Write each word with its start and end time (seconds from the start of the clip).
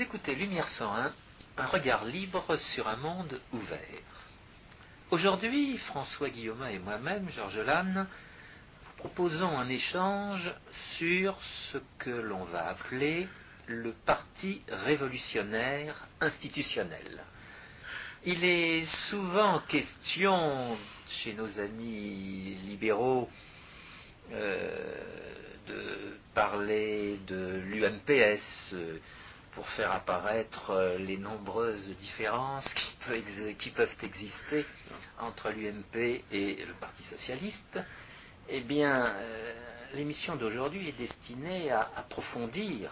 Écoutez 0.00 0.34
Lumière 0.34 0.66
101, 0.66 1.12
un 1.58 1.66
regard 1.66 2.06
libre 2.06 2.56
sur 2.72 2.88
un 2.88 2.96
monde 2.96 3.38
ouvert. 3.52 3.78
Aujourd'hui, 5.10 5.76
François 5.76 6.30
Guillaume 6.30 6.64
et 6.72 6.78
moi-même, 6.78 7.28
Georges 7.28 7.58
Lannes, 7.58 8.06
proposons 8.96 9.58
un 9.58 9.68
échange 9.68 10.50
sur 10.96 11.36
ce 11.70 11.76
que 11.98 12.08
l'on 12.08 12.44
va 12.44 12.68
appeler 12.68 13.28
le 13.66 13.92
Parti 13.92 14.62
révolutionnaire 14.70 16.08
institutionnel. 16.18 17.22
Il 18.24 18.42
est 18.42 18.86
souvent 19.10 19.60
question 19.68 20.78
chez 21.08 21.34
nos 21.34 21.60
amis 21.60 22.56
libéraux 22.64 23.28
euh, 24.32 24.96
de 25.68 26.16
parler 26.32 27.18
de 27.26 27.60
l'UMPS 27.66 28.72
euh, 28.72 28.98
pour 29.60 29.68
faire 29.68 29.92
apparaître 29.92 30.70
euh, 30.70 30.96
les 30.96 31.18
nombreuses 31.18 31.86
différences 31.98 32.66
qui, 33.58 33.68
peuvent 33.70 33.94
exister 34.02 34.64
entre 35.18 35.50
l'UMP 35.50 36.22
et 36.32 36.64
le 36.64 36.72
Parti 36.80 37.02
socialiste. 37.02 37.78
Eh 38.48 38.62
bien, 38.62 39.14
l'émission 39.92 40.36
d'aujourd'hui 40.36 40.88
est 40.88 40.98
destinée 40.98 41.70
à 41.70 41.90
approfondir 41.94 42.90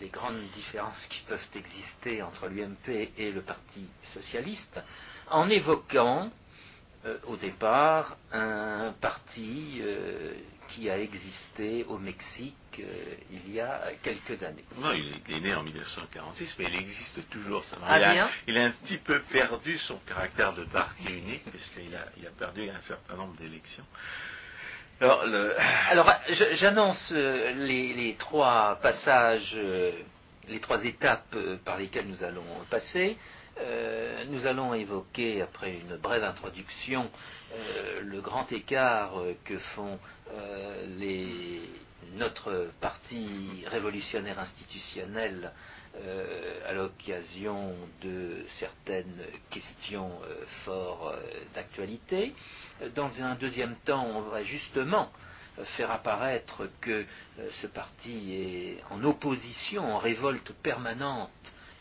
les 0.00 0.10
grandes 0.10 0.40
différences 0.54 1.04
qui 1.10 1.22
peuvent 1.22 1.48
exister 1.56 2.22
entre 2.22 2.46
l'UMP 2.46 3.10
et 3.18 3.32
le 3.32 3.42
Parti 3.42 3.88
socialiste 4.12 4.80
en 5.28 5.48
évoquant 5.48 6.30
euh, 7.04 7.18
au 7.26 7.36
départ 7.36 8.16
un 8.32 8.94
parti 9.00 9.80
euh, 9.82 10.34
qui 10.74 10.90
a 10.90 10.98
existé 10.98 11.84
au 11.88 11.98
Mexique 11.98 12.54
euh, 12.80 13.14
il 13.30 13.54
y 13.54 13.60
a 13.60 13.80
quelques 14.02 14.42
années. 14.42 14.64
Non, 14.76 14.92
il 14.92 15.12
est 15.32 15.40
né 15.40 15.54
en 15.54 15.62
1946, 15.62 16.56
mais 16.58 16.64
il 16.68 16.76
existe 16.76 17.28
toujours. 17.30 17.62
Ça 17.64 17.76
ah, 17.86 17.98
il, 17.98 18.04
a, 18.04 18.28
il, 18.48 18.58
a, 18.58 18.64
un 18.64 18.70
petit 18.70 18.98
peu 18.98 19.20
perdu 19.22 19.78
son 19.78 19.98
caractère 20.06 20.52
de 20.54 20.64
parti 20.64 21.06
unique, 21.06 21.44
puisqu'il 21.44 21.94
a, 21.94 22.06
il 22.16 22.26
a 22.26 22.30
perdu 22.30 22.68
un 22.68 22.80
certain 22.88 23.16
nombre 23.16 23.36
d'élections. 23.36 23.86
Alors, 25.00 25.22
Alors 25.90 26.12
j'annonce 26.30 27.12
les, 27.12 27.92
les, 27.92 28.14
trois 28.14 28.78
passages, 28.82 29.56
les 30.48 30.60
trois 30.60 30.84
étapes 30.84 31.36
par 31.64 31.78
lesquelles 31.78 32.08
nous 32.08 32.24
allons 32.24 32.64
passer. 32.68 33.16
Euh, 33.60 34.24
nous 34.28 34.46
allons 34.46 34.74
évoquer, 34.74 35.42
après 35.42 35.76
une 35.76 35.96
brève 35.96 36.24
introduction, 36.24 37.08
euh, 37.52 38.00
le 38.02 38.20
grand 38.20 38.50
écart 38.50 39.18
euh, 39.20 39.34
que 39.44 39.58
font 39.58 39.98
notre 42.16 42.68
parti 42.80 43.64
révolutionnaire 43.66 44.38
institutionnel 44.38 45.52
à 46.68 46.72
l'occasion 46.72 47.74
de 48.02 48.44
certaines 48.58 49.24
questions 49.50 50.10
fort 50.64 51.14
d'actualité. 51.54 52.34
Dans 52.94 53.22
un 53.22 53.36
deuxième 53.36 53.74
temps, 53.84 54.06
on 54.06 54.20
va 54.22 54.42
justement 54.42 55.10
faire 55.76 55.90
apparaître 55.90 56.68
que 56.80 57.06
ce 57.62 57.66
parti 57.66 58.34
est 58.34 58.84
en 58.90 59.02
opposition, 59.04 59.94
en 59.94 59.98
révolte 59.98 60.52
permanente 60.52 61.30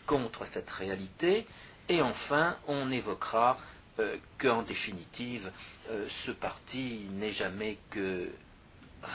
contre 0.05 0.45
cette 0.47 0.69
réalité. 0.69 1.45
Et 1.89 2.01
enfin, 2.01 2.57
on 2.67 2.91
évoquera 2.91 3.57
euh, 3.99 4.17
qu'en 4.39 4.63
définitive, 4.63 5.51
euh, 5.91 6.07
ce 6.25 6.31
parti 6.31 7.07
n'est 7.11 7.31
jamais 7.31 7.77
que 7.91 8.27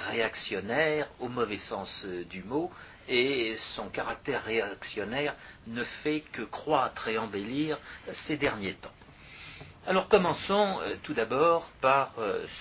réactionnaire 0.08 1.08
au 1.18 1.28
mauvais 1.28 1.58
sens 1.58 2.04
euh, 2.04 2.24
du 2.24 2.44
mot, 2.44 2.70
et 3.08 3.56
son 3.74 3.88
caractère 3.88 4.44
réactionnaire 4.44 5.34
ne 5.66 5.82
fait 5.82 6.20
que 6.32 6.42
croître 6.42 7.08
et 7.08 7.18
embellir 7.18 7.78
ces 8.26 8.36
derniers 8.36 8.74
temps. 8.74 8.92
Alors 9.86 10.08
commençons 10.08 10.78
tout 11.02 11.14
d'abord 11.14 11.66
par 11.80 12.12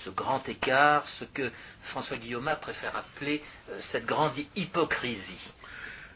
ce 0.02 0.08
grand 0.08 0.48
écart, 0.48 1.06
ce 1.06 1.24
que 1.26 1.52
François 1.82 2.16
Guillaume 2.16 2.50
préfère 2.62 2.96
appeler 2.96 3.42
cette 3.80 4.06
grande 4.06 4.32
hypocrisie. 4.56 5.52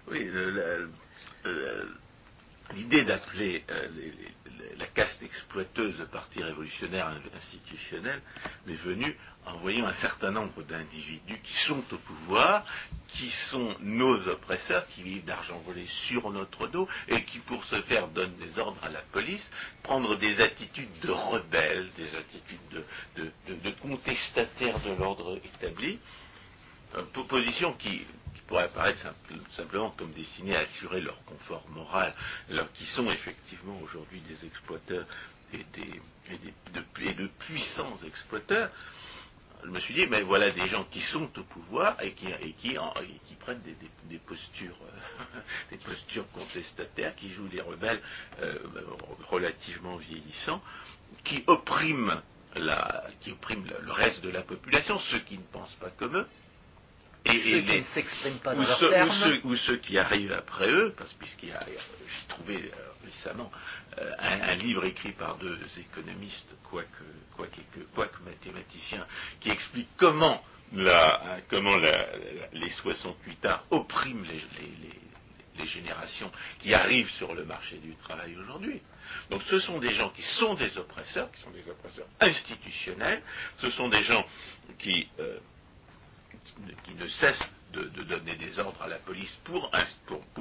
Oui, 0.08 0.26
l'idée 2.74 3.04
d'appeler 3.04 3.64
euh, 3.70 3.88
la 4.78 4.86
caste 4.86 5.22
exploiteuse 5.22 5.98
de 5.98 6.04
parti 6.04 6.42
révolutionnaire 6.42 7.12
institutionnel 7.36 8.20
m'est 8.66 8.74
venue 8.74 9.16
en 9.46 9.56
voyant 9.58 9.86
un 9.86 9.92
certain 9.94 10.30
nombre 10.30 10.62
d'individus 10.62 11.38
qui 11.42 11.54
sont 11.66 11.82
au 11.92 11.98
pouvoir, 11.98 12.64
qui 13.08 13.30
sont 13.50 13.76
nos 13.80 14.28
oppresseurs, 14.28 14.86
qui 14.88 15.02
vivent 15.02 15.24
d'argent 15.24 15.58
volé 15.60 15.86
sur 16.08 16.30
notre 16.30 16.66
dos 16.68 16.88
et 17.08 17.24
qui, 17.24 17.38
pour 17.40 17.64
ce 17.64 17.76
faire, 17.82 18.08
donnent 18.08 18.36
des 18.36 18.58
ordres 18.58 18.82
à 18.82 18.88
la 18.88 19.02
police, 19.12 19.50
prendre 19.82 20.16
des 20.16 20.40
attitudes 20.40 21.00
de 21.02 21.10
rebelles, 21.10 21.90
des 21.96 22.16
attitudes 22.16 22.84
de 23.16 23.70
contestataires 23.80 24.78
de 24.80 24.94
l'ordre 24.98 25.38
établi, 25.44 25.98
position 27.28 27.72
qui, 27.74 28.06
pourrait 28.52 28.64
apparaître 28.64 29.06
simplement 29.56 29.92
comme 29.92 30.12
destinée 30.12 30.54
à 30.54 30.60
assurer 30.60 31.00
leur 31.00 31.24
confort 31.24 31.64
moral, 31.70 32.12
alors 32.50 32.70
qui 32.72 32.84
sont 32.84 33.10
effectivement 33.10 33.80
aujourd'hui 33.80 34.20
des 34.20 34.46
exploiteurs 34.46 35.06
et, 35.54 35.64
de, 37.14 37.26
puissants 37.38 37.96
exploiteurs, 38.06 38.70
je 39.64 39.70
me 39.70 39.80
suis 39.80 39.94
dit, 39.94 40.06
mais 40.06 40.20
voilà 40.20 40.50
des 40.50 40.66
gens 40.68 40.84
qui 40.84 41.00
sont 41.00 41.30
au 41.38 41.44
pouvoir 41.44 41.96
et 42.02 42.12
qui, 42.12 42.26
prennent 43.40 43.62
des, 43.62 44.18
postures, 44.18 44.76
des 45.70 45.78
postures 45.78 46.30
contestataires, 46.32 47.16
qui 47.16 47.32
jouent 47.32 47.48
des 47.48 47.62
rebelles 47.62 48.02
euh, 48.42 48.58
relativement 49.30 49.96
vieillissants, 49.96 50.60
qui 51.24 51.42
oppriment, 51.46 52.20
qui 53.20 53.30
oppriment 53.32 53.72
le 53.80 53.92
reste 53.92 54.22
de 54.22 54.28
la 54.28 54.42
population, 54.42 54.98
ceux 54.98 55.20
qui 55.20 55.38
ne 55.38 55.44
pensent 55.44 55.76
pas 55.76 55.90
comme 55.90 56.18
eux, 56.18 56.26
et, 57.24 57.38
ceux 57.38 57.60
qui 57.60 57.78
ne 57.78 57.84
s'expriment 57.84 58.38
pas 58.38 58.54
dans 58.54 58.62
ou, 58.62 58.66
ceux, 58.66 59.40
ou, 59.44 59.56
ceux, 59.56 59.76
qui 59.76 59.98
arrivent 59.98 60.32
après 60.32 60.70
eux, 60.70 60.94
parce 60.96 61.12
puisqu'il 61.14 61.50
y 61.50 61.52
a, 61.52 61.64
j'ai 61.66 62.28
trouvé 62.28 62.56
euh, 62.56 63.04
récemment 63.04 63.50
euh, 63.98 64.12
un, 64.18 64.54
livre 64.54 64.84
écrit 64.84 65.12
par 65.12 65.36
deux 65.36 65.58
économistes, 65.78 66.54
quoique, 66.68 67.04
quoique, 67.36 68.22
mathématiciens, 68.24 69.06
qui 69.40 69.50
explique 69.50 69.88
comment, 69.96 70.42
la, 70.72 71.38
comment 71.48 71.76
la, 71.76 72.06
les 72.52 72.70
68 72.70 73.46
arts 73.46 73.62
oppriment 73.70 74.24
les, 74.24 74.42
les, 75.58 75.66
générations 75.66 76.30
qui 76.58 76.74
arrivent 76.74 77.10
sur 77.10 77.34
le 77.34 77.44
marché 77.44 77.76
du 77.76 77.94
travail 77.94 78.36
aujourd'hui. 78.36 78.82
Donc 79.30 79.42
ce 79.44 79.60
sont 79.60 79.78
des 79.78 79.94
gens 79.94 80.10
qui 80.10 80.22
sont 80.22 80.54
des 80.54 80.76
oppresseurs, 80.76 81.30
qui 81.30 81.40
sont 81.40 81.52
des 81.52 81.70
oppresseurs 81.70 82.08
institutionnels, 82.18 83.22
ce 83.58 83.70
sont 83.70 83.88
des 83.88 84.02
gens 84.02 84.26
qui... 84.80 85.06
Euh, 85.20 85.38
qui, 86.84 86.94
ne 86.94 87.06
cesse 87.06 87.42
de, 87.72 87.82
donner 88.02 88.36
des 88.36 88.58
ordres 88.58 88.82
à 88.82 88.88
la 88.88 88.98
police 88.98 89.38
pour, 89.44 89.70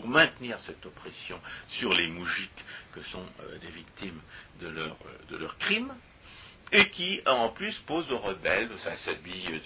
maintenir 0.06 0.60
cette 0.60 0.86
oppression 0.86 1.40
sur 1.68 1.94
les 1.94 2.08
moujiks 2.08 2.66
que 2.94 3.02
sont 3.04 3.26
euh, 3.42 3.58
des 3.60 3.70
victimes 3.70 4.20
de, 4.60 4.68
leur, 4.68 4.98
de 5.30 5.38
leurs 5.38 5.58
crimes, 5.58 5.94
et 6.74 6.90
qui 6.90 7.22
en 7.26 7.50
plus 7.50 7.78
pose 7.80 8.10
aux 8.12 8.20
rebelles, 8.20 8.70
ça 8.78 8.96
s'habille, 8.96 9.60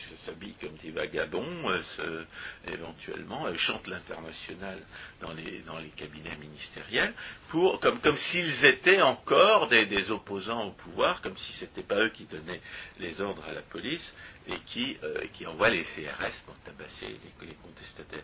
comme 0.59 0.75
des 0.77 0.89
vagabonds, 0.89 1.69
euh, 1.99 2.25
éventuellement, 2.67 3.45
euh, 3.45 3.55
chante 3.55 3.85
l'international 3.87 4.79
dans 5.21 5.31
les, 5.33 5.59
dans 5.59 5.77
les 5.77 5.89
cabinets 5.89 6.35
ministériels, 6.37 7.13
pour, 7.49 7.79
comme, 7.79 7.99
comme 7.99 8.17
s'ils 8.17 8.65
étaient 8.65 9.03
encore 9.03 9.67
des, 9.67 10.09
opposants 10.09 10.65
au 10.65 10.71
pouvoir, 10.71 11.21
comme 11.21 11.37
si 11.37 11.53
ce 11.53 11.65
n'était 11.65 11.83
pas 11.83 11.99
eux 11.99 12.09
qui 12.09 12.25
donnaient 12.25 12.61
les 12.99 13.21
ordres 13.21 13.43
à 13.47 13.53
la 13.53 13.61
police 13.61 14.13
et 14.47 14.57
qui, 14.65 14.97
euh, 15.03 15.25
qui 15.33 15.45
envoient 15.45 15.69
les 15.69 15.83
CRS 15.83 16.41
pour 16.45 16.55
tabasser 16.65 17.07
les, 17.41 17.53
contestataires. 17.61 18.23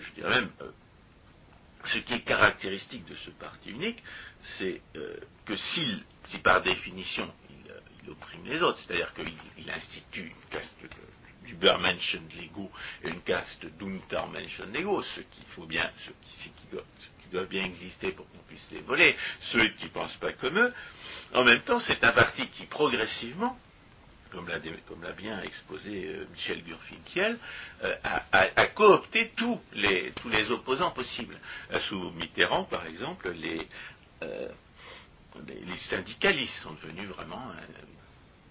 Je 0.00 0.12
dirais 0.14 0.30
même, 0.30 0.50
ce 1.84 1.98
qui 1.98 2.14
est 2.14 2.20
caractéristique 2.20 3.04
de 3.04 3.16
ce 3.16 3.30
parti 3.30 3.70
unique, 3.70 4.02
c'est 4.58 4.80
que 5.44 5.56
si 5.56 6.02
par 6.42 6.62
définition 6.62 7.30
il 8.06 8.12
opprime 8.12 8.44
les 8.44 8.62
autres. 8.62 8.78
C'est-à-dire 8.86 9.12
qu'il 9.14 9.70
institue 9.70 10.26
une 10.26 10.50
caste 10.50 10.74
d'Ubermenschen-Lego 11.44 12.70
et 13.04 13.08
une 13.08 13.22
caste 13.22 13.66
d'Untermenschen-Lego, 13.78 15.02
ce 15.02 15.20
qu'il 15.20 15.44
faut 15.48 15.66
bien, 15.66 15.90
ce 15.96 16.10
qui, 16.10 16.52
doit, 17.32 17.44
bien 17.44 17.64
exister 17.64 18.12
pour 18.12 18.28
qu'on 18.30 18.38
puisse 18.48 18.66
les 18.70 18.80
voler, 18.80 19.16
ceux 19.40 19.68
qui 19.70 19.84
ne 19.84 19.90
pensent 19.90 20.16
pas 20.16 20.32
comme 20.32 20.58
eux. 20.58 20.72
En 21.34 21.44
même 21.44 21.62
temps, 21.62 21.80
c'est 21.80 22.02
un 22.04 22.12
parti 22.12 22.48
qui 22.48 22.66
progressivement, 22.66 23.58
comme 24.30 24.48
l'a 24.48 25.12
bien 25.12 25.40
exposé 25.42 26.06
euh, 26.06 26.26
Michel 26.32 26.62
Gurfinkiel, 26.62 27.38
euh, 27.84 27.96
a, 28.02 28.66
coopté 28.68 29.32
tous 29.36 29.60
les, 29.72 30.12
opposants 30.50 30.90
possibles. 30.90 31.38
Euh, 31.72 31.80
sous 31.80 32.10
Mitterrand, 32.12 32.64
par 32.64 32.86
exemple, 32.86 33.30
les, 33.30 33.66
les, 35.46 35.76
syndicalistes 35.76 36.58
sont 36.58 36.72
devenus 36.74 37.08
vraiment 37.08 37.50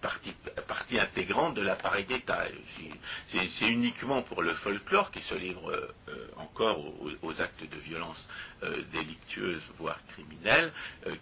partie, 0.02 0.34
partie 0.68 1.00
intégrante 1.00 1.56
de 1.56 1.62
l'appareil 1.62 2.06
d'État. 2.06 2.44
C'est 3.30 3.68
uniquement 3.68 4.22
pour 4.22 4.44
le 4.44 4.54
folklore 4.54 5.10
qui 5.12 5.22
se 5.22 5.36
livre 5.36 5.72
euh, 5.72 6.28
encore 6.38 6.80
aux, 7.22 7.42
actes 7.42 7.64
de 7.64 7.80
violence 7.80 8.28
euh, 8.64 8.84
délictueuse, 8.94 9.64
voire 9.78 10.00
criminelle, 10.10 10.72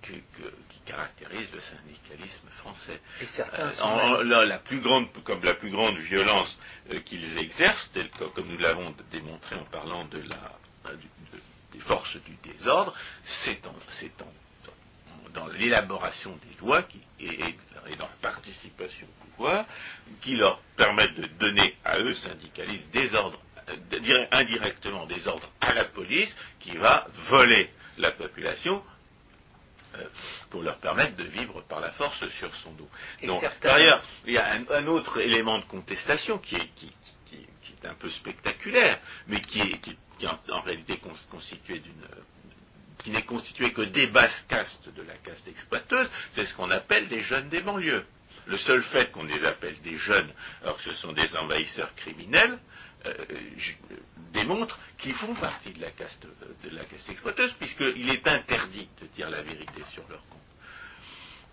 qui 0.02 0.80
caractérise 0.86 1.52
le 1.54 1.62
syndicalisme 1.62 2.48
français. 2.58 3.00
la 4.46 4.60
plus 4.60 4.82
grande, 4.82 5.08
comme 5.24 5.44
la 5.44 5.56
plus 5.56 5.72
grande 5.72 5.98
violence 5.98 6.58
qu'ils 7.06 7.38
exercent, 7.38 7.90
comme 8.36 8.48
nous 8.48 8.58
l'avons 8.58 8.94
démontré 9.12 9.56
en 9.56 9.66
parlant 9.66 10.06
de 10.06 10.20
la, 10.20 10.92
des 11.72 11.80
forces 11.80 12.18
du 12.18 12.36
désordre, 12.52 12.94
c'est 13.24 13.66
en, 13.66 13.74
dans 15.34 15.48
l'élaboration 15.48 16.38
des 16.38 16.66
lois 16.66 16.84
et, 17.20 17.38
dans 17.98 18.06
la 18.06 18.30
participation 18.30 19.08
au 19.08 19.26
pouvoir 19.32 19.66
qui 20.22 20.36
leur 20.36 20.60
permettent 20.78 21.16
de 21.16 21.26
donner 21.40 21.76
à 21.84 22.00
eux, 22.00 22.14
syndicalistes, 22.16 22.90
des 22.92 23.14
ordres, 23.14 23.40
euh, 23.70 24.26
indirectement 24.32 25.06
des 25.06 25.28
ordres 25.28 25.50
à 25.62 25.74
la 25.74 25.86
police 25.86 26.36
qui 26.60 26.78
va 26.78 27.08
voler 27.30 27.70
la 27.98 28.12
population 28.12 28.84
euh, 29.96 30.08
pour 30.50 30.64
leur 30.64 30.78
permettre 30.78 31.16
de 31.18 31.24
vivre 31.24 31.62
par 31.64 31.80
la 31.80 31.92
force 31.92 32.28
sur 32.40 32.54
son 32.58 32.72
dos. 32.74 32.90
Donc, 33.24 33.44
par 33.62 33.76
ailleurs, 33.76 34.04
il 34.26 34.34
y 34.34 34.38
a 34.38 34.54
un, 34.54 34.88
autre 34.88 35.20
élément 35.20 35.60
de 35.60 35.66
contestation 35.66 36.40
qui 36.40 36.56
est, 36.56 36.70
un 37.86 37.96
peu 37.96 38.10
spectaculaire, 38.10 38.98
mais 39.28 39.42
qui 39.42 39.60
est, 39.60 40.26
en, 40.26 40.62
réalité 40.62 41.02
constitué 41.30 41.80
d'une 41.80 42.08
qui 43.04 43.12
n'est 43.12 43.24
constitué 43.24 43.74
que 43.74 43.82
des 43.82 44.08
basses 44.08 44.46
castes 44.48 44.90
de 44.96 45.02
la 45.04 45.16
caste 45.18 45.48
exploiteuse, 45.48 46.10
c'est 46.34 46.46
ce 46.46 46.56
qu'on 46.56 46.72
appelle 46.72 47.08
les 47.10 47.22
jeunes 47.22 47.50
des 47.50 47.62
banlieues. 47.62 48.06
Le 48.48 48.58
seul 48.58 48.84
fait 48.84 49.12
qu'on 49.12 49.24
les 49.24 49.44
appelle 49.46 49.80
des 49.82 49.96
jeunes, 49.96 50.32
alors 50.62 50.78
que 50.78 50.84
ce 50.84 50.94
sont 50.96 51.14
des 51.14 51.36
envahisseurs 51.36 51.94
criminels, 51.96 52.58
euh, 53.06 53.14
démontre 54.34 54.80
qu'ils 54.98 55.14
font 55.14 55.36
partie 55.36 55.72
de 55.72 55.82
la 55.82 55.92
caste, 55.92 56.26
de 56.64 56.70
la 56.70 56.86
caste 56.86 57.10
exploiteuse, 57.10 57.54
puisqu'il 57.60 58.10
est 58.10 58.28
interdit 58.28 58.88
de 59.02 59.08
dire 59.08 59.30
la 59.30 59.42
vérité 59.42 59.82
sur 59.94 60.08
leur 60.10 60.26
compte. 60.28 60.40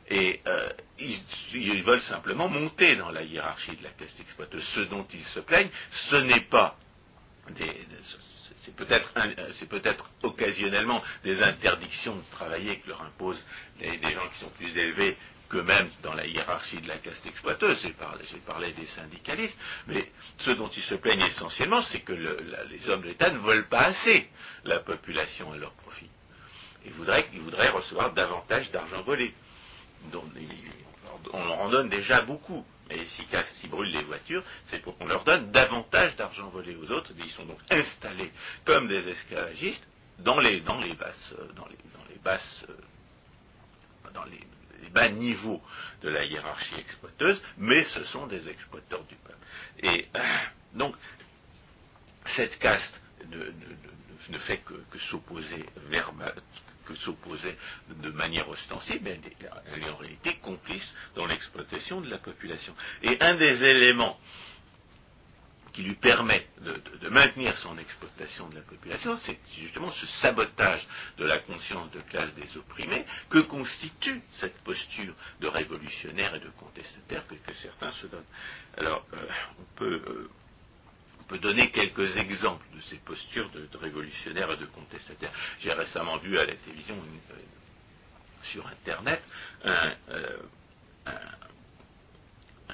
Et 0.08 0.41
euh, 0.46 0.69
ils, 0.99 1.82
veulent 1.85 2.03
simplement 2.03 2.49
monter 2.49 2.96
dans 2.96 3.11
la 3.11 3.23
hiérarchie 3.23 3.76
de 3.76 3.85
la 3.85 3.91
caste 3.91 4.19
exploiteuse. 4.20 4.64
Ce 4.75 4.81
dont 4.81 5.06
ils 5.12 5.25
se 5.25 5.41
plaignent, 5.41 5.70
ce 5.91 6.17
n'est 6.17 6.41
pas 6.41 6.76
des, 7.50 7.87
c'est 8.65 8.75
peut-être 8.75 9.12
c'est 9.59 9.69
peut-être 9.69 10.09
occasionnellement 10.23 11.03
des 11.25 11.43
interdictions 11.43 12.17
de 12.17 12.23
travailler 12.31 12.79
que 12.81 12.89
leur 12.89 13.03
imposent 13.03 13.43
les, 13.81 13.99
gens 14.01 14.29
qui 14.33 14.39
sont 14.39 14.51
plus 14.51 14.77
élevés 14.77 15.17
qu'eux-mêmes 15.49 15.91
dans 16.03 16.15
la 16.15 16.27
hiérarchie 16.27 16.81
de 16.81 16.89
la 16.89 16.99
caste 16.99 17.27
exploiteuse. 17.27 17.81
J'ai 17.83 18.39
parlé, 18.39 18.73
des 18.73 18.87
syndicalistes, 18.87 19.59
mais 19.87 20.11
ce 20.39 20.51
dont 20.53 20.69
ils 20.69 20.83
se 20.83 20.95
plaignent 20.95 21.27
essentiellement, 21.27 21.83
c'est 21.83 22.01
que 22.01 22.12
les 22.12 22.89
hommes 22.89 23.03
de 23.03 23.09
l'État 23.09 23.31
ne 23.31 23.39
veulent 23.39 23.69
pas 23.69 23.87
assez 23.87 24.29
la 24.65 24.79
population 24.79 25.53
à 25.53 25.56
leur 25.56 25.73
profit. 25.73 26.09
Ils 26.85 26.93
voudraient, 26.93 27.69
recevoir 27.71 28.13
davantage 28.13 28.71
d'argent 28.71 29.03
volé. 29.03 29.35
on 31.33 31.45
leur 31.45 31.61
en 31.61 31.69
donne 31.69 31.89
déjà 31.89 32.23
beaucoup. 32.23 32.65
Et 32.91 33.05
s'ils 33.06 33.27
s'ils 33.61 33.71
brûlent 33.71 33.93
les 33.93 34.03
voitures, 34.03 34.43
c'est 34.69 34.81
pour 34.81 34.99
qu'on 34.99 35.06
leur 35.06 35.23
donne 35.23 35.53
davantage 35.53 36.00
d'argent 36.41 36.51
volé 36.51 36.77
aux 36.77 36.91
autres. 36.91 37.13
Ils 37.19 37.31
sont 37.31 37.45
donc 37.45 37.59
installés 37.71 38.31
comme 38.65 38.89
des 38.89 39.09
esclavagistes 39.09 39.87
dans 40.19 40.39
les, 40.39 40.61
dans 40.61 40.79
les 40.81 40.95
basses, 40.95 41.35
euh, 41.39 41.53
dans 41.55 41.67
les, 41.67 41.77
dans 41.95 42.05
les 42.09 42.19
basses, 42.23 42.67
euh, 42.69 44.11
dans 44.13 44.25
les, 44.25 44.41
bas 44.93 45.09
niveaux 45.09 45.63
de 46.03 46.09
la 46.09 46.25
hiérarchie 46.25 46.75
exploiteuse, 46.77 47.41
mais 47.59 47.85
ce 47.85 48.03
sont 48.05 48.27
des 48.27 48.49
exploiteurs 48.49 49.05
du 49.05 49.15
peuple. 49.15 49.39
Et 49.85 50.09
euh, 50.17 50.21
donc, 50.75 50.97
cette 52.27 52.59
caste 52.59 53.01
ne, 53.29 54.39
fait 54.39 54.59
que, 54.59 54.99
s'opposer 54.99 55.65
de 58.03 58.11
manière 58.11 58.49
ostensible, 58.49 59.11
elle 59.11 59.83
est 59.83 59.91
en 59.91 59.97
réalité 59.97 60.35
complice 60.43 60.93
dans 61.15 61.27
l'exploitation 61.27 62.01
de 62.01 62.11
la 62.11 62.19
population. 62.19 62.75
Et 63.05 63.17
un 63.21 63.37
des 63.37 63.63
éléments 63.63 64.19
lui 65.81 65.94
permet 65.94 66.47
de, 66.61 67.09
maintenir 67.09 67.56
son 67.59 67.77
exploitation 67.79 68.49
de 68.49 68.56
la 68.56 68.61
population, 68.62 69.17
c'est 69.19 69.38
justement 69.59 69.91
ce 69.91 70.06
sabotage 70.06 70.87
de 71.19 71.25
la 71.25 71.38
conscience 71.38 71.91
de 71.91 72.00
classe 72.00 72.32
des 72.35 72.56
opprimés 72.56 73.05
que 73.29 73.41
constitue 73.41 74.21
cette 74.35 74.59
posture 74.62 75.15
de 75.41 75.49
révolutionnaire 75.49 76.35
et 76.35 76.41
de 76.41 76.49
contestataire 76.50 77.27
que, 77.27 77.55
certains 77.55 77.93
se 77.93 78.06
donnent. 78.06 78.25
Alors, 78.77 79.05
euh, 79.15 79.27
on 79.59 79.65
peut 79.77 80.03
euh, 80.06 81.38
donner 81.38 81.71
quelques 81.71 82.17
exemples 82.17 82.65
de 82.75 82.81
ces 82.82 82.97
postures 82.97 83.50
de, 83.50 83.69
révolutionnaires 83.79 84.50
et 84.53 84.56
de 84.56 84.67
contestataires. 84.67 85.32
J'ai 85.61 85.73
récemment 85.73 86.19
vu 86.19 86.38
à 86.38 86.44
la 86.44 86.55
télévision, 86.55 86.97
euh, 86.97 87.35
sur 88.43 88.67
Internet, 88.67 89.23
euh, 89.67 89.91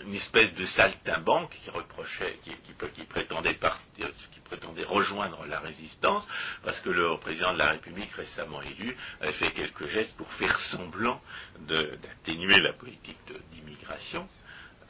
une 0.05 0.15
espèce 0.15 0.55
de 0.55 0.67
saltimbanque 0.67 1.51
qui 1.63 1.71
reprochait, 1.71 2.39
qui, 2.43 2.73
prétendait 3.09 4.85
rejoindre 4.85 5.45
la 5.47 5.61
résistance, 5.61 6.27
parce 6.63 6.81
que 6.81 6.91
le 6.91 7.19
président 7.19 7.53
de 7.53 7.59
la 7.59 7.71
République 7.71 8.13
récemment 8.13 8.63
élu 8.63 8.97
avait 9.21 9.33
fait 9.33 9.51
quelques 9.51 9.87
gestes 9.87 10.17
pour 10.17 10.33
faire 10.35 10.59
semblant 10.71 11.21
d'atténuer 11.61 12.61
la 12.61 12.73
politique 12.73 13.19
d'immigration, 13.53 14.29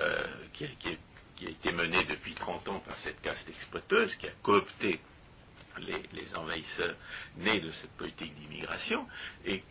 euh, 0.00 0.26
qui, 0.52 0.64
a 0.64 1.48
été 1.48 1.72
menée 1.72 2.04
depuis 2.04 2.34
30 2.34 2.68
ans 2.68 2.80
par 2.80 2.96
cette 2.98 3.20
caste 3.20 3.48
exploiteuse 3.48 4.14
qui 4.16 4.26
a 4.26 4.32
coopté 4.42 5.00
les, 5.78 6.34
envahisseurs 6.34 6.94
nés 7.36 7.60
de 7.60 7.70
cette 7.70 7.90
politique 7.92 8.34
d'immigration 8.36 9.06
et 9.44 9.62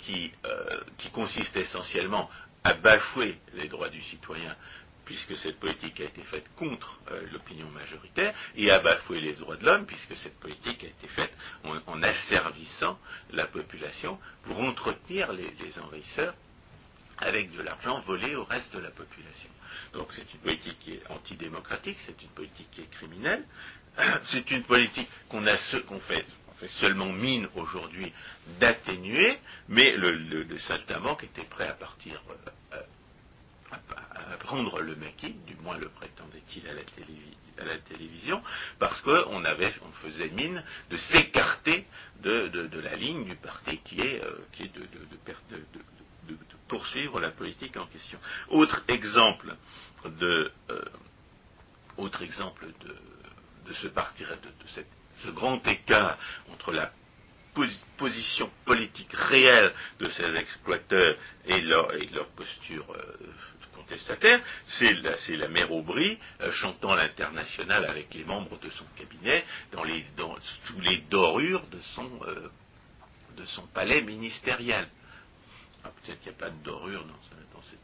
euh, 0.46 0.82
qui 0.98 1.10
consiste 1.12 1.56
essentiellement 1.58 2.30
à 2.64 2.74
bafouer 2.74 3.40
les 3.54 3.68
droits 3.68 3.90
du 3.90 4.02
citoyen 4.02 4.56
puisque 5.06 5.36
cette 5.38 5.60
politique 5.60 6.00
a 6.02 6.06
été 6.06 6.22
faite 6.24 6.46
contre 6.58 7.00
euh, 7.12 7.22
l'opinion 7.32 7.70
majoritaire, 7.70 8.34
et 8.56 8.72
à 8.72 8.80
bafouer 8.80 9.22
les 9.22 9.34
droits 9.34 9.58
de 9.58 9.66
l'homme, 9.66 9.86
puisque 9.86 10.16
cette 10.18 10.40
politique 10.40 10.84
a 10.84 10.88
été 10.88 11.08
faite 11.08 11.34
en, 11.64 12.04
asservissant 12.04 13.00
la 13.32 13.46
population 13.46 14.20
pour 14.44 14.60
entretenir 14.60 15.32
les 15.32 15.80
envahisseurs 15.80 16.34
avec 17.18 17.56
de 17.56 17.62
l'argent 17.62 18.00
volé 18.02 18.36
au 18.36 18.44
reste 18.44 18.74
de 18.74 18.80
la 18.80 18.92
population. 18.92 19.50
Donc 19.94 20.10
c'est 20.14 20.34
une 20.34 20.40
politique 20.40 20.80
qui 20.80 20.94
est 20.94 21.04
antidémocratique, 21.10 21.98
c'est 22.06 22.22
une 22.22 22.30
politique 22.30 22.70
qui 22.72 22.82
est 22.82 22.92
criminelle, 22.92 23.44
c'est 24.26 24.52
une 24.52 24.64
politique 24.64 25.10
qu'on 25.30 26.00
fait, 26.00 26.26
seulement 26.68 27.12
mine 27.12 27.48
aujourd'hui 27.56 28.12
d'atténuer, 28.60 29.38
mais 29.68 29.96
le, 29.96 30.12
le, 30.14 30.58
saltimbanque 30.60 31.24
était 31.24 31.44
prêt 31.44 31.68
à 31.68 31.74
partir 31.74 32.22
euh, 32.74 32.82
à, 33.96 34.38
prendre 34.38 34.82
le 34.82 34.96
maquis, 34.96 35.36
du 35.48 35.56
moins 35.56 35.78
le 35.78 35.90
prétendait-il 35.90 36.68
à, 36.68 36.74
la 37.66 37.78
télévision, 37.80 38.42
parce 38.80 39.00
qu'on 39.02 39.44
on 39.44 39.92
faisait 40.04 40.30
mine 40.30 40.64
de 40.90 40.98
s'écarter 40.98 41.86
de, 42.22 42.80
la 42.80 42.96
ligne 42.96 43.26
du 43.26 43.36
parti 43.36 43.78
qui 43.80 44.02
est, 44.02 44.24
euh, 44.24 44.46
qui 44.52 44.64
est 44.64 44.76
de, 44.76 44.82
de, 44.82 46.38
poursuivre 46.68 47.20
la 47.20 47.30
politique 47.30 47.78
en 47.78 47.86
question. 47.86 48.20
Autre 48.50 48.82
exemple 48.88 49.56
de, 50.06 50.52
euh, 50.72 50.82
ce 53.74 53.88
parti, 53.88 54.24
de, 54.24 54.82
ce 55.18 55.30
grand 55.30 55.66
écart 55.68 56.18
entre 56.52 56.72
la 56.72 56.92
position 57.98 58.52
politique 58.66 59.14
réelle 59.14 59.72
de 60.00 60.10
ces 60.10 60.36
exploiteurs 60.36 61.16
et 61.46 61.62
leur, 61.62 61.88
posture 62.36 62.86
euh, 62.92 63.18
c'est 64.68 65.38
la, 65.38 65.48
mère 65.48 65.72
Aubry 65.72 66.18
euh, 66.42 66.52
chantant 66.52 66.96
l'international 66.96 67.86
avec 67.86 68.14
les 68.14 68.24
membres 68.24 68.60
de 68.60 68.70
son 68.70 68.86
cabinet 68.98 69.44
dans 69.72 69.84
les, 69.84 70.06
sous 70.66 70.80
les 70.82 70.98
dorures 71.10 71.66
de 71.68 71.80
son, 71.94 72.10
son 73.46 73.68
palais 73.68 74.02
ministériel. 74.02 74.88
Ah, 75.84 75.92
peut-être 76.02 76.20
qu'il 76.22 76.32
n'y 76.32 76.38
a 76.38 76.40
pas 76.40 76.50
de 76.50 76.64
dorure 76.64 77.06
dans, 77.06 77.62
cette, 77.62 77.80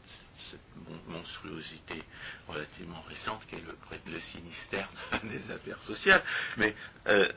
monstruosité 1.06 2.02
relativement 2.46 3.00
récente 3.08 3.46
qu'est 3.46 3.60
le, 3.60 3.76
le 4.12 4.20
sinistère 4.20 4.88
des 5.22 5.50
affaires 5.50 5.80
sociales. 5.82 6.22
Mais 6.56 6.74
euh, 7.06 7.32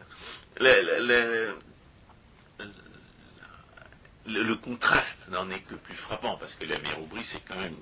le, 4.26 4.56
contraste 4.56 5.30
n'en 5.30 5.50
est 5.50 5.62
que 5.62 5.76
plus 5.76 5.96
frappant, 5.96 6.38
parce 6.38 6.56
que 6.56 6.66
la 6.66 6.80
mère 6.80 7.00
Aubry, 7.02 7.24
c'est 7.32 7.46
quand 7.46 7.58
même 7.58 7.78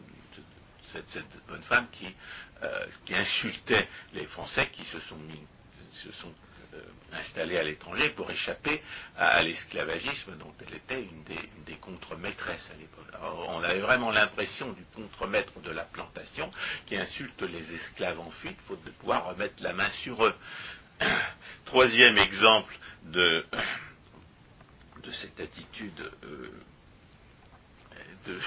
cette, 0.94 1.48
bonne 1.48 1.64
femme 1.64 1.88
qui, 1.92 2.14
euh, 2.64 2.86
qui 3.06 3.16
insultait 3.16 3.88
les 4.14 4.26
Français 4.26 4.70
qui 4.72 4.84
se 4.86 5.00
sont 5.00 5.18
sont 6.22 6.34
installée 7.12 7.58
à 7.58 7.64
l'étranger 7.64 8.10
pour 8.10 8.30
échapper 8.32 8.82
à, 9.18 9.42
l'esclavagisme 9.44 10.36
dont 10.38 10.54
elle 10.66 10.76
était 10.76 11.02
une 11.02 11.24
des, 11.24 11.76
contre-maîtresses 11.76 12.72
à 12.74 12.78
l'époque. 12.78 13.06
On 13.22 13.62
avait 13.64 13.82
vraiment 13.82 14.12
l'impression 14.12 14.72
du 14.72 14.84
contre-maître 14.96 15.60
de 15.62 15.72
la 15.72 15.84
plantation 15.84 16.50
qui 16.86 16.96
insulte 16.96 17.42
les 17.42 17.74
esclaves 17.76 18.20
en 18.20 18.32
fuite, 18.32 18.58
faute 18.68 18.84
de 18.84 18.92
pouvoir 18.92 19.26
remettre 19.26 19.62
la 19.62 19.74
main 19.74 19.90
sur 20.02 20.26
eux. 20.26 20.36
Troisième 21.66 22.18
exemple 22.18 22.76
de, 23.04 23.46
de 25.04 25.12
cette 25.12 25.40
attitude 25.40 26.12
de, 28.26 28.40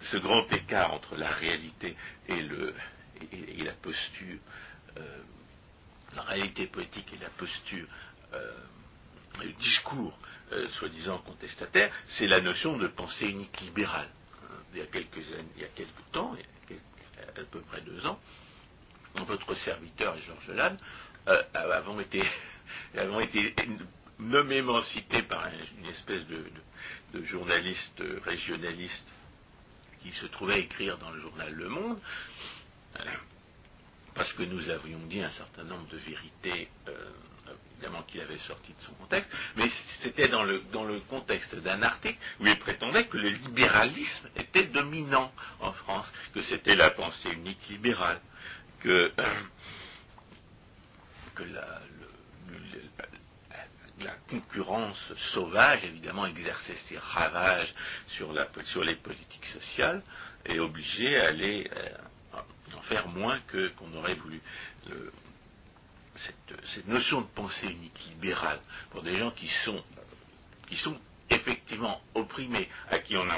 ce 0.00 0.16
grand 0.16 0.50
écart 0.52 0.92
entre 0.92 1.16
la 1.16 1.30
réalité 1.30 1.96
et, 2.28 2.42
le, 2.42 2.74
et, 3.32 3.62
la 3.62 3.72
posture, 3.72 4.38
euh, 4.98 5.22
la 6.14 6.22
réalité 6.22 6.66
politique 6.66 7.12
et 7.12 7.18
la 7.18 7.30
posture, 7.30 7.86
euh, 8.34 8.52
le 9.42 9.52
discours 9.52 10.18
euh, 10.52 10.68
soi-disant 10.70 11.18
contestataire, 11.18 11.92
c'est 12.08 12.26
la 12.26 12.40
notion 12.40 12.76
de 12.76 12.88
pensée 12.88 13.28
unique 13.28 13.60
libérale. 13.60 14.08
Il 14.72 14.78
y 14.78 14.82
a 14.82 14.86
quelques 14.86 15.18
il 15.56 15.62
y 15.62 15.64
a 15.64 15.68
temps, 16.12 16.34
il 16.68 16.76
y 16.76 16.78
a 16.78 17.40
à 17.40 17.44
peu 17.44 17.60
près 17.60 17.80
deux 17.82 18.06
ans, 18.06 18.18
votre 19.26 19.54
serviteur 19.54 20.16
Georges 20.18 20.50
Lannes 20.50 20.78
avons 21.54 22.00
été, 22.00 22.22
avons 22.96 23.20
été 23.20 23.54
nommément 24.22 24.82
cité 24.82 25.22
par 25.22 25.48
une 25.78 25.86
espèce 25.86 26.24
de, 26.26 27.24
journaliste 27.24 28.02
régionaliste 28.24 29.06
qui 30.02 30.10
se 30.12 30.26
trouvait 30.26 30.54
à 30.54 30.58
écrire 30.58 30.98
dans 30.98 31.10
le 31.10 31.20
journal 31.20 31.52
Le 31.52 31.68
Monde, 31.68 31.98
euh, 32.98 33.04
parce 34.14 34.32
que 34.32 34.42
nous 34.42 34.70
avions 34.70 34.98
dit 35.06 35.22
un 35.22 35.30
certain 35.30 35.64
nombre 35.64 35.86
de 35.88 35.98
vérités, 35.98 36.68
euh, 36.88 37.10
évidemment 37.74 38.02
qu'il 38.04 38.20
avait 38.20 38.38
sorti 38.38 38.72
de 38.72 38.82
son 38.82 38.92
contexte, 38.94 39.30
mais 39.56 39.68
c'était 40.02 40.28
dans 40.28 40.42
le, 40.42 40.60
dans 40.72 40.84
le 40.84 41.00
contexte 41.00 41.54
d'un 41.56 41.82
article 41.82 42.18
où 42.40 42.46
il 42.46 42.58
prétendait 42.58 43.06
que 43.06 43.18
le 43.18 43.28
libéralisme 43.28 44.28
était 44.36 44.66
dominant 44.66 45.32
en 45.60 45.72
France, 45.72 46.10
que 46.34 46.42
c'était 46.42 46.74
la 46.74 46.90
pensée 46.90 47.30
unique 47.30 47.68
libérale, 47.68 48.20
que, 48.80 49.12
euh, 49.18 49.42
que 51.34 51.42
la, 51.44 51.80
la 54.00 54.14
concurrence 54.28 55.12
sauvage, 55.32 55.84
évidemment, 55.84 56.26
exerçait 56.26 56.76
ses 56.76 56.98
ravages 56.98 57.72
sur, 58.08 58.32
les 58.82 58.94
politiques 58.96 59.46
sociales 59.46 60.02
et 60.46 60.58
obligeait 60.58 61.20
à 61.20 61.30
euh, 61.30 62.38
en 62.76 62.82
faire 62.82 63.08
moins 63.08 63.38
que 63.48 63.68
qu'on 63.68 63.92
aurait 63.94 64.14
voulu. 64.14 64.40
cette, 66.16 66.86
notion 66.86 67.20
de 67.20 67.26
pensée 67.26 67.66
unique 67.66 67.98
libérale 68.08 68.60
pour 68.90 69.02
des 69.02 69.16
gens 69.16 69.30
qui 69.30 69.48
sont, 69.48 69.82
effectivement 71.30 72.00
opprimés, 72.14 72.68
à 72.90 72.98
qui 72.98 73.16
on, 73.16 73.28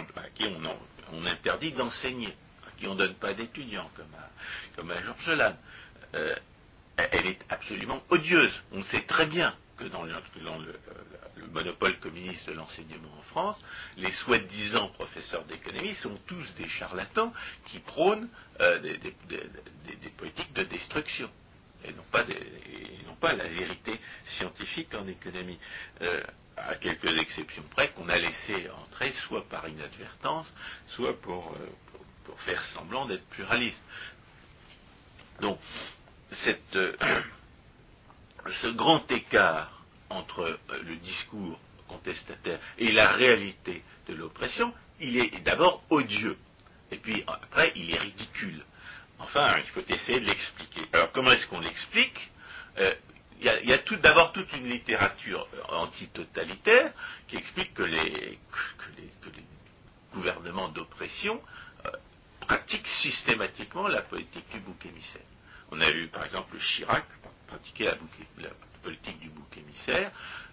interdit 1.26 1.72
d'enseigner, 1.72 2.34
à 2.66 2.70
qui 2.76 2.86
on 2.86 2.94
ne 2.94 2.98
donne 2.98 3.14
pas 3.14 3.34
d'étudiants, 3.34 3.90
comme 3.96 4.14
à, 4.14 4.30
comme 4.76 4.92
Georges 5.04 5.36
Lannes, 5.36 5.58
euh, 6.14 6.34
elle 6.96 7.26
est 7.26 7.40
absolument 7.48 8.02
odieuse. 8.08 8.62
On 8.72 8.82
sait 8.82 9.02
très 9.02 9.26
bien 9.26 9.54
que 9.76 9.84
dans, 9.84 10.02
le, 10.04 10.14
monopole 11.52 11.98
communiste 12.00 12.48
de 12.48 12.52
l'enseignement 12.54 13.12
en 13.18 13.22
France, 13.22 13.60
les 13.96 14.12
soi-disant 14.12 14.88
professeurs 14.88 15.44
d'économie 15.44 15.94
sont 15.96 16.16
tous 16.26 16.54
des 16.54 16.68
charlatans 16.68 17.32
qui 17.66 17.78
prônent 17.80 18.28
euh, 18.60 18.78
des, 18.78 20.10
politiques 20.16 20.52
de 20.52 20.64
destruction 20.64 21.30
et 21.84 21.92
non 21.92 23.14
pas, 23.20 23.32
la 23.34 23.48
vérité 23.48 23.98
scientifique 24.26 24.94
en 24.94 25.06
économie. 25.06 25.58
Euh, 26.02 26.22
à 26.56 26.76
quelques 26.76 27.18
exceptions 27.18 27.64
près 27.70 27.90
qu'on 27.90 28.08
a 28.08 28.16
laissé 28.16 28.70
entrer 28.70 29.12
soit 29.26 29.46
par 29.48 29.68
inadvertance, 29.68 30.52
soit 30.88 31.20
pour, 31.20 31.52
euh, 31.52 31.68
pour 32.24 32.40
faire 32.42 32.62
semblant 32.66 33.06
d'être 33.06 33.26
pluraliste. 33.26 33.82
Donc, 35.40 35.58
cette, 36.30 36.78
ce 38.50 38.68
grand 38.68 39.10
écart 39.10 39.82
entre 40.10 40.40
euh, 40.42 40.82
le 40.82 40.96
discours 40.96 41.58
contestataire 41.88 42.58
et 42.78 42.92
la 42.92 43.12
réalité 43.12 43.82
de 44.08 44.14
l'oppression, 44.14 44.72
il 45.00 45.16
est 45.18 45.40
d'abord 45.40 45.82
odieux. 45.90 46.36
Et 46.90 46.96
puis 46.98 47.24
après, 47.26 47.72
il 47.76 47.92
est 47.92 47.98
ridicule. 47.98 48.64
Enfin, 49.18 49.58
il 49.58 49.70
faut 49.70 49.82
essayer 49.88 50.20
de 50.20 50.26
l'expliquer. 50.26 50.82
Alors 50.92 51.12
comment 51.12 51.32
est-ce 51.32 51.46
qu'on 51.46 51.60
l'explique? 51.60 52.30
Euh, 52.78 52.94
Il 53.40 53.46
y 53.46 53.72
a, 53.72 53.78
tout 53.78 53.96
d'abord 53.96 54.32
toute 54.32 54.52
une 54.52 54.68
littérature 54.68 55.46
euh, 55.54 55.74
antitotalitaire 55.74 56.92
qui 57.28 57.36
explique 57.36 57.74
que 57.74 57.82
les, 57.82 58.38
gouvernements 60.12 60.68
d'oppression 60.68 61.42
pratiquent 62.38 62.86
systématiquement 62.86 63.88
la 63.88 64.02
politique 64.02 64.48
du 64.52 64.60
bouc 64.60 64.86
émissaire. 64.86 65.26
On 65.72 65.80
a 65.80 65.90
vu 65.90 66.06
par 66.06 66.24
exemple 66.24 66.56
Chirac 66.58 67.04
la, 67.78 68.50
politique 68.82 69.18
du 69.18 69.30
bouc 69.30 69.56
émissaire 69.56 70.12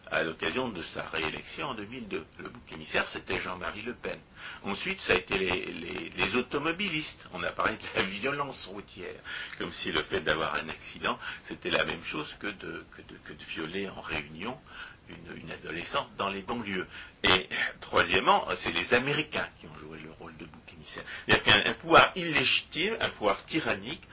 à 0.10 0.24
l'occasion 0.24 0.70
de 0.70 0.81
sa 0.81 1.03
réélection 1.03 1.67
en 1.67 1.74
2002. 1.74 2.25
Le 2.39 2.50
bouc 2.50 2.72
émissaire, 2.72 3.08
c'était 3.10 3.39
Jean-Marie 3.39 3.81
Le 3.81 3.93
Pen. 3.93 4.20
Ensuite, 4.63 5.00
ça 5.00 5.13
a 5.13 5.15
été 5.15 5.38
les, 5.38 6.36
automobilistes. 6.36 7.27
On 7.34 7.43
a 7.43 7.51
parlé 7.51 7.77
de 7.77 8.00
la 8.00 8.03
violence 8.03 8.65
routière, 8.65 9.20
comme 9.58 9.72
si 9.74 9.91
le 9.91 10.03
fait 10.03 10.22
d'avoir 10.22 10.55
un 10.55 10.67
accident, 10.70 11.17
c'était 11.46 11.70
la 11.70 11.86
même 11.86 12.03
chose 12.03 12.34
que 12.39 12.48
de, 12.48 12.86
violer 13.50 13.89
en 13.89 14.01
réunion 14.01 14.58
une, 15.10 15.51
adolescente 15.51 16.10
dans 16.17 16.29
les 16.29 16.41
banlieues. 16.41 16.88
Et 17.24 17.50
troisièmement, 17.81 18.48
c'est 18.63 18.72
les 18.72 18.93
Américains 18.93 19.48
qui 19.60 19.67
ont 19.67 19.77
joué 19.77 20.00
le 20.00 20.12
rôle 20.12 20.36
de 20.38 20.46
bouc 20.46 20.74
émissaire. 20.74 21.03
Il 21.27 21.34
y 21.34 21.38
a 21.38 21.70
un 21.70 21.74
pouvoir 21.74 22.12
illégitime, 22.15 22.96
un 23.00 23.10
pouvoir 23.10 23.46
tyrannique, 23.46 24.03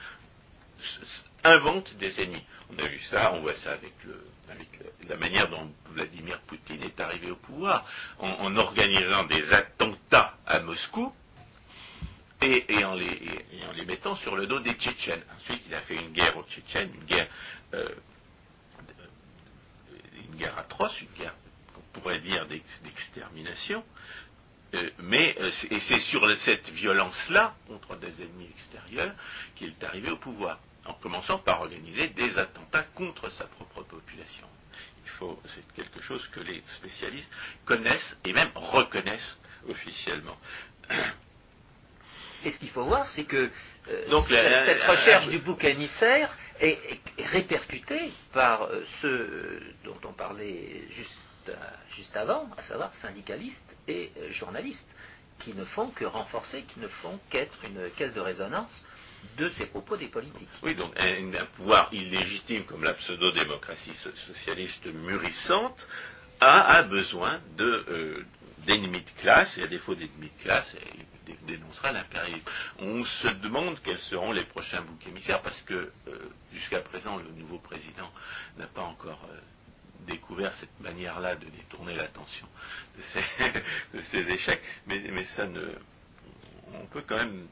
invente 1.44 1.94
des 1.96 2.20
ennemis. 2.20 2.44
On 2.70 2.78
a 2.78 2.86
vu 2.86 3.00
ça, 3.10 3.32
on 3.32 3.40
voit 3.40 3.54
ça 3.54 3.72
avec, 3.72 3.94
la 5.08 5.16
manière 5.16 5.48
dont 5.48 5.70
Vladimir 5.90 6.40
Poutine 6.42 6.82
est 6.82 7.00
arrivé 7.00 7.30
au 7.30 7.36
pouvoir, 7.36 7.84
en, 8.18 8.56
organisant 8.56 9.24
des 9.24 9.52
attentats 9.52 10.34
à 10.46 10.60
Moscou 10.60 11.12
et, 12.42 12.84
en 12.84 12.94
les, 12.94 13.84
mettant 13.86 14.16
sur 14.16 14.36
le 14.36 14.46
dos 14.46 14.60
des 14.60 14.74
Tchétchènes. 14.74 15.22
Ensuite, 15.36 15.62
il 15.66 15.74
a 15.74 15.80
fait 15.80 15.96
une 15.96 16.12
guerre 16.12 16.36
aux 16.36 16.44
Tchétchènes, 16.44 16.92
une 16.94 17.04
guerre, 17.04 17.28
euh, 17.74 17.88
atroce, 20.56 21.00
une 21.00 21.12
guerre 21.18 21.34
qu'on 21.74 22.00
pourrait 22.00 22.20
dire 22.20 22.46
d'extermination. 22.46 23.84
Euh, 24.74 24.90
mais 24.98 25.34
euh, 25.40 25.50
et 25.70 25.80
c'est 25.80 25.98
sur 25.98 26.28
cette 26.36 26.68
violence-là 26.70 27.54
contre 27.66 27.96
des 27.96 28.22
ennemis 28.22 28.50
extérieurs 28.50 29.14
qu'il 29.56 29.68
est 29.68 29.84
arrivé 29.84 30.10
au 30.10 30.18
pouvoir 30.18 30.58
en 30.86 30.94
commençant 30.94 31.38
par 31.38 31.60
organiser 31.60 32.08
des 32.08 32.38
attentats 32.38 32.84
contre 32.94 33.30
sa 33.30 33.44
propre 33.44 33.82
population. 33.82 34.46
Il 35.04 35.10
faut, 35.10 35.40
c'est 35.54 35.72
quelque 35.74 36.00
chose 36.02 36.26
que 36.28 36.40
les 36.40 36.62
spécialistes 36.76 37.30
connaissent 37.64 38.16
et 38.24 38.32
même 38.32 38.50
reconnaissent 38.54 39.38
officiellement. 39.68 40.36
Et 42.44 42.50
ce 42.50 42.58
qu'il 42.58 42.70
faut 42.70 42.84
voir, 42.84 43.06
c'est 43.08 43.24
que 43.24 43.50
euh, 43.88 44.22
cette, 44.28 44.82
recherche 44.82 45.28
du 45.28 45.38
bouc 45.38 45.64
émissaire 45.64 46.36
est, 46.60 47.00
répercutée 47.18 48.12
par 48.32 48.62
euh, 48.64 48.84
ceux 49.00 49.60
dont 49.84 49.98
on 50.04 50.12
parlait 50.12 50.82
juste, 50.90 51.18
juste 51.90 52.16
avant, 52.16 52.48
à 52.56 52.62
savoir 52.62 52.92
syndicalistes 53.02 53.76
et 53.88 54.12
euh, 54.18 54.30
journalistes, 54.30 54.88
qui 55.40 55.54
ne 55.54 55.64
font 55.64 55.90
que 55.90 56.04
renforcer, 56.04 56.62
qui 56.62 56.80
ne 56.80 56.88
font 56.88 57.18
qu'être 57.30 57.58
une 57.64 57.90
caisse 57.92 58.12
de 58.12 58.20
résonance 58.20 58.84
de 59.36 59.48
ces 59.48 59.66
propos 59.66 59.96
des 59.96 60.08
politiques. 60.08 60.48
Oui, 60.62 60.74
donc 60.74 60.92
un, 60.98 61.44
pouvoir 61.56 61.88
illégitime 61.92 62.64
comme 62.64 62.84
la 62.84 62.94
pseudo-démocratie 62.94 63.94
socialiste 64.26 64.86
mûrissante 64.86 65.86
a, 66.40 66.82
besoin 66.84 67.40
euh, 67.60 68.22
d'ennemis 68.66 69.02
de 69.02 69.20
classe, 69.20 69.56
et 69.58 69.62
à 69.62 69.66
défaut 69.66 69.94
d'ennemis 69.94 70.30
de 70.38 70.42
classe, 70.42 70.74
il 71.26 71.36
dénoncera 71.46 71.92
l'impérialisme. 71.92 72.46
On 72.78 73.04
se 73.04 73.28
demande 73.28 73.80
quels 73.82 73.98
seront 73.98 74.32
les 74.32 74.44
prochains 74.44 74.82
boucs 74.82 75.06
émissaires, 75.06 75.42
parce 75.42 75.60
que 75.62 75.74
euh, 75.74 76.18
jusqu'à 76.52 76.80
présent, 76.80 77.16
le 77.16 77.30
nouveau 77.30 77.58
président 77.58 78.10
n'a 78.56 78.66
pas 78.66 78.82
encore 78.82 79.26
euh, 79.30 79.38
découvert 80.06 80.54
cette 80.54 80.80
manière-là 80.80 81.36
de 81.36 81.46
détourner 81.46 81.94
l'attention 81.94 82.46
de 82.96 83.02
ces, 84.12 84.18
échecs, 84.30 84.62
mais, 84.86 85.00
mais 85.12 85.24
ça 85.36 85.46
ne... 85.46 85.60
On 86.74 86.86
peut 86.86 87.02
quand 87.06 87.16
même 87.16 87.46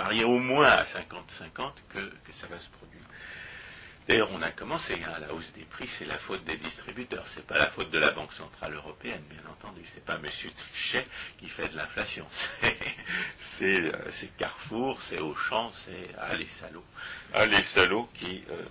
parier 0.00 0.24
au 0.24 0.38
moins 0.38 0.66
à 0.66 0.84
50-50 0.84 1.72
que, 1.90 1.98
ça 2.32 2.46
va 2.46 2.58
se 2.58 2.70
produire. 2.70 3.02
D'ailleurs, 4.08 4.30
on 4.32 4.40
a 4.40 4.50
commencé 4.50 4.94
à 5.04 5.16
hein, 5.16 5.18
la 5.20 5.34
hausse 5.34 5.52
des 5.52 5.64
prix, 5.64 5.86
c'est 5.98 6.06
la 6.06 6.16
faute 6.18 6.42
des 6.44 6.56
distributeurs, 6.56 7.26
c'est 7.34 7.46
pas 7.46 7.58
la 7.58 7.68
faute 7.70 7.90
de 7.90 7.98
la 7.98 8.12
Banque 8.12 8.32
Centrale 8.32 8.74
Européenne, 8.74 9.22
bien 9.28 9.42
entendu, 9.50 9.82
c'est 9.92 10.04
pas 10.04 10.14
M. 10.14 10.22
Trichet 10.24 11.06
qui 11.38 11.48
fait 11.50 11.68
de 11.68 11.76
l'inflation, 11.76 12.26
c'est 13.58 14.36
Carrefour, 14.38 15.02
c'est 15.02 15.18
Auchan, 15.18 15.70
c'est 15.84 16.08
ah 16.16 16.30
ah 17.34 17.46
les 17.46 17.62
qui, 18.14 18.42
euh, 18.48 18.64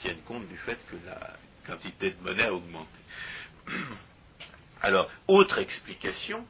tiennent 0.00 0.22
compte 0.22 0.46
du 0.48 0.58
fait 0.58 0.78
que 0.90 0.96
la 1.06 1.34
quantité 1.66 2.10
de 2.10 2.22
monnaie 2.22 2.44
a 2.44 2.52
augmenté. 2.52 3.00
Alors, 4.82 5.10
autre 5.28 5.58
explication, 5.58 6.46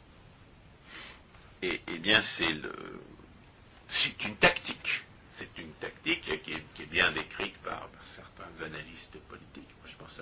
et, 1.62 1.80
eh 1.86 1.98
bien 1.98 2.22
c'est 2.36 2.52
le, 2.52 2.72
c'est 3.88 4.24
une 4.24 4.36
tactique. 4.36 5.04
C'est 5.32 5.56
une 5.58 5.72
tactique 5.74 6.42
qui 6.42 6.52
est, 6.52 6.86
bien 6.86 7.12
décrite 7.12 7.56
par, 7.58 7.88
certains 8.14 8.64
analystes 8.64 9.18
politiques. 9.28 9.68
je 9.86 9.96
pense 9.96 10.20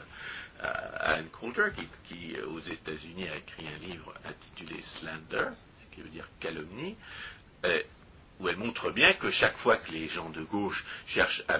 à, 0.60 0.68
Anne 1.14 1.28
Coulter, 1.30 1.70
qui, 2.04 2.36
aux 2.40 2.60
États-Unis 2.60 3.28
a 3.28 3.36
écrit 3.36 3.66
un 3.66 3.78
livre 3.78 4.14
intitulé 4.24 4.80
Slander, 4.82 5.50
ce 5.80 5.94
qui 5.94 6.02
veut 6.02 6.10
dire 6.10 6.28
calomnie, 6.38 6.96
euh, 7.64 7.82
où 8.40 8.48
elle 8.48 8.58
montre 8.58 8.90
bien 8.90 9.14
que 9.14 9.30
chaque 9.30 9.56
fois 9.58 9.78
que 9.78 9.90
les 9.90 10.08
gens 10.08 10.28
de 10.28 10.42
gauche 10.42 10.84
cherchent 11.06 11.42
à, 11.48 11.58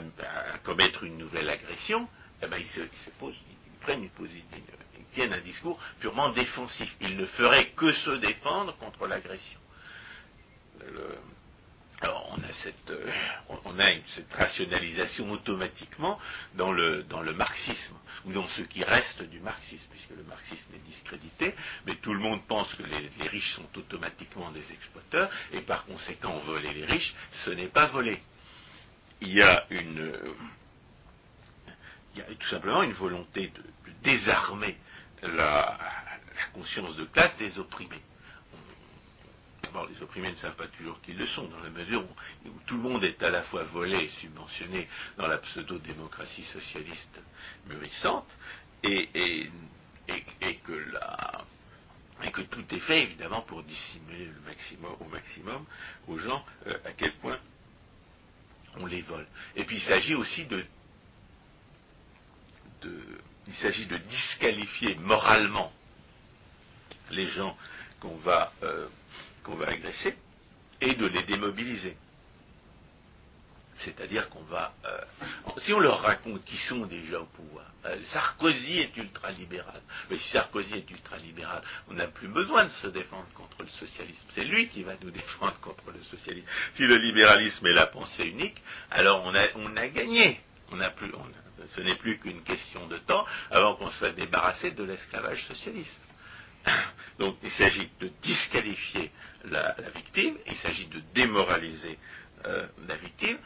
commettre 0.59 1.05
une 1.05 1.17
nouvelle 1.17 1.49
agression, 1.49 2.09
eh 2.43 2.47
ben, 2.47 2.59
ils, 2.59 2.69
se, 2.69 2.83
posent, 3.19 3.35
ils 3.49 3.79
prennent 3.81 4.05
une 4.05 4.11
position, 4.11 4.45
ils 4.99 5.05
tiennent 5.15 5.33
un 5.33 5.41
discours 5.41 5.81
purement 6.01 6.29
défensif. 6.29 6.95
Ils 7.01 7.17
ne 7.17 7.25
feraient 7.25 7.71
que 7.71 7.91
se 7.93 8.11
défendre 8.11 8.77
contre 8.77 9.07
l'agression. 9.07 9.61
Alors 12.03 12.31
on 12.37 12.43
a 12.43 12.53
cette, 12.53 12.91
euh, 12.91 13.11
rationalisation 14.33 15.31
automatiquement 15.31 16.19
dans 16.55 16.71
le, 16.71 17.03
dans 17.05 17.23
le 17.23 17.33
marxisme, 17.33 17.97
ou 18.27 18.33
dans 18.33 18.47
ce 18.49 18.63
qui 18.63 18.85
reste 18.85 19.23
du 19.23 19.41
marxisme, 19.41 19.87
puisque 19.91 20.11
le 20.11 20.25
marxisme 20.25 20.75
est 20.75 20.87
discrédité, 20.87 21.55
mais 21.87 21.95
tout 21.97 22.13
le 22.13 22.21
monde 22.21 22.47
pense 22.47 22.73
que 22.75 22.83
les, 22.83 23.29
riches 23.29 23.55
sont 23.55 23.79
automatiquement 23.79 24.51
des 24.51 24.73
exploiteurs, 24.73 25.31
et 25.53 25.63
par 25.63 25.87
conséquent 25.87 26.39
voler 26.41 26.73
les 26.75 26.85
riches, 26.85 27.15
ce 27.45 27.51
n'est 27.51 27.69
pas 27.69 27.87
voler. 27.87 28.21
Il 29.23 29.33
y 29.33 29.41
a 29.41 29.65
une, 29.71 30.13
il 32.15 32.19
y 32.19 32.23
a 32.23 32.27
tout 32.27 32.49
simplement 32.49 32.83
une 32.83 32.93
volonté 32.93 33.49
de, 33.49 33.63
désarmer 34.03 34.77
la 35.23 35.79
conscience 36.53 36.95
de 36.97 37.05
classe 37.07 37.37
des 37.39 37.59
opprimés 37.59 38.03
les 39.89 40.03
opprimés 40.03 40.31
ne 40.31 40.37
savent 40.37 40.57
pas 40.57 40.67
toujours 40.69 41.01
qu'ils 41.03 41.17
le 41.17 41.27
sont, 41.27 41.49
dans 41.49 41.61
la 41.61 41.71
mesure 41.71 42.05
où, 42.45 42.51
tout 42.67 42.77
le 42.77 42.83
monde 42.83 43.05
est 43.05 43.23
à 43.23 43.31
la 43.31 43.43
fois 43.43 43.65
volé 43.65 43.97
et 43.97 44.09
subventionné 44.09 44.89
dans 45.17 45.27
la 45.27 45.39
pseudo-démocratie 45.39 46.45
socialiste 46.45 47.21
mûrissante, 47.67 48.29
et, 48.83 49.51
que 52.33 52.43
tout 52.43 52.65
est 52.75 52.81
fait 52.81 53.05
évidemment 53.05 53.41
pour 53.43 53.63
dissimuler 53.63 54.31
au 55.01 55.05
maximum 55.07 55.65
aux 56.07 56.19
gens 56.19 56.45
euh, 56.67 56.77
à 56.85 56.93
quel 56.93 57.13
point 57.15 57.39
on 58.77 58.85
les 58.85 59.01
vole. 59.03 59.27
Et 59.55 59.65
puis 59.65 59.77
il 59.77 59.83
s'agit 59.83 60.15
aussi 60.15 60.45
de, 60.47 60.65
il 63.47 63.55
s'agit 63.55 63.87
de 63.87 63.97
disqualifier 63.97 64.97
moralement 64.97 65.73
les 67.11 67.27
gens 67.27 67.57
qu'on 68.01 68.17
va 68.17 68.53
euh, 68.63 68.89
qu'on 69.47 69.55
va 69.55 69.69
agresser 69.69 70.17
et 70.81 70.95
de 70.95 71.07
les 71.07 71.23
démobiliser. 71.23 71.97
C'est-à-dire 73.79 74.29
qu'on 74.31 74.43
va, 74.45 74.73
euh, 74.87 75.01
si 75.59 75.73
on 75.73 75.79
leur 75.79 76.01
raconte 76.01 76.45
qu'ils 76.45 76.59
sont 76.59 76.87
déjà 76.87 77.21
au 77.21 77.27
pouvoir, 77.27 77.67
euh, 77.85 77.97
Sarkozy 78.07 78.81
est 78.81 78.97
ultralibéral, 78.97 79.81
mais 80.11 80.17
si 80.17 80.31
Sarkozy 80.31 80.75
est 80.75 80.91
ultralibéral, 80.91 81.63
on 81.89 81.95
n'a 81.95 82.07
plus 82.07 82.29
besoin 82.29 82.65
de 82.65 82.71
se 82.71 82.87
défendre 82.89 83.29
contre 83.35 83.63
le 83.63 83.69
socialisme. 83.69 84.27
C'est 84.31 84.45
lui 84.45 84.69
qui 84.69 84.83
va 84.83 84.95
nous 85.03 85.11
défendre 85.23 85.59
contre 85.61 85.91
le 85.93 86.03
socialisme. 86.03 86.49
Si 86.75 86.83
le 86.83 86.97
libéralisme 86.97 87.67
est 87.67 87.75
la 87.75 87.87
pensée 87.87 88.25
unique, 88.25 88.61
alors 88.91 89.23
on 89.25 89.35
a, 89.77 89.89
gagné. 89.89 90.41
Ce 91.75 91.81
n'est 91.81 91.95
plus 91.97 92.19
qu'une 92.19 92.43
question 92.43 92.87
de 92.89 92.99
temps 92.99 93.25
avant 93.51 93.77
qu'on 93.77 93.91
soit 93.93 94.11
débarrassé 94.11 94.73
de 94.73 94.83
l'esclavage 94.83 95.47
socialiste. 95.47 96.01
Donc 97.19 97.37
il 97.43 97.51
s'agit 97.53 97.91
de 98.01 98.11
disqualifier 98.23 99.11
la, 99.45 99.75
victime, 99.95 100.37
il 100.47 100.57
s'agit 100.57 100.87
de 100.87 101.01
démoraliser 101.15 101.99
euh, 102.47 102.67
la 102.89 102.97
victime 102.97 103.39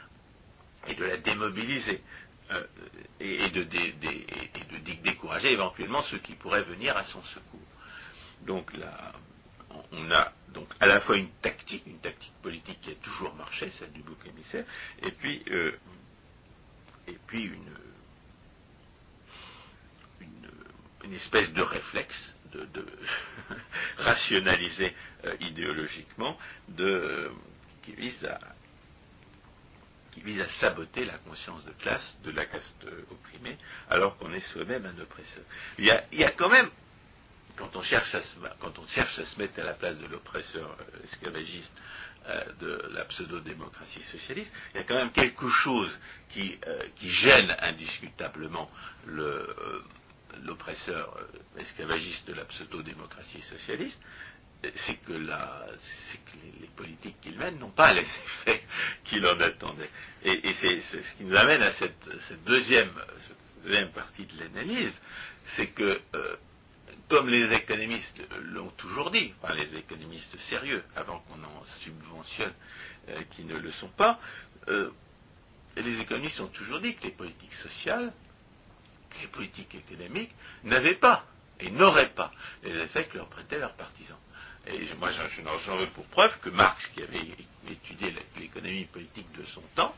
et 0.89 0.95
de 0.95 1.05
la 1.05 1.17
démobiliser. 1.19 2.01
Euh, 2.53 2.65
et, 3.21 3.49
de, 3.51 3.63
décourager 5.03 5.53
éventuellement 5.53 6.03
ceux 6.03 6.19
qui 6.19 6.35
pourraient 6.35 6.65
venir 6.65 6.97
à 6.97 7.05
son 7.05 7.23
secours. 7.23 7.61
Donc 8.43 8.77
là, 8.77 9.13
on 9.93 10.11
a 10.11 10.33
donc 10.49 10.69
à 10.81 10.87
la 10.87 11.01
fois 11.01 11.17
une 11.17 11.31
tactique, 11.43 11.85
une 11.87 12.01
tactique 12.01 12.33
politique 12.43 12.81
qui 12.81 12.91
a 12.91 12.95
toujours 12.97 13.35
marché, 13.35 13.71
celle 13.71 13.93
du 13.93 14.03
bouc 14.03 14.19
émissaire, 14.27 14.65
et 15.03 15.13
puis, 15.13 15.45
euh, 15.51 15.79
et 17.07 17.17
une, 17.33 17.71
une 21.05 21.13
espèce 21.13 21.53
de 21.53 21.63
réflexe 21.63 22.35
de, 22.53 22.87
rationaliser 23.99 24.95
euh, 25.25 25.35
idéologiquement, 25.41 26.39
qui, 27.83 27.93
vise 27.93 28.25
à, 28.25 28.39
qui 30.13 30.21
vise 30.23 30.41
à 30.41 30.49
saboter 30.49 31.05
la 31.05 31.19
conscience 31.19 31.65
de 31.65 31.73
classe 31.73 32.19
de 32.25 32.31
la 32.31 32.47
caste 32.47 32.87
opprimée, 33.11 33.57
alors 33.89 34.17
qu'on 34.19 34.33
est 34.33 34.41
soi-même 34.53 34.87
un 34.87 35.01
oppresseur. 35.01 35.45
Il 35.79 35.85
y, 35.85 36.25
a, 36.25 36.31
quand 36.33 36.49
même, 36.49 36.71
quand 37.57 37.75
on, 37.77 37.83
cherche 37.83 38.15
à 38.15 38.23
se, 38.23 38.37
quand 38.61 38.79
on 38.79 38.87
cherche 38.89 39.19
à 39.19 39.27
se 39.27 39.39
mettre 39.39 39.61
à 39.61 39.65
la 39.65 39.75
place 39.75 39.99
de 39.99 40.07
l'oppresseur 40.07 40.77
euh, 40.81 41.05
esclavagiste 41.05 41.73
euh, 42.27 42.45
de 42.61 42.93
la 42.93 43.05
pseudo-démocratie 43.07 44.03
socialiste, 44.03 44.53
il 44.75 44.79
y 44.79 44.81
a 44.81 44.85
quand 44.85 44.97
même 44.97 45.13
quelque 45.13 45.49
chose 45.49 45.99
qui, 46.31 46.59
qui 46.97 47.11
gêne 47.11 47.55
indiscutablement 47.61 48.71
le 49.07 49.47
l'oppresseur 50.45 51.17
euh, 51.17 51.61
esclavagiste 51.61 52.29
de 52.29 52.35
la 52.35 52.45
pseudo-démocratie 52.45 53.43
socialiste, 53.43 54.01
c'est 54.63 54.97
que, 55.07 55.13
les, 55.13 56.69
politiques 56.77 57.19
qu'il 57.23 57.39
mène 57.39 57.59
n'ont 57.59 57.71
pas 57.71 57.93
les 57.95 58.03
effets 58.47 58.63
qu'il 59.05 59.27
en 59.27 59.41
attendait. 59.41 59.91
Et, 60.23 60.55
c'est 60.55 60.81
ce 60.83 61.17
qui 61.17 61.25
nous 61.25 61.37
amène 61.37 61.63
à 61.63 61.73
cette, 61.73 62.45
deuxième, 62.45 62.91
partie 63.95 64.27
de 64.27 64.39
l'analyse, 64.39 64.95
c'est 65.57 65.69
que, 65.69 66.01
euh, 66.15 66.37
comme 67.09 67.29
les 67.29 67.53
économistes 67.53 68.21
l'ont 68.43 68.71
toujours 68.71 69.11
dit, 69.11 69.33
enfin 69.43 69.55
les 69.55 69.75
économistes 69.77 70.39
sérieux, 70.49 70.85
avant 70.95 71.21
qu'on 71.21 71.43
en 71.43 71.65
subventionne 71.83 72.53
euh, 73.09 73.21
qui 73.31 73.45
ne 73.45 73.57
le 73.57 73.73
sont 73.73 73.89
pas, 73.89 74.21
les 75.77 76.01
économistes 76.01 76.41
ont 76.41 76.49
toujours 76.49 76.81
dit 76.81 76.95
que 76.95 77.05
les 77.05 77.13
politiques 77.13 77.55
sociales 77.55 78.13
les 79.21 79.29
politiques 79.29 79.75
économiques 79.75 80.33
n'avaient 80.65 80.95
pas 80.95 81.25
et 81.61 81.71
n'auraient 81.71 82.15
pas 82.15 82.33
les 82.63 82.77
effets 82.79 83.05
que 83.05 83.19
leur 83.19 83.29
prêtaient 83.29 83.59
leurs 83.59 83.75
partisans. 83.75 84.19
Et 84.67 84.79
moi, 84.99 85.11
j'en 85.11 85.77
veux 85.77 85.87
pour 85.89 86.07
preuve 86.07 86.39
que 86.41 86.51
Marx, 86.51 86.87
qui 86.89 87.03
avait 87.03 87.21
étudié 87.69 88.15
l'économie 88.37 88.85
politique 88.87 89.31
de 89.33 89.45
son 89.47 89.63
temps, 89.75 89.95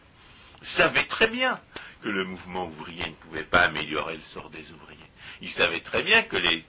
savait 0.63 1.07
très 1.07 1.27
bien 1.27 1.61
que 2.03 2.09
le 2.09 2.25
mouvement 2.25 2.67
ouvrier 2.67 3.09
ne 3.09 3.15
pouvait 3.15 3.45
pas 3.45 3.63
améliorer 3.63 4.17
le 4.17 4.23
sort 4.23 4.51
des 4.51 4.71
ouvriers. 4.73 4.99
Il 5.41 5.51
savait 5.51 5.81
très 5.81 6.03
bien 6.03 6.23
que 6.23 6.37
les, 6.37 6.65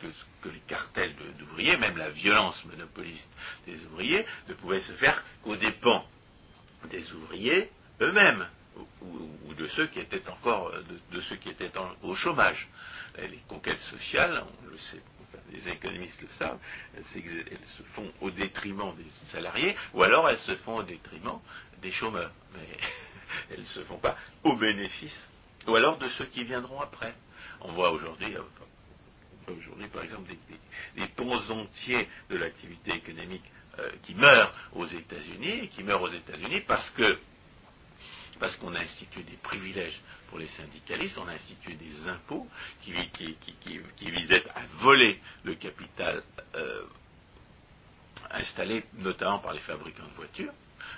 cartels 0.67 1.15
d'ouvriers, 1.38 1.77
même 1.77 1.97
la 1.97 2.10
violence 2.10 2.63
monopoliste 2.65 3.29
des 3.67 3.79
ouvriers, 3.86 4.25
ne 4.47 4.53
pouvaient 4.53 4.82
se 4.82 4.93
faire 4.93 5.23
qu'aux 5.43 5.56
dépens 5.56 6.06
des 6.89 7.12
ouvriers 7.13 7.69
eux-mêmes 8.01 8.47
ou, 9.01 9.53
de 9.53 9.67
ceux 9.67 9.88
qui 9.88 9.99
étaient 9.99 10.27
encore 10.29 10.71
de, 11.12 11.21
ceux 11.21 11.36
qui 11.36 11.49
étaient 11.49 11.71
au 12.01 12.15
chômage. 12.15 12.67
Les 13.17 13.39
conquêtes 13.47 13.79
sociales, 13.79 14.43
on 14.63 14.67
le 14.71 14.77
sait, 14.77 15.01
les 15.51 15.69
économistes 15.69 16.21
le 16.21 16.27
savent, 16.38 16.59
elles, 16.95 17.05
se 17.05 17.83
font 17.93 18.12
au 18.21 18.31
détriment 18.31 18.95
des 18.95 19.09
salariés, 19.27 19.75
ou 19.93 20.03
alors 20.03 20.29
elles 20.29 20.39
se 20.39 20.55
font 20.57 20.77
au 20.77 20.83
détriment 20.83 21.39
des 21.81 21.91
chômeurs. 21.91 22.31
Mais 22.53 22.67
elles 23.51 23.62
ne 23.62 23.65
se 23.65 23.81
font 23.81 23.97
pas 23.97 24.17
au 24.43 24.55
bénéfice, 24.55 25.29
ou 25.67 25.75
alors 25.75 25.97
de 25.97 26.09
ceux 26.09 26.25
qui 26.25 26.43
viendront 26.43 26.81
après. 26.81 27.13
On 27.62 27.71
voit 27.73 27.91
aujourd'hui, 27.91 28.36
euh, 28.36 29.88
par 29.93 30.03
exemple, 30.03 30.31
des, 30.95 31.07
ponts 31.07 31.49
entiers 31.49 32.07
de 32.29 32.38
l'activité 32.38 32.93
économique 32.93 33.43
euh, 33.79 33.89
qui 34.03 34.15
meurent 34.15 34.53
aux 34.73 34.88
États-Unis, 34.88 35.63
et 35.63 35.67
qui 35.67 35.83
meurent 35.83 36.01
aux 36.01 36.12
États-Unis 36.12 36.62
parce 36.62 36.89
que 36.91 37.19
parce 38.43 38.58
qu'on 38.58 38.75
a 38.75 38.82
institué 38.82 39.23
des 39.23 39.38
privilèges 39.38 40.01
pour 40.27 40.38
les 40.38 40.47
syndicalistes, 40.47 41.17
on 41.17 41.25
a 41.29 41.32
institué 41.32 41.75
des 41.75 42.10
impôts 42.10 42.45
qui, 42.82 42.91
visaient 44.12 44.43
à 44.53 44.65
voler 44.82 45.21
le 45.45 45.56
capital 45.56 46.21
euh, 46.53 46.84
installé 48.32 48.84
notamment 48.95 49.39
par 49.39 49.53
les 49.53 49.62
fabricants 49.62 50.10
de 50.10 50.15
voitures. 50.15 50.51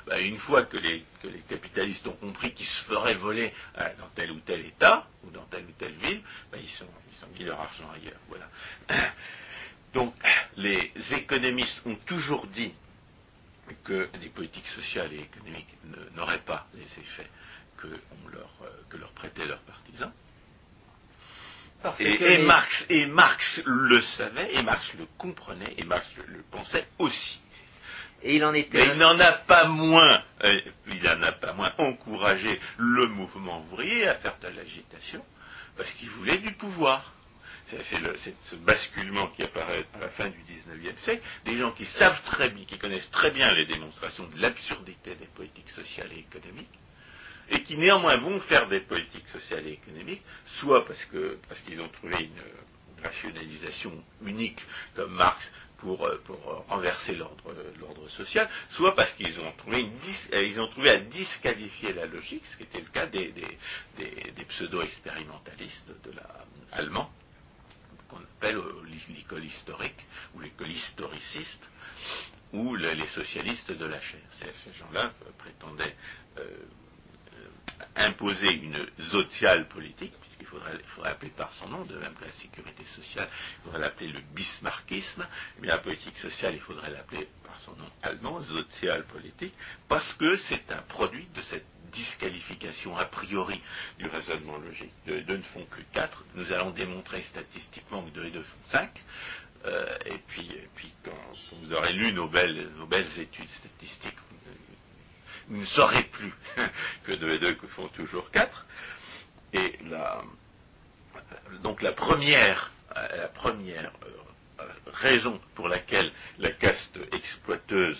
Ben, 0.08 0.26
une 0.26 0.40
fois 0.40 0.64
que 0.64 0.78
les, 0.78 1.06
capitalistes 1.48 2.08
ont 2.08 2.14
compris 2.14 2.52
qu'ils 2.56 2.66
se 2.66 2.86
feraient 2.86 3.14
voler 3.14 3.54
euh, 3.78 3.90
dans 4.00 4.10
tel 4.16 4.32
ou 4.32 4.40
tel 4.40 4.66
État 4.66 5.06
ou 5.24 5.30
dans 5.30 5.46
telle 5.46 5.66
ou 5.66 5.74
telle 5.78 5.94
ville, 5.98 6.24
ben, 6.52 6.60
ils, 6.60 6.70
sont, 6.70 6.88
ils 7.12 7.26
ont 7.26 7.30
mis 7.38 7.46
leur 7.46 7.62
argent 7.62 7.92
ailleurs. 7.94 8.20
Voilà. 8.28 8.50
Donc 9.94 10.16
les 10.58 10.92
économistes 11.12 11.84
ont 11.86 11.96
toujours 12.08 12.48
dit 12.48 12.74
que 13.84 14.10
les 14.22 14.30
politiques 14.30 14.68
sociales 14.68 15.12
et 15.14 15.22
économiques 15.22 15.76
n'auraient 16.16 16.44
pas 16.46 16.68
les 16.74 16.84
effets 16.84 17.30
que, 17.78 17.88
leur, 18.32 18.50
euh, 18.64 18.70
que 18.90 18.98
leur 18.98 19.12
prêtaient 19.12 19.46
leurs 19.46 19.62
partisans. 19.62 20.12
et, 22.00 22.38
Marx, 22.40 22.86
et 22.90 23.06
Marx 23.06 23.62
le 23.66 24.02
savait, 24.02 24.56
et 24.56 24.62
Marx 24.64 24.94
le 24.98 25.06
comprenait, 25.18 25.74
et 25.78 25.84
Marx 25.84 26.08
le, 26.28 26.42
pensait 26.52 26.88
aussi. 27.00 27.40
Et 28.24 28.36
il 28.36 28.46
en 28.46 28.54
était. 28.54 28.78
Mais 28.78 28.94
il 28.94 28.98
n'en 28.98 29.20
a 29.20 29.34
pas 29.34 29.66
moins, 29.66 30.24
euh, 30.44 30.62
il 30.88 31.04
n'en 31.04 31.22
a 31.22 31.32
pas 31.34 31.54
moins 31.54 31.74
encouragé 31.78 32.60
le 32.78 33.08
mouvement 33.08 33.62
ouvrier 33.62 34.08
à 34.08 34.16
faire 34.16 34.38
de 34.40 34.48
l'agitation, 34.48 35.24
parce 35.78 35.92
qu'il 35.94 36.10
voulait 36.10 36.40
du 36.40 36.54
pouvoir. 36.54 37.15
C'est 37.68 38.36
ce 38.46 38.56
basculement 38.58 39.28
qui 39.28 39.42
apparaît 39.44 39.86
à 39.96 40.00
la 40.00 40.10
fin 40.10 40.30
du 40.30 40.38
XIXe 40.44 41.02
siècle, 41.02 41.24
des 41.46 41.58
gens 41.58 41.72
qui 41.72 41.86
savent 41.86 42.22
très 42.24 42.50
bien, 42.52 42.64
qui 42.66 42.78
connaissent 42.78 43.10
très 43.10 43.32
bien 43.32 43.52
les 43.54 43.66
démonstrations 43.66 44.28
de 44.28 44.40
l'absurdité 44.40 45.16
des 45.16 45.26
politiques 45.26 45.70
sociales 45.72 46.12
et 46.14 46.20
économiques, 46.20 46.70
et 47.50 47.64
qui 47.64 47.78
néanmoins 47.78 48.18
vont 48.18 48.40
faire 48.42 48.68
des 48.68 48.82
politiques 48.82 49.28
sociales 49.30 49.66
et 49.68 49.74
économiques, 49.74 50.22
soit 50.60 50.86
parce 50.86 51.00
qu'ils 51.06 51.82
ont 51.82 51.90
trouvé 51.90 52.26
une 52.26 53.04
rationalisation 53.04 54.04
unique 54.24 54.62
comme 54.96 55.14
Marx 55.14 55.52
pour, 55.78 56.08
renverser 56.68 57.16
l'ordre 57.16 58.10
social, 58.10 58.50
soit 58.70 58.96
parce 58.96 59.12
qu'ils 59.14 59.40
ont 59.40 59.52
trouvé 59.58 59.82
une 59.82 59.92
euh, 60.34 60.62
ont 60.62 60.68
trouvé 60.68 60.90
à 60.90 61.00
disqualifier 61.00 61.94
la 61.94 62.06
logique, 62.06 62.46
ce 62.46 62.58
qui 62.58 62.64
était 62.64 62.80
le 62.80 62.86
cas 62.86 63.06
des, 63.08 63.34
pseudo-expérimentalistes 64.48 65.92
allemands 66.72 67.12
qu'on 68.10 68.18
appelle 68.18 68.58
euh, 68.58 68.84
l'école 69.10 69.46
historique 69.46 70.06
ou 70.34 70.40
l'école 70.40 70.72
historiciste 70.72 71.70
ou 72.54 72.76
les 72.76 73.08
socialistes 73.08 73.72
de 73.72 73.86
la 73.86 74.00
chair. 74.00 74.22
Ces 74.32 74.74
gens-là 74.74 75.12
prétendaient 75.38 75.96
imposer 77.96 78.54
une 78.54 78.86
sociale 79.10 79.68
politique, 79.68 80.14
puisqu'il 80.22 80.46
faudrait, 80.48 80.78
appeler 81.04 81.32
par 81.32 81.54
son 81.54 81.68
nom, 81.70 81.86
de 81.86 81.96
même 81.98 82.14
que 82.14 82.26
la 82.26 82.32
sécurité 82.32 82.84
sociale, 82.86 83.28
il 83.32 83.64
faudrait 83.64 83.80
l'appeler 83.80 84.12
le 84.12 84.22
bismarckisme, 84.34 85.26
mais 85.60 85.68
la 85.68 85.78
politique 85.78 86.18
sociale, 86.18 86.56
il 86.56 86.62
faudrait 86.62 86.92
l'appeler 86.92 87.28
par 87.46 87.60
son 87.60 87.76
nom 87.76 87.90
allemand, 88.04 88.42
politique, 89.10 89.54
parce 89.88 90.14
que 90.14 90.38
c'est 90.38 90.72
un 90.72 90.82
produit 90.84 91.28
de 91.34 91.42
cette 91.44 91.66
disqualification 91.92 92.98
a 92.98 93.06
priori 93.06 93.62
du 93.98 94.08
raisonnement 94.08 94.58
logique. 94.58 94.92
De, 95.08 95.20
deux 95.22 95.38
ne 95.38 95.44
font 95.44 95.66
que 95.66 95.82
quatre, 95.94 96.24
nous 96.36 96.52
allons 96.52 96.72
démontrer 96.72 97.22
statistiquement 97.22 98.04
que 98.04 98.10
deux 98.12 98.26
et 98.26 98.32
deux 98.32 98.44
font 98.44 98.66
cinq, 98.66 98.92
euh, 99.66 99.98
et, 100.06 100.18
puis, 100.28 100.52
puis 100.76 100.94
quand 101.04 101.18
vous 101.54 101.74
aurez 101.74 101.94
lu 101.94 102.12
nos 102.12 102.28
belles, 102.28 102.70
nos 102.78 102.86
belles 102.86 103.20
études 103.20 103.50
statistiques, 103.50 104.16
ne 105.50 105.66
saurez 105.66 106.04
plus 106.04 106.34
que 107.04 107.14
deux 107.14 107.32
et 107.32 107.40
deux 107.40 107.58
font 107.76 107.88
toujours 107.90 108.30
quatre. 108.32 108.66
Et 109.54 109.80
donc 111.64 111.82
la 111.82 111.94
première, 111.94 112.72
la 112.94 113.28
première 113.30 113.92
euh, 114.60 114.66
raison 114.88 115.40
pour 115.56 115.68
laquelle 115.68 116.12
la 116.40 116.52
caste 116.52 117.00
exploiteuse 117.12 117.98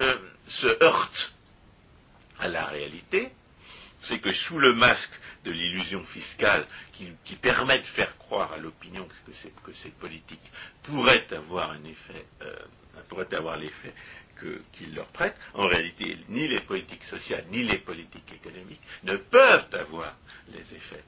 euh, 0.00 0.16
se 0.46 0.82
heurte 0.82 1.32
à 2.38 2.48
la 2.48 2.66
réalité, 2.66 3.30
c'est 4.02 4.20
que 4.20 4.32
sous 4.32 4.58
le 4.58 4.74
masque 4.74 5.10
de 5.44 5.50
l'illusion 5.50 6.04
fiscale 6.04 6.66
qui, 6.92 7.36
permet 7.36 7.78
de 7.78 7.86
faire 7.86 8.16
croire 8.18 8.52
à 8.52 8.58
l'opinion 8.58 9.06
que, 9.06 9.72
ces 9.72 9.90
politiques 9.90 10.52
pourraient 10.84 11.26
avoir 11.32 11.70
un 11.70 11.84
effet, 11.84 12.26
euh, 12.42 12.56
pourraient 13.08 13.32
avoir 13.34 13.56
l'effet 13.56 13.94
qu'ils 14.72 14.94
leur 14.94 15.06
prêtent, 15.08 15.38
en 15.54 15.66
réalité, 15.66 16.16
ni 16.28 16.48
les 16.48 16.60
politiques 16.60 17.04
sociales 17.04 17.44
ni 17.50 17.64
les 17.64 17.78
politiques 17.78 18.32
économiques 18.32 18.82
ne 19.04 19.16
peuvent 19.16 19.68
avoir 19.74 20.14
les 20.52 20.74
effets 20.74 21.04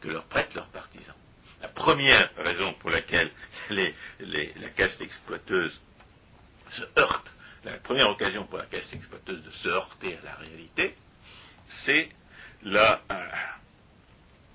que 0.00 0.08
leur 0.08 0.24
prêtent 0.24 0.54
leurs 0.54 0.68
partisans. 0.68 1.14
La 1.60 1.68
première 1.68 2.30
raison 2.36 2.74
pour 2.74 2.90
laquelle 2.90 3.30
la 3.70 4.68
caste 4.76 5.00
exploiteuse 5.00 5.80
se 6.68 6.82
heurte, 6.98 7.32
la 7.64 7.78
première 7.78 8.10
occasion 8.10 8.44
pour 8.44 8.58
la 8.58 8.66
caste 8.66 8.92
exploiteuse 8.92 9.42
de 9.42 9.50
se 9.50 9.68
heurter 9.68 10.18
à 10.18 10.24
la 10.24 10.34
réalité, 10.34 10.94
c'est 11.84 12.08
la, 12.62 13.02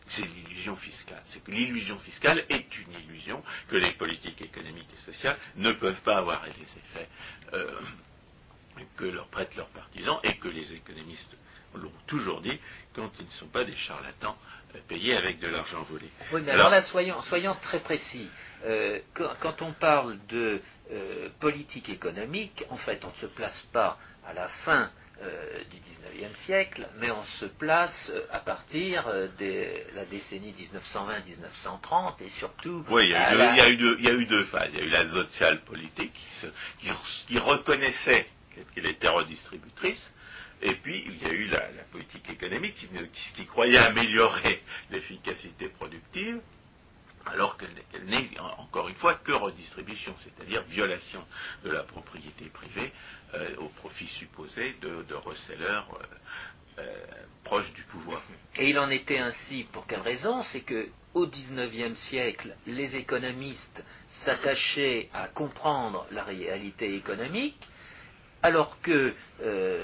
c'est 0.10 0.26
l'illusion 0.26 0.76
fiscale. 0.76 1.22
C'est 1.28 1.43
que 1.43 1.52
l'illusion 1.52 1.98
fiscale 2.00 2.43
est 2.50 2.78
une 2.78 2.93
illusion 2.93 3.43
que 3.69 3.76
les 3.76 3.91
politiques 3.91 4.41
économiques 4.41 4.89
et 4.93 5.12
sociales 5.12 5.38
ne 5.56 5.72
peuvent 5.72 6.02
pas 6.02 6.17
avoir 6.17 6.43
les 6.45 6.52
effets 6.52 7.10
euh, 7.54 7.80
que 8.98 9.06
leur 9.06 9.28
prêtent 9.28 9.56
leurs 9.56 9.69
partisans 9.69 10.19
et 10.24 10.38
que 10.38 10.48
les 10.48 10.74
économistes 10.74 11.36
l'ont 11.76 11.91
toujours 12.08 12.41
dit 12.41 12.60
quand 12.93 13.12
ils 13.19 13.26
ne 13.26 13.32
sont 13.32 13.48
pas 13.48 13.63
des 13.63 13.76
charlatans 13.76 14.36
euh, 14.76 14.80
payés 14.88 15.15
avec 15.15 15.39
de 15.39 15.48
l'argent 15.48 15.84
volé. 15.84 16.10
Oui, 16.34 16.41
mais 16.43 16.52
alors, 16.52 16.69
là, 16.69 16.82
soyons, 16.82 17.56
très 17.62 17.80
précis. 17.80 18.30
Euh, 18.65 19.00
quand, 19.13 19.62
on 19.62 19.74
parle 19.74 20.17
de 20.28 20.62
politique 21.39 21.88
économique, 21.89 22.65
en 22.69 22.78
fait, 22.78 23.06
on 23.06 23.10
ne 23.10 23.17
se 23.17 23.28
place 23.28 23.62
pas 23.72 24.00
à 24.26 24.34
la 24.34 24.48
fin 24.48 24.89
euh, 25.21 25.63
du 25.69 25.77
XIXe 25.79 26.39
siècle, 26.45 26.88
mais 26.99 27.12
on 27.12 27.23
se 27.39 27.45
place 27.45 28.10
euh, 28.10 28.21
à 28.32 28.39
partir 28.39 29.05
euh, 29.08 29.27
de 29.38 29.95
la 29.95 30.05
décennie 30.05 30.55
1920-1930 30.73 32.23
et 32.23 32.29
surtout. 32.39 32.86
Oui, 32.89 33.03
il 33.03 33.10
y, 33.10 33.15
a 33.15 33.69
eu 33.69 34.25
deux, 34.25 34.45
phases. 34.45 34.69
Il 34.73 34.79
y 34.79 34.82
a 34.84 34.86
eu 34.86 34.89
la 34.89 35.10
sociale 35.10 35.62
politique 35.65 36.13
qui, 37.27 37.38
reconnaissait 37.38 38.27
qu'elle 38.73 38.86
était 38.86 39.10
redistributrice. 39.10 40.10
Et 40.62 40.75
puis, 40.75 41.03
il 41.05 41.21
y 41.21 41.29
a 41.29 41.34
eu 41.34 41.47
la, 41.47 41.60
politique 41.91 42.29
économique 42.29 42.75
qui, 43.36 43.45
croyait 43.45 43.77
améliorer 43.77 44.62
l'efficacité 44.91 45.67
productive, 45.67 46.39
alors 47.25 47.58
qu'elle 47.58 48.05
n'est 48.05 48.29
encore 48.58 48.88
une 48.88 48.95
fois 48.95 49.15
que 49.15 49.32
redistribution, 49.32 50.13
c'est-à-dire 50.17 50.63
violation 50.63 51.23
de 51.63 51.71
la 51.71 51.84
propriété 51.84 52.45
privée 52.45 52.91
euh, 53.34 53.55
au 53.58 53.69
profit 53.69 54.08
supposé 54.08 54.75
de, 54.82 55.03
de 55.03 55.13
euh, 55.13 55.82
euh, 56.79 57.05
proches 57.43 57.73
du 57.73 57.84
pouvoir. 57.84 58.21
Et 58.55 58.69
il 58.69 58.79
en 58.79 58.89
était 58.89 59.19
ainsi 59.19 59.65
pour 59.71 59.86
quelle 59.86 60.01
raison? 60.01 60.43
C'est 60.43 60.62
que 60.62 60.89
au 61.13 61.27
XIXe 61.27 61.97
siècle, 61.97 62.55
les 62.67 62.95
économistes 62.95 63.84
s'attachaient 64.08 65.10
à 65.13 65.27
comprendre 65.27 66.05
la 66.12 66.23
réalité 66.23 66.95
économique, 66.95 67.60
alors 68.43 68.79
que 68.82 69.15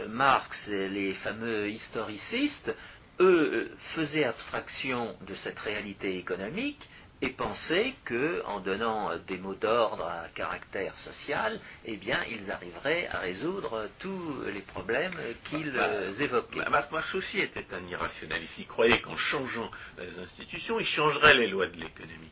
Marx 0.07 0.67
et 0.69 0.87
les 0.87 1.13
fameux 1.15 1.69
historicistes, 1.69 2.73
eux, 3.19 3.71
faisaient 3.95 4.23
abstraction 4.23 5.17
de 5.27 5.33
cette 5.35 5.59
réalité 5.59 6.17
économique 6.17 6.87
et 7.25 7.29
penser 7.29 7.95
qu'en 8.05 8.59
donnant 8.59 9.17
des 9.27 9.37
mots 9.37 9.55
d'ordre 9.55 10.05
à 10.05 10.27
caractère 10.35 10.95
social, 10.99 11.59
eh 11.85 11.97
bien, 11.97 12.23
ils 12.29 12.51
arriveraient 12.51 13.07
à 13.07 13.19
résoudre 13.19 13.89
tous 13.99 14.43
les 14.53 14.61
problèmes 14.61 15.17
qu'ils 15.45 15.71
bah, 15.71 15.87
bah, 15.87 16.23
évoquaient. 16.23 16.69
Bah, 16.69 16.87
Marx 16.91 17.15
aussi 17.15 17.39
était 17.39 17.65
un 17.73 17.83
irrationaliste. 17.83 18.53
Il 18.59 18.67
croyait 18.67 19.01
qu'en 19.01 19.17
changeant 19.17 19.71
les 19.97 20.19
institutions, 20.19 20.79
il 20.79 20.85
changerait 20.85 21.33
les 21.33 21.47
lois 21.47 21.67
de 21.67 21.77
l'économie. 21.77 22.31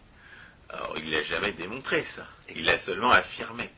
Alors, 0.70 0.96
il 0.98 1.10
n'a 1.10 1.24
jamais 1.24 1.54
démontré 1.54 2.04
ça. 2.16 2.28
Il 2.56 2.66
l'a 2.66 2.78
seulement 2.80 3.12
affirmé. 3.12 3.70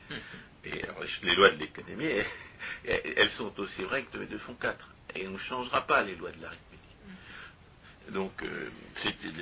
Et 0.65 0.81
les 1.23 1.35
lois 1.35 1.51
de 1.51 1.57
l'économie, 1.57 2.07
elles, 2.85 3.29
sont 3.31 3.57
aussi 3.59 3.83
vraies 3.83 4.03
que 4.03 4.17
deux 4.17 4.37
font 4.39 4.55
quatre. 4.55 4.89
Et 5.15 5.27
on 5.27 5.31
ne 5.31 5.37
changera 5.37 5.81
pas 5.87 6.03
les 6.03 6.15
lois 6.15 6.31
de 6.31 6.41
la 6.41 6.49
République. 6.49 6.74
Donc, 8.11 8.43
euh, 8.43 8.69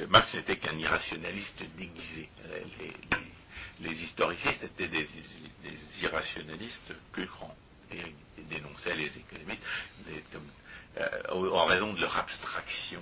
Marx 0.09 0.33
n'était 0.33 0.57
qu'un 0.57 0.77
irrationaliste 0.77 1.63
déguisé. 1.77 2.29
Euh, 2.45 2.59
les, 3.81 4.03
historicistes 4.03 4.63
étaient 4.63 4.87
des, 4.87 5.07
irrationalistes 6.01 6.93
plus 7.11 7.25
grands 7.25 7.55
et, 7.91 8.01
dénonçaient 8.49 8.95
les 8.95 9.17
économistes 9.17 9.61
euh, 10.97 11.49
en 11.51 11.65
raison 11.65 11.93
de 11.93 12.01
leur 12.01 12.17
abstraction. 12.17 13.01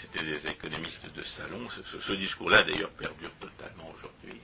C'était 0.00 0.24
des 0.24 0.46
économistes 0.46 1.06
de 1.14 1.22
salon. 1.22 1.66
Ce, 1.70 2.12
discours-là, 2.12 2.64
d'ailleurs, 2.64 2.90
perdure 2.90 3.32
totalement 3.40 3.90
aujourd'hui. 3.94 4.40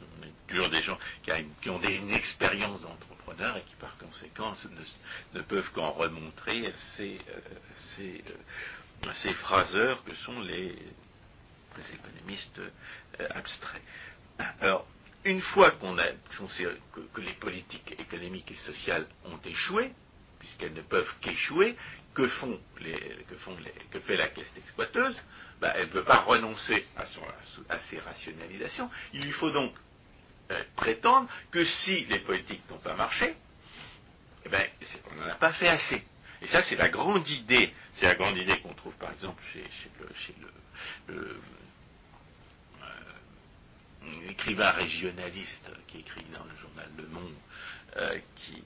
On 0.00 0.26
est 0.26 0.32
toujours 0.48 0.70
des 0.70 0.80
gens 0.80 0.98
qui, 1.22 1.70
ont 1.70 1.78
des, 1.78 1.96
une 1.98 2.10
expérience 2.10 2.80
d'entrepreneur 2.80 3.56
et 3.56 3.62
qui, 3.62 3.76
par 3.76 3.96
conséquent, 3.98 4.54
ne, 5.34 5.42
peuvent 5.42 5.70
qu'en 5.72 5.92
remontrer 5.92 6.72
ces 6.96 7.20
ces 9.14 9.32
phraseurs 9.34 10.04
que 10.04 10.14
sont 10.14 10.40
les, 10.40 10.76
économistes 11.92 12.58
euh, 12.58 13.28
abstraits. 13.34 13.82
Alors, 14.60 14.86
une 15.24 15.40
fois 15.40 15.72
a, 15.98 16.04
que, 17.12 17.20
les 17.20 17.32
politiques 17.34 17.94
économiques 17.98 18.50
et 18.50 18.56
sociales 18.56 19.06
ont 19.24 19.38
échoué, 19.44 19.92
puisqu'elles 20.38 20.74
ne 20.74 20.82
peuvent 20.82 21.12
qu'échouer, 21.20 21.76
que, 22.14 22.28
que, 23.90 24.00
fait 24.00 24.16
la 24.16 24.28
caisse 24.28 24.52
exploiteuse 24.56 25.18
ben, 25.60 25.72
Elle 25.76 25.86
ne 25.86 25.92
peut 25.92 26.04
pas 26.04 26.20
renoncer 26.22 26.86
à, 26.96 27.78
ses 27.78 27.98
rationalisations. 28.00 28.90
Il 29.14 29.22
lui 29.24 29.32
faut 29.32 29.50
donc 29.50 29.72
euh, 30.50 30.62
prétendre 30.76 31.28
que 31.50 31.64
si 31.64 32.04
les 32.06 32.18
politiques 32.18 32.68
n'ont 32.68 32.78
pas 32.78 32.94
marché, 32.94 33.34
eh 34.44 34.48
ben, 34.48 34.68
on 35.10 35.14
n'en 35.14 35.28
a 35.28 35.36
pas 35.36 35.52
fait 35.52 35.68
assez. 35.68 36.04
Et 36.42 36.48
ça, 36.48 36.62
c'est 36.62 36.76
la 36.76 36.88
grande 36.88 37.28
idée. 37.28 37.72
C'est 37.94 38.06
la 38.06 38.14
grande 38.14 38.36
idée 38.36 38.58
qu'on 38.60 38.74
trouve, 38.74 38.94
par 38.94 39.12
exemple, 39.12 39.42
chez, 39.52 39.64
écrivain 44.28 44.70
régionaliste 44.70 45.70
qui 45.86 45.98
écrit 45.98 46.24
dans 46.34 46.44
le 46.44 46.56
journal 46.56 46.88
Le 46.96 47.06
Monde, 47.06 47.34
qui 48.36 48.62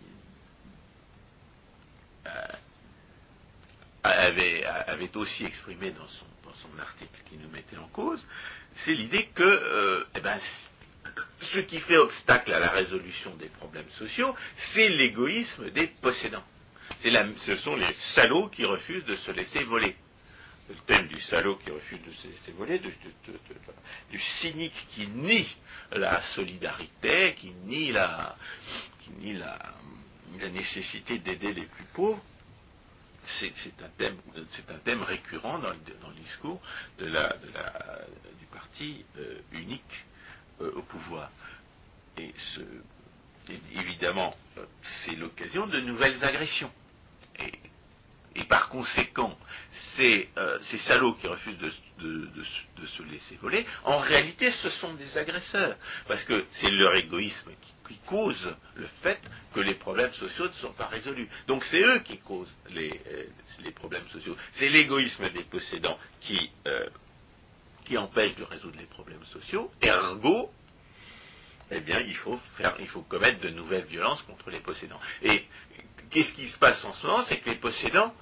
avait, 4.03 4.65
avait, 4.65 5.17
aussi 5.17 5.45
exprimé 5.45 5.91
dans 5.91 6.07
son, 6.07 6.25
dans 6.45 6.55
son, 6.55 6.79
article 6.79 7.21
qui 7.29 7.37
nous 7.37 7.51
mettait 7.51 7.77
en 7.77 7.89
cause, 7.89 8.25
c'est 8.85 8.95
l'idée 8.95 9.27
que 9.35 10.07
eh 10.15 10.21
ben, 10.21 10.41
ce 11.41 11.59
qui 11.61 11.81
fait 11.81 11.99
obstacle 11.99 12.53
à 12.55 12.59
la 12.59 12.71
résolution 12.71 13.35
des 13.37 13.49
problèmes 13.49 13.91
sociaux, 13.91 14.35
c'est 14.57 14.89
l'égoïsme 14.89 15.71
des 15.71 15.89
possédants. 15.89 16.45
Ce 17.45 17.57
sont 17.59 17.77
les 17.77 17.93
salauds 18.15 18.49
qui 18.49 18.65
refusent 18.65 19.05
de 19.05 19.17
se 19.17 19.31
laisser 19.31 19.63
voler. 19.65 19.97
Le 20.69 20.75
thème 20.87 21.07
du 21.07 21.21
salaud 21.21 21.57
qui 21.57 21.71
refuse 21.71 22.01
de 22.03 22.13
se 22.13 22.27
laisser 22.27 22.53
voler, 22.53 22.81
du 24.11 24.19
cynique 24.41 24.87
qui 24.89 25.07
nie 25.07 25.47
la 25.93 26.21
solidarité, 26.35 27.35
qui 27.35 27.53
nie 27.67 27.93
la, 27.93 28.35
nécessité 30.53 31.19
d'aider 31.19 31.53
les 31.53 31.67
plus 31.67 31.85
pauvres, 31.95 32.23
c'est 33.39 33.53
un, 33.83 34.79
thème, 34.85 35.03
récurrent 35.03 35.59
dans 35.59 35.71
le, 35.71 35.77
discours 36.21 36.61
du 36.99 38.47
parti 38.53 39.05
euh, 39.19 39.41
unique 39.53 40.05
euh, 40.61 40.73
au 40.77 40.83
pouvoir. 40.83 41.31
Et, 42.19 42.33
évidemment, 43.75 44.37
euh, 44.59 44.65
c'est 44.83 45.17
l'occasion 45.17 45.67
de 45.67 45.81
nouvelles 45.81 46.25
agressions. 46.25 46.73
Et, 47.41 48.45
par 48.45 48.69
conséquent, 48.69 49.37
ces, 49.97 50.29
euh, 50.37 50.59
salauds 50.87 51.15
qui 51.15 51.27
refusent 51.27 51.59
de, 51.59 52.85
se 52.87 53.03
laisser 53.05 53.37
voler, 53.37 53.67
en 53.85 53.97
réalité, 53.97 54.51
ce 54.51 54.69
sont 54.69 54.93
des 54.95 55.17
agresseurs. 55.17 55.77
Parce 56.07 56.23
que 56.25 56.45
c'est 56.53 56.71
leur 56.71 56.95
égoïsme 56.97 57.51
qui, 57.63 57.99
cause 58.07 58.55
le 58.75 58.87
fait 59.03 59.21
que 59.55 59.61
les 59.61 59.75
problèmes 59.75 60.13
sociaux 60.13 60.47
ne 60.47 60.53
sont 60.53 60.73
pas 60.75 60.87
résolus. 60.87 61.29
Donc 61.49 61.65
c'est 61.65 61.81
eux 61.81 62.01
qui 62.01 62.19
causent 62.19 62.55
les, 62.71 63.01
les 63.65 63.71
problèmes 63.73 64.07
sociaux. 64.09 64.37
C'est 64.55 64.69
l'égoïsme 64.69 65.29
des 65.31 65.45
possédants 65.45 65.99
qui, 66.21 66.51
qui 67.87 67.97
empêche 67.97 68.35
de 68.37 68.45
résoudre 68.45 68.77
les 68.79 68.87
problèmes 68.87 69.25
sociaux, 69.25 69.71
ergo, 69.81 70.51
eh 71.71 71.81
bien, 71.81 72.01
il 72.01 72.17
faut, 72.17 72.39
commettre 73.09 73.41
de 73.41 73.49
nouvelles 73.51 73.85
violences 73.85 74.23
contre 74.23 74.51
les 74.51 74.61
possédants. 74.61 75.01
Qu'est-ce 76.11 76.33
qui 76.35 76.49
se 76.49 76.59
passe 76.59 76.85
en 76.85 76.93
ce 76.93 77.07
moment 77.07 77.23
C'est 77.23 77.39
que 77.39 77.51
les 77.51 77.57
possédants, 77.57 78.15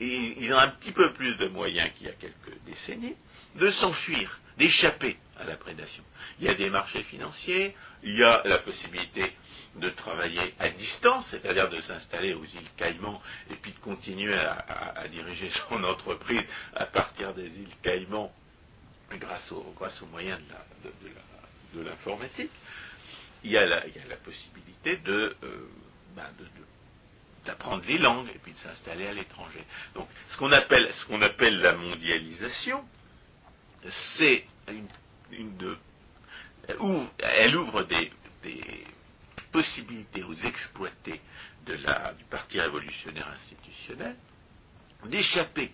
ils, 0.00 0.52
ont 0.52 0.58
un 0.58 0.68
petit 0.68 0.92
peu 0.92 1.12
plus 1.12 1.36
de 1.36 1.48
moyens 1.48 1.90
qu'il 1.96 2.06
y 2.06 2.10
a 2.10 2.14
quelques 2.14 2.62
décennies 2.66 3.16
de 3.54 3.70
s'enfuir, 3.70 4.38
d'échapper 4.58 5.16
à 5.38 5.44
la 5.44 5.56
prédation. 5.56 6.04
Il 6.38 6.46
y 6.46 6.48
a 6.48 6.54
des 6.54 6.68
marchés 6.68 7.02
financiers, 7.02 7.74
il 8.02 8.16
y 8.16 8.22
a 8.22 8.42
la 8.44 8.58
possibilité 8.58 9.32
de 9.76 9.88
travailler 9.90 10.54
à 10.58 10.68
distance, 10.70 11.28
c'est-à-dire 11.30 11.68
de 11.70 11.80
s'installer 11.80 12.34
aux 12.34 12.44
îles 12.44 12.70
Caïmans 12.76 13.22
et 13.50 13.54
puis 13.54 13.72
de 13.72 13.78
continuer 13.78 14.34
à 14.34 15.06
diriger 15.10 15.50
son 15.68 15.82
entreprise 15.84 16.44
à 16.74 16.86
partir 16.86 17.32
des 17.34 17.46
îles 17.46 17.76
Caïmans 17.82 18.32
grâce, 19.14 19.50
au, 19.52 19.74
grâce 19.76 20.00
aux 20.02 20.06
moyens 20.06 20.40
de 21.74 21.80
l'informatique, 21.80 22.50
il, 23.44 23.52
y 23.52 23.58
a 23.58 23.64
la, 23.64 23.80
possibilité 24.24 25.00
euh, 25.06 25.32
ben, 26.14 26.24
de, 26.38 26.46
d'apprendre 27.46 27.84
les 27.86 27.98
langues 27.98 28.28
et 28.34 28.38
puis 28.38 28.52
de 28.52 28.58
s'installer 28.58 29.06
à 29.06 29.14
l'étranger. 29.14 29.64
Donc, 29.94 30.08
ce 30.28 30.36
qu'on 30.36 30.52
appelle, 30.52 30.92
ce 30.92 31.06
qu'on 31.06 31.22
appelle 31.22 31.58
la 31.60 31.74
mondialisation, 31.74 32.84
c'est 33.88 34.44
une, 35.32 35.56
de, 35.56 35.76
elle 37.18 37.56
ouvre 37.56 37.84
des, 37.84 38.10
possibilités 39.52 40.22
aux 40.22 40.34
exploités 40.34 41.20
de 41.64 41.74
la, 41.74 42.12
du 42.12 42.24
Parti 42.24 42.60
révolutionnaire 42.60 43.28
institutionnel 43.28 44.14
d'échapper 45.04 45.72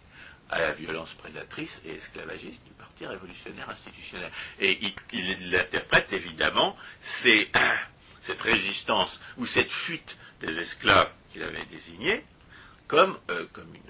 à 0.51 0.61
la 0.61 0.73
violence 0.73 1.13
prédatrice 1.15 1.81
et 1.85 1.95
esclavagiste 1.95 2.65
du 2.65 2.73
Parti 2.73 3.07
révolutionnaire 3.07 3.69
institutionnel. 3.71 4.31
Et 4.61 4.79
il, 5.13 5.57
interprète 5.57 6.13
évidemment 6.13 6.77
cette 8.23 8.41
résistance 8.41 9.19
ou 9.37 9.47
cette 9.47 9.71
fuite 9.71 10.17
des 10.41 10.59
esclaves 10.59 11.11
qu'il 11.33 11.43
avait 11.43 11.65
désignés 11.67 12.25
comme, 12.89 13.19
euh, 13.31 13.47
une, 13.57 13.81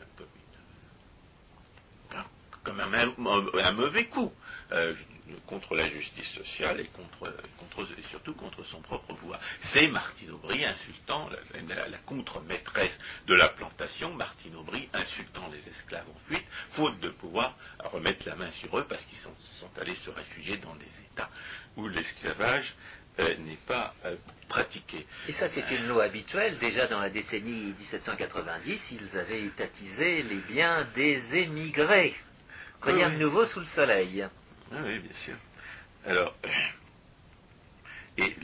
comme, 2.62 2.80
un, 2.80 3.72
mauvais 3.72 4.06
coup. 4.06 4.32
Euh, 4.72 4.94
contre 5.46 5.74
la 5.74 5.88
justice 5.88 6.28
sociale 6.32 6.80
et, 6.80 6.86
contre, 6.86 7.32
surtout 8.10 8.34
contre 8.34 8.64
son 8.64 8.80
propre 8.80 9.14
pouvoir. 9.14 9.40
C'est 9.72 9.88
Martine 9.88 10.30
Aubry 10.32 10.64
insultant 10.64 11.28
la, 11.68 11.98
contre-maîtresse 11.98 12.98
de 13.26 13.34
la 13.34 13.48
plantation, 13.48 14.12
Martine 14.14 14.56
Aubry 14.56 14.88
insultant 14.92 15.48
les 15.52 15.68
esclaves 15.68 16.08
en 16.08 16.18
fuite, 16.26 16.46
faute 16.72 16.98
de 17.00 17.10
pouvoir 17.10 17.56
remettre 17.84 18.26
la 18.26 18.36
main 18.36 18.50
sur 18.52 18.76
eux 18.78 18.86
parce 18.88 19.04
qu'ils 19.04 19.18
sont, 19.18 19.34
allés 19.80 19.94
se 19.94 20.10
réfugier 20.10 20.56
dans 20.58 20.74
des 20.76 20.90
États 21.12 21.30
où 21.76 21.88
l'esclavage 21.88 22.74
euh, 23.18 23.36
n'est 23.38 23.58
pas 23.66 23.94
euh, 24.04 24.16
pratiqué. 24.48 25.06
Et 25.28 25.32
ça, 25.32 25.48
c'est 25.48 25.70
une 25.70 25.88
loi 25.88 26.04
habituelle. 26.04 26.58
Déjà 26.58 26.86
dans 26.86 27.00
la 27.00 27.10
décennie 27.10 27.74
1790, 27.78 28.92
ils 28.92 29.18
avaient 29.18 29.42
étatisé 29.44 30.22
les 30.22 30.36
biens 30.36 30.86
des 30.94 31.36
émigrés. 31.36 32.14
Rien 32.82 33.10
de 33.10 33.16
nouveau 33.16 33.44
sous 33.46 33.60
le 33.60 33.66
soleil. 33.66 34.26
Ah 34.72 34.76
oui, 34.84 34.98
bien 34.98 35.14
sûr. 35.24 35.34
Alors, 36.04 36.34
et 38.18 38.34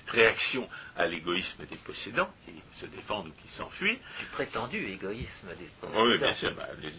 réaction 0.10 0.67
à 0.95 1.06
l'égoïsme 1.06 1.65
des 1.65 1.78
possédants, 1.78 2.30
qui 2.45 2.80
se 2.80 2.86
défendent 2.88 3.28
ou 3.28 3.34
qui 3.41 3.48
s'enfuient. 3.54 4.00
Du 4.19 4.26
prétendu 4.32 4.78
égoïsme 4.86 5.48
des 5.58 5.69
possédants. 5.80 6.04
Oui, 6.04 6.17
bien 6.17 6.34
sûr. 6.36 6.54
Bah, 6.56 6.67
les, 6.82 6.91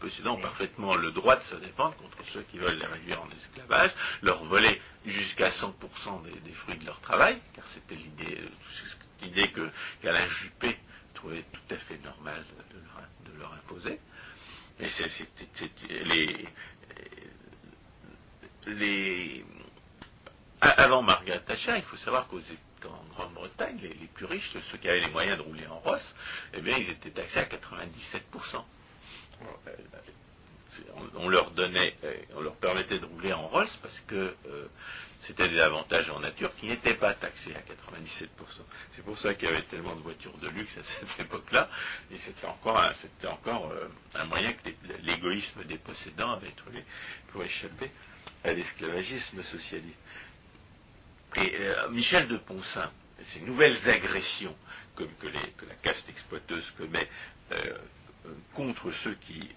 possédants 0.00 0.36
ont 0.36 0.40
parfaitement 0.40 0.94
le 0.94 1.10
droit 1.12 1.36
de 1.36 1.42
se 1.42 1.56
défendre 1.56 1.96
contre 1.96 2.18
ceux 2.32 2.42
qui 2.42 2.58
veulent 2.58 2.78
les 2.78 2.86
réduire 2.86 3.22
en 3.22 3.28
esclavage, 3.30 3.90
leur 4.22 4.44
voler 4.44 4.80
jusqu'à 5.06 5.50
100% 5.50 5.72
des, 6.44 6.52
fruits 6.52 6.76
de 6.76 6.86
leur 6.86 7.00
travail, 7.00 7.38
car 7.54 7.66
c'était 7.68 7.96
l'idée, 7.96 8.38
euh, 8.40 8.48
l'idée 9.22 9.48
que 9.50 9.68
qu'Alain 10.00 10.28
Juppé 10.28 10.76
trouvait 11.14 11.44
tout 11.52 11.74
à 11.74 11.78
fait 11.78 11.98
normal 12.04 12.44
de 13.24 13.38
leur, 13.38 13.52
imposer. 13.52 13.98
Mais 14.80 14.88
c'était 14.88 16.04
les, 16.04 16.46
les, 18.66 19.44
avant 20.60 21.02
Margaret 21.02 21.40
Thatcher, 21.40 21.74
il 21.76 21.82
faut 21.82 21.96
savoir 21.96 22.28
qu'en 22.28 23.04
Grande-Bretagne, 23.14 23.78
les, 23.80 24.06
plus 24.14 24.26
riches, 24.26 24.52
ceux 24.70 24.78
qui 24.78 24.88
avaient 24.88 25.00
les 25.00 25.10
moyens 25.10 25.38
de 25.38 25.42
rouler 25.42 25.66
en 25.66 25.78
Ross, 25.78 26.14
eh 26.54 26.60
bien, 26.60 26.76
ils 26.78 26.90
étaient 26.90 27.10
taxés 27.10 27.40
à 27.40 27.44
97% 27.44 28.64
on, 31.16 31.28
leur 31.28 31.50
donnait, 31.52 31.94
euh, 32.04 32.14
on 32.34 32.40
leur 32.40 32.56
permettait 32.56 32.98
de 32.98 33.06
rouler 33.06 33.32
en 33.32 33.48
Rolls 33.48 33.68
parce 33.82 33.98
que 34.00 34.34
euh, 34.46 34.66
c'était 35.20 35.48
des 35.48 35.60
avantages 35.60 36.08
en 36.10 36.20
nature 36.20 36.54
qui 36.56 36.66
n'étaient 36.66 36.94
pas 36.94 37.14
taxés 37.14 37.54
à 37.54 37.60
97%. 37.60 38.28
C'est 38.94 39.02
pour 39.04 39.18
ça 39.18 39.34
qu'il 39.34 39.48
y 39.48 39.52
avait 39.52 39.62
tellement 39.62 39.96
de 39.96 40.02
voitures 40.02 40.36
de 40.38 40.48
luxe 40.48 40.76
à 40.78 40.82
cette 41.08 41.26
époque-là, 41.26 41.68
et 42.10 42.16
c'était 42.18 42.46
encore, 43.26 43.70
euh, 43.72 43.88
un 44.14 44.24
moyen 44.26 44.52
que 44.52 44.70
l'égoïsme 45.02 45.64
des 45.64 45.78
possédants 45.78 46.32
avait 46.32 46.52
trouvé 46.52 46.84
pour 47.32 47.42
échapper 47.42 47.90
à 48.44 48.52
l'esclavagisme 48.52 49.42
socialiste. 49.42 49.98
Et 51.36 51.52
Michel 51.90 52.26
de 52.28 52.36
Ponsin, 52.38 52.90
ces 53.22 53.40
nouvelles 53.40 53.76
agressions 53.88 54.56
que, 54.96 55.04
que 55.04 55.66
la 55.66 55.74
caste 55.82 56.08
exploiteuse 56.08 56.64
commet 56.76 57.08
contre 58.54 58.90
ceux 58.92 59.14
qui 59.14 59.48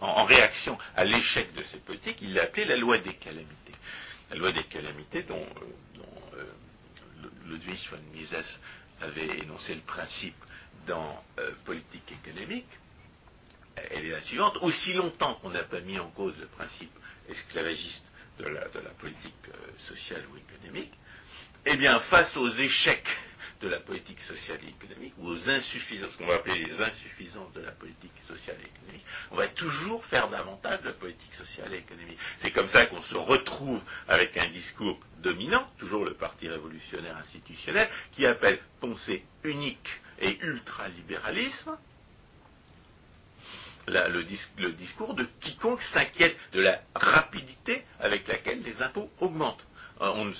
en, 0.00 0.24
réaction 0.24 0.76
à 0.96 1.04
l'échec 1.04 1.52
de 1.54 1.62
ces 1.64 1.78
politiques, 1.78 2.18
il 2.20 2.34
l'a 2.34 2.42
appelé 2.42 2.64
la 2.64 2.76
loi 2.76 2.98
des 2.98 3.14
calamités. 3.14 3.74
La 4.30 4.36
loi 4.36 4.52
des 4.52 4.64
calamités 4.64 5.22
dont, 5.24 5.46
euh, 5.46 6.38
euh, 6.38 7.28
Ludwig 7.46 7.78
von 7.90 7.98
Mises 8.12 8.60
avait 9.00 9.38
énoncé 9.40 9.74
le 9.74 9.80
principe 9.80 10.36
dans 10.86 11.22
euh, 11.38 11.50
Politique 11.64 12.12
économique, 12.12 12.68
elle 13.76 14.06
est 14.06 14.10
la 14.10 14.20
suivante. 14.20 14.58
Aussi 14.60 14.92
longtemps 14.92 15.34
qu'on 15.36 15.50
n'a 15.50 15.62
pas 15.62 15.80
mis 15.80 15.98
en 15.98 16.10
cause 16.10 16.34
le 16.38 16.46
principe 16.46 16.92
esclavagiste 17.28 18.04
de 18.38 18.48
la, 18.48 18.90
politique 18.98 19.34
sociale 19.78 20.24
ou 20.32 20.36
économique, 20.36 20.92
eh 21.66 21.76
bien, 21.76 21.98
face 22.00 22.36
aux 22.36 22.50
échecs 22.54 23.08
de 23.60 23.68
la 23.68 23.80
politique 23.80 24.20
sociale 24.22 24.58
et 24.64 24.70
économique, 24.70 25.12
ou 25.18 25.28
aux 25.28 25.50
insuffisances, 25.50 26.12
ce 26.12 26.16
qu'on 26.16 26.26
va 26.26 26.36
appeler 26.36 26.64
les 26.64 26.80
insuffisances 26.80 27.52
de 27.52 27.60
la 27.60 27.72
politique 27.72 28.12
sociale 28.26 28.56
et 28.62 28.66
économique, 28.66 29.04
on 29.30 29.36
va 29.36 29.48
toujours 29.48 30.04
faire 30.06 30.28
davantage 30.28 30.80
de 30.82 30.92
politique 30.92 31.34
sociale 31.34 31.74
et 31.74 31.78
économique. 31.78 32.18
C'est 32.40 32.52
comme 32.52 32.68
ça 32.68 32.86
qu'on 32.86 33.02
se 33.02 33.14
retrouve 33.14 33.82
avec 34.08 34.36
un 34.38 34.48
discours 34.48 34.98
dominant, 35.18 35.68
toujours 35.78 36.06
le 36.06 36.14
Parti 36.14 36.48
révolutionnaire 36.48 37.18
institutionnel, 37.18 37.90
qui 38.12 38.24
appelle 38.24 38.60
pensée 38.80 39.24
unique 39.44 40.00
et 40.20 40.38
ultralibéralisme, 40.42 41.76
le, 43.90 44.72
discours 44.72 45.14
de 45.14 45.26
quiconque 45.40 45.82
s'inquiète 45.82 46.36
de 46.52 46.60
la 46.60 46.80
rapidité 46.94 47.84
avec 47.98 48.26
laquelle 48.28 48.62
les 48.62 48.80
impôts 48.82 49.10
augmentent. 49.20 49.66
Euh, 50.00 50.32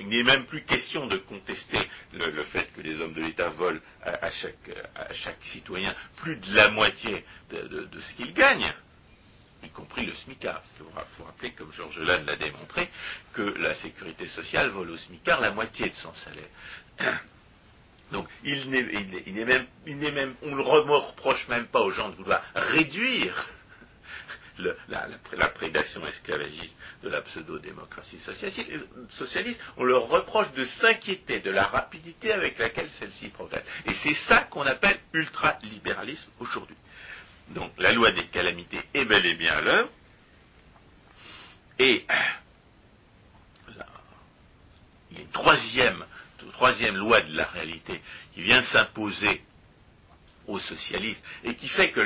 il 0.00 0.08
n'est 0.08 0.22
même 0.22 0.44
plus 0.46 0.62
question 0.64 1.06
de 1.06 1.16
contester 1.16 1.78
le, 2.12 2.44
fait 2.44 2.70
que 2.74 2.82
les 2.82 3.00
hommes 3.00 3.14
de 3.14 3.22
l'État 3.22 3.48
volent 3.48 3.80
à, 4.02 4.30
chaque, 4.30 5.42
citoyen 5.44 5.94
plus 6.16 6.36
de 6.36 6.54
la 6.54 6.70
moitié 6.70 7.24
de, 7.50 7.88
ce 8.00 8.14
qu'ils 8.14 8.34
gagnent, 8.34 8.72
y 9.62 9.70
compris 9.70 10.04
le 10.04 10.14
SMICAR. 10.14 10.60
Parce 10.60 10.72
qu'il 10.72 10.84
faut 11.16 11.24
rappeler, 11.24 11.52
comme 11.52 11.72
Georges 11.72 12.00
Lannes 12.00 12.26
l'a 12.26 12.36
démontré, 12.36 12.90
que 13.32 13.42
la 13.42 13.74
sécurité 13.76 14.26
sociale 14.26 14.68
vole 14.70 14.90
au 14.90 14.96
SMICAR 14.96 15.40
la 15.40 15.52
moitié 15.52 15.88
de 15.88 15.94
son 15.94 16.12
salaire. 16.12 16.50
Donc, 18.14 18.28
il 18.44 18.70
n'est 18.70 19.44
même, 19.44 20.34
on 20.42 20.52
ne 20.52 20.56
le 20.56 20.62
reproche 20.62 21.48
même 21.48 21.66
pas 21.66 21.80
aux 21.80 21.90
gens 21.90 22.10
de 22.10 22.14
vouloir 22.14 22.40
réduire 22.54 23.50
la, 24.88 25.48
prédation 25.48 26.06
esclavagiste 26.06 26.76
de 27.02 27.08
la 27.08 27.22
pseudo-démocratie 27.22 28.20
socialiste, 29.10 29.60
on 29.76 29.82
leur 29.82 30.06
reproche 30.06 30.52
de 30.52 30.64
s'inquiéter 30.64 31.40
de 31.40 31.50
la 31.50 31.64
rapidité 31.64 32.32
avec 32.32 32.56
laquelle 32.56 32.88
celle-ci 32.88 33.30
progresse. 33.30 33.66
Et 33.86 33.94
c'est 33.94 34.14
ça 34.14 34.42
qu'on 34.42 34.62
appelle 34.62 35.00
ultralibéralisme 35.12 36.30
aujourd'hui. 36.38 36.76
Donc 37.48 37.72
la 37.78 37.90
loi 37.90 38.12
des 38.12 38.28
calamités 38.28 38.80
est 38.94 39.06
bel 39.06 39.26
et 39.26 39.34
bien 39.34 39.54
à 39.54 39.60
l'œuvre. 39.60 39.90
Et 41.80 42.06
il 45.10 45.16
y 45.16 45.82
a 45.82 45.90
une 45.90 46.04
troisième, 46.52 46.96
loi 46.96 47.20
de 47.22 47.36
la 47.36 47.44
réalité 47.44 48.00
qui 48.34 48.42
vient 48.42 48.62
s'imposer 48.62 49.42
aux 50.46 50.58
socialistes 50.58 51.22
et 51.44 51.54
qui 51.54 51.68
fait 51.68 51.90
que, 51.90 52.02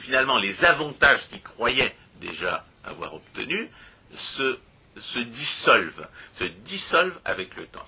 finalement 0.00 0.38
les 0.38 0.64
avantages 0.64 1.26
qu'ils 1.28 1.42
croyaient 1.42 1.94
déjà 2.20 2.64
avoir 2.84 3.14
obtenus 3.14 3.68
se, 4.12 4.58
dissolvent, 5.24 6.08
se 6.34 6.44
dissolvent 6.44 7.20
avec 7.24 7.56
le 7.56 7.66
temps. 7.66 7.84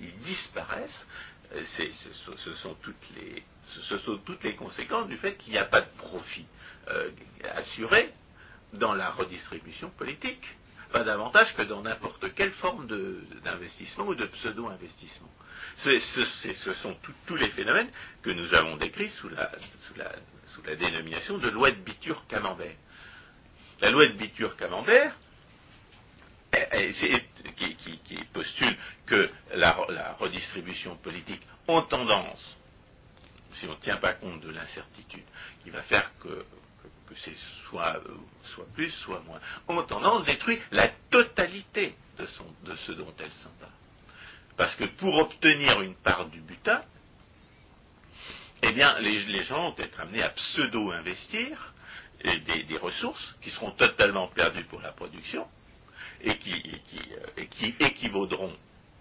Ils, 0.00 0.18
disparaissent. 0.20 1.06
ce, 1.54 2.52
sont 2.54 2.74
toutes 2.82 3.10
les, 3.16 3.42
ce 3.68 3.98
sont 3.98 4.18
toutes 4.18 4.44
les 4.44 4.54
conséquences 4.54 5.08
du 5.08 5.16
fait 5.16 5.36
qu'il 5.36 5.52
n'y 5.52 5.58
a 5.58 5.64
pas 5.64 5.82
de 5.82 5.90
profit 5.98 6.46
euh, 6.88 7.10
assuré 7.54 8.12
dans 8.72 8.94
la 8.94 9.10
redistribution 9.10 9.90
politique. 9.90 10.56
Pas 10.92 11.04
davantage 11.04 11.54
que 11.54 11.62
dans 11.62 11.82
n'importe 11.82 12.34
quelle 12.34 12.52
forme 12.52 12.86
d'investissement 13.44 14.06
ou 14.06 14.14
de 14.14 14.26
pseudo-investissement. 14.26 15.30
Ce, 15.76 16.74
sont 16.74 16.96
tous 17.26 17.36
les 17.36 17.48
phénomènes 17.50 17.90
que 18.22 18.30
nous 18.30 18.54
avons 18.54 18.76
décrits 18.76 19.10
sous 19.10 19.28
la, 19.28 19.50
dénomination 20.76 21.38
de 21.38 21.48
loi 21.48 21.70
de 21.70 21.76
Bitur-Camembert. 21.76 22.76
La 23.80 23.90
loi 23.90 24.08
de 24.08 24.14
Bitur-Camembert, 24.14 25.14
qui, 27.56 28.16
postule 28.32 28.76
que 29.06 29.30
la, 29.54 29.72
redistribution 30.18 30.96
politique 30.96 31.42
ont 31.68 31.82
tendance, 31.82 32.58
si 33.52 33.66
on 33.66 33.70
ne 33.70 33.76
tient 33.76 33.96
pas 33.96 34.14
compte 34.14 34.40
de 34.40 34.50
l'incertitude, 34.50 35.24
qui 35.62 35.70
va 35.70 35.82
faire 35.82 36.10
que, 36.18 36.44
c'est 37.16 37.36
soit, 37.68 38.00
soit, 38.54 38.66
plus, 38.74 38.90
soit 38.90 39.20
moins, 39.26 39.40
ont 39.68 39.82
tendance 39.84 40.22
à 40.22 40.26
détruire 40.26 40.60
la 40.70 40.88
totalité 41.10 41.94
de, 42.18 42.26
de 42.70 42.76
ce 42.76 42.92
dont 42.92 43.12
elle 43.18 43.32
s'empare. 43.32 43.70
Parce 44.56 44.74
que 44.76 44.84
pour 44.84 45.14
obtenir 45.16 45.80
une 45.80 45.94
part 45.94 46.26
du 46.26 46.40
butin, 46.40 46.82
eh 48.62 48.72
bien, 48.72 48.98
les, 48.98 49.42
gens 49.44 49.70
vont 49.70 49.76
être 49.78 50.00
amenés 50.00 50.22
à 50.22 50.30
pseudo-investir 50.30 51.72
des, 52.22 52.76
ressources 52.76 53.36
qui 53.40 53.50
seront 53.50 53.70
totalement 53.70 54.28
perdues 54.28 54.64
pour 54.64 54.80
la 54.82 54.92
production 54.92 55.48
et 56.20 56.36
qui, 56.36 56.62
euh, 57.38 57.74
équivaudront 57.80 58.54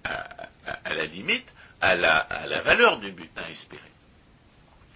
à, 0.05 0.93
la 0.93 1.05
limite 1.05 1.47
à 1.81 1.95
la, 1.95 2.61
valeur 2.61 2.99
du 2.99 3.11
butin 3.11 3.45
espéré. 3.49 3.81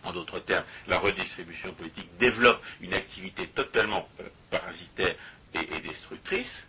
En 0.04 0.12
d'autres 0.12 0.40
termes, 0.40 0.66
la 0.88 1.00
redistribution 1.00 1.74
politique 1.74 2.10
développe 2.18 2.62
une 2.82 2.94
activité 2.94 3.48
totalement 3.48 4.08
euh, 4.20 4.28
parasitaire 4.50 5.16
et, 5.54 5.80
destructrice 5.82 6.66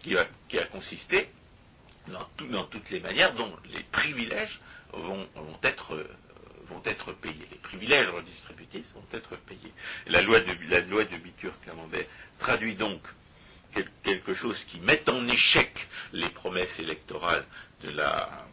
qui, 0.00 0.16
a 0.16 0.64
consisté 0.70 1.28
dans, 2.08 2.64
toutes 2.64 2.90
les 2.90 3.00
manières 3.00 3.34
dont 3.34 3.54
les 3.72 3.84
privilèges 3.84 4.58
vont, 4.92 5.28
être, 5.62 5.94
euh, 5.94 6.08
vont 6.66 6.82
être 6.84 7.12
payés. 7.12 7.46
Les 7.50 7.58
privilèges 7.58 8.08
redistributifs 8.08 8.86
vont 8.94 9.06
être 9.12 9.36
payés. 9.36 9.72
La 10.06 10.22
loi 10.22 10.40
de, 10.40 10.52
la 10.68 10.80
loi 10.80 11.04
de 11.04 11.16
Bitur-Camembert 11.16 12.06
traduit 12.38 12.74
donc 12.74 13.00
quelque 14.02 14.34
chose 14.34 14.62
qui 14.64 14.80
met 14.80 15.08
en 15.08 15.26
échec 15.28 15.88
les 16.12 16.28
promesses 16.30 16.78
électorales 16.78 17.46
de 17.82 17.90
la, 17.90 18.46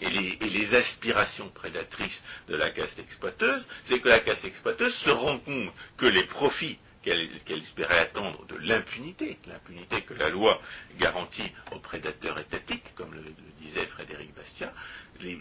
et, 0.00 0.08
les, 0.10 0.74
aspirations 0.74 1.48
prédatrices 1.50 2.22
de 2.48 2.56
la 2.56 2.70
caste 2.70 2.98
exploiteuse, 2.98 3.66
c'est 3.86 4.00
que 4.00 4.08
la 4.08 4.20
caste 4.20 4.44
exploiteuse 4.44 4.94
se 4.96 5.10
rend 5.10 5.38
compte 5.38 5.72
que 5.96 6.06
les 6.06 6.24
profits 6.24 6.78
qu'elle 7.02 7.60
espérait 7.62 8.00
attendre 8.00 8.44
de 8.46 8.56
l'impunité, 8.56 9.38
l'impunité 9.46 10.02
que 10.02 10.14
la 10.14 10.28
loi 10.28 10.60
garantit 10.98 11.52
aux 11.70 11.78
prédateurs 11.78 12.38
étatiques, 12.40 12.94
comme 12.96 13.14
le, 13.14 13.22
disait 13.60 13.86
Frédéric 13.86 14.34
Bastiat, 14.34 14.72
les, 15.20 15.38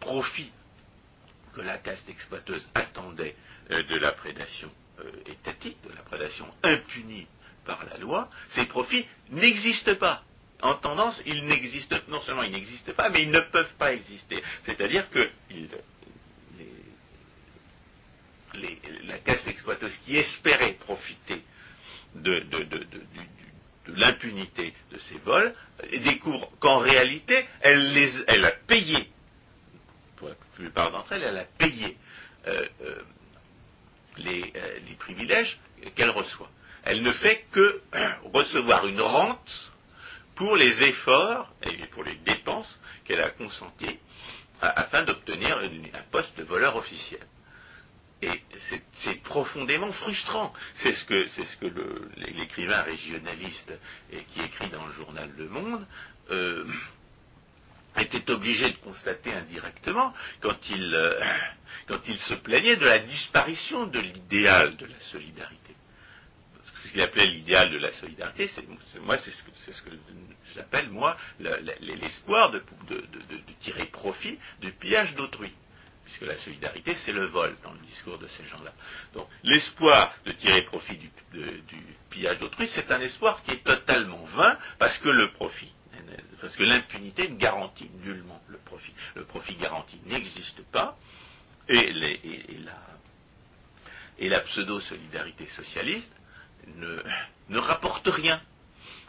profits 0.00 0.50
que 1.54 1.60
la 1.60 1.78
caste 1.78 2.08
exploiteuse 2.08 2.68
attendait 2.74 3.36
euh, 3.70 3.82
de 3.84 3.96
la 3.96 4.12
prédation 4.12 4.70
euh, 4.98 5.10
étatique, 5.26 5.78
de 5.88 5.94
la 5.94 6.02
prédation 6.02 6.46
impunie 6.62 7.26
par 7.64 7.84
la 7.84 7.96
loi, 7.98 8.28
ces 8.50 8.66
profits 8.66 9.06
n'existent 9.30 9.94
pas. 9.94 10.24
En 10.62 10.76
tendance, 10.76 11.20
ils 11.26 11.44
n'existent, 11.44 11.96
non 12.08 12.20
seulement 12.22 12.42
ils 12.42 12.52
n'existent 12.52 12.92
pas, 12.92 13.10
mais 13.10 13.22
ils 13.22 13.30
ne 13.30 13.40
peuvent 13.40 13.74
pas 13.78 13.92
exister. 13.92 14.42
C'est-à-dire 14.64 15.10
que 15.10 15.28
la 19.04 19.18
casse 19.18 19.46
exploiteuse 19.46 19.96
qui 20.04 20.16
espérait 20.16 20.74
profiter 20.74 21.42
de, 22.14 22.44
l'impunité 23.88 24.74
de 24.92 24.98
ces 24.98 25.18
vols 25.18 25.52
découvre 26.04 26.50
qu'en 26.60 26.78
réalité, 26.78 27.46
elle, 27.60 28.44
a 28.44 28.52
payé, 28.66 29.10
pour 30.16 30.28
la 30.28 30.34
plupart 30.54 30.90
d'entre 30.90 31.12
elles, 31.12 31.24
elle 31.24 31.38
a 31.38 31.44
payé 31.44 31.96
euh, 32.46 32.68
euh, 32.82 33.02
euh, 34.26 34.78
les, 34.86 34.94
privilèges 34.98 35.58
qu'elle 35.94 36.10
reçoit. 36.10 36.50
Elle 36.84 37.02
ne 37.02 37.12
fait 37.12 37.44
que 37.50 37.82
recevoir 38.32 38.86
une 38.86 39.00
rente 39.00 39.72
pour 40.36 40.56
les 40.56 40.82
efforts 40.82 41.52
et 41.62 41.86
pour 41.88 42.04
les 42.04 42.16
dépenses 42.16 42.80
qu'elle 43.04 43.20
a 43.20 43.30
consentis 43.30 43.98
afin 44.60 45.04
d'obtenir 45.04 45.58
un 45.58 46.02
poste 46.10 46.36
de 46.38 46.44
voleur 46.44 46.76
officiel. 46.76 47.20
Et 48.22 48.42
c'est 49.02 49.22
profondément 49.22 49.92
frustrant. 49.92 50.52
C'est 50.76 50.94
ce 50.94 51.04
que, 51.04 52.10
l'écrivain 52.16 52.82
régionaliste 52.82 53.74
qui 54.28 54.40
écrit 54.40 54.70
dans 54.70 54.86
le 54.86 54.92
journal 54.92 55.30
Le 55.36 55.48
Monde 55.48 55.86
euh, 56.30 56.64
était 57.98 58.30
obligé 58.30 58.70
de 58.70 58.76
constater 58.78 59.32
indirectement 59.32 60.14
euh, 60.44 61.20
quand 61.86 62.08
il 62.08 62.18
se 62.18 62.34
plaignait 62.34 62.76
de 62.76 62.86
la 62.86 63.00
disparition 63.00 63.86
de 63.86 64.00
l'idéal 64.00 64.76
de 64.76 64.86
la 64.86 65.00
solidarité. 65.00 65.63
Qu'il 66.94 67.02
appelait 67.02 67.26
l'idéal 67.26 67.72
de 67.72 67.78
la 67.78 67.90
solidarité, 67.90 68.46
c'est, 68.46 68.64
moi, 69.00 69.18
c'est 69.18 69.32
ce 69.32 69.82
que, 69.82 69.90
j'appelle, 70.54 70.90
moi, 70.90 71.16
l'espoir 71.40 72.52
de, 72.52 72.62
tirer 73.58 73.86
profit 73.86 74.38
du 74.60 74.70
pillage 74.70 75.12
d'autrui 75.16 75.52
puisque 76.04 76.20
la 76.20 76.36
solidarité, 76.36 76.94
c'est 76.94 77.10
le 77.10 77.24
vol 77.24 77.56
dans 77.64 77.72
le 77.72 77.80
discours 77.80 78.16
de 78.18 78.28
ces 78.28 78.44
gens-là. 78.44 78.72
Donc 79.12 79.26
l'espoir 79.42 80.14
de 80.24 80.30
tirer 80.32 80.62
profit 80.62 80.96
du, 80.96 81.10
pillage 82.10 82.38
d'autrui, 82.38 82.68
c'est 82.68 82.88
un 82.92 83.00
espoir 83.00 83.42
qui 83.42 83.50
est 83.50 83.64
totalement 83.64 84.22
vain, 84.26 84.56
parce 84.78 84.96
que 84.98 85.08
le 85.08 85.32
profit, 85.32 85.72
parce 86.40 86.54
que 86.54 86.62
l'impunité 86.62 87.28
ne 87.28 87.36
garantit 87.36 87.90
nullement 88.04 88.40
le 88.46 88.58
profit. 88.58 88.94
Le 89.16 89.24
profit 89.24 89.56
garanti 89.56 89.98
n'existe 90.06 90.62
pas, 90.70 90.96
et, 91.68 91.90
la, 91.90 92.08
et 94.20 94.28
la 94.28 94.40
pseudo-solidarité 94.42 95.46
socialiste 95.46 96.12
ne, 96.76 97.58
rapporte 97.58 98.08
rien. 98.08 98.40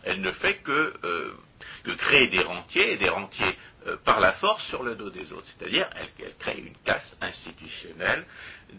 Elle 0.04 0.22
ne 0.22 0.32
fait 0.32 0.58
que, 0.58 0.94
euh, 1.04 1.34
créer 1.98 2.28
des 2.28 2.42
rentiers, 2.42 2.94
et 2.94 2.98
des 2.98 3.10
rentiers 3.10 3.58
euh, 3.88 3.98
par 3.98 4.20
la 4.20 4.34
force 4.34 4.66
sur 4.68 4.84
le 4.84 4.96
dos 4.96 5.10
des 5.10 5.34
autres. 5.34 5.48
C'est-à-dire, 5.58 5.90
elle, 5.96 6.36
crée 6.38 6.60
une 6.60 6.76
casse 6.84 7.16
institutionnelle 7.22 8.26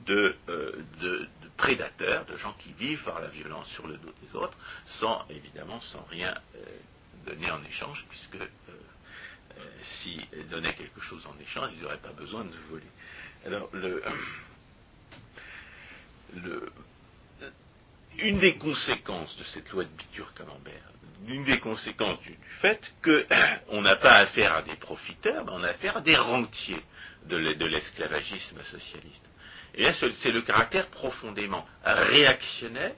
euh, 0.08 0.34
de, 1.00 1.28
prédateurs, 1.56 2.26
de 2.26 2.36
gens 2.36 2.54
qui 2.60 2.72
vivent 2.74 3.02
par 3.04 3.20
la 3.20 3.28
violence 3.28 3.68
sur 3.70 3.86
le 3.86 3.96
dos 3.96 4.12
des 4.22 4.36
autres, 4.36 4.56
sans, 4.84 5.24
évidemment, 5.30 5.80
sans 5.80 6.04
rien 6.10 6.34
donner 7.26 7.50
en 7.50 7.62
échange, 7.64 8.04
puisque 8.08 8.36
s'ils 9.82 10.26
donnaient 10.50 10.74
quelque 10.74 11.00
chose 11.00 11.26
en 11.26 11.40
échange, 11.40 11.70
ils 11.76 11.82
n'auraient 11.82 11.96
pas 11.96 12.12
besoin 12.12 12.44
de 12.44 12.54
voler. 12.68 12.84
Alors, 13.46 13.70
le, 13.72 14.02
une 18.18 18.38
des 18.38 18.56
conséquences 18.56 19.36
de 19.36 19.44
cette 19.44 19.70
loi 19.70 19.84
de 19.84 19.90
Bitur-Camembert, 19.90 20.92
une 21.26 21.44
des 21.44 21.58
conséquences 21.58 22.20
du, 22.20 22.36
fait 22.60 22.92
qu'on 23.02 23.80
n'a 23.82 23.96
pas 23.96 24.16
affaire 24.16 24.54
à 24.54 24.62
des 24.62 24.76
profiteurs, 24.76 25.44
mais 25.44 25.52
on 25.54 25.62
a 25.62 25.68
affaire 25.68 25.98
à 25.98 26.00
des 26.00 26.16
rentiers 26.16 26.82
de 27.26 27.36
l'esclavagisme 27.36 28.62
socialiste. 28.70 29.24
Et 29.74 29.82
là, 29.82 29.92
c'est 29.92 30.32
le 30.32 30.42
caractère 30.42 30.86
profondément 30.88 31.66
réactionnaire 31.84 32.94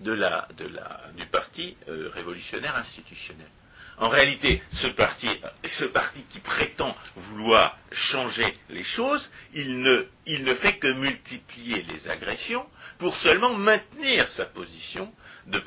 du 0.00 1.26
parti 1.30 1.76
euh, 1.88 2.10
révolutionnaire 2.12 2.76
institutionnel. 2.76 3.48
En 3.96 4.08
réalité, 4.08 4.60
ce 4.72 4.88
parti, 4.88 5.28
ce 5.64 5.84
parti 5.84 6.24
qui 6.24 6.40
prétend 6.40 6.96
vouloir 7.14 7.78
changer 7.92 8.58
les 8.68 8.82
choses, 8.82 9.30
il 9.54 9.80
ne 9.80 10.54
fait 10.54 10.78
que 10.78 10.92
multiplier 10.92 11.82
les 11.82 12.08
agressions 12.08 12.66
pour 12.98 13.16
seulement 13.16 13.54
maintenir 13.54 14.28
sa 14.30 14.46
position 14.46 15.12
de, 15.46 15.58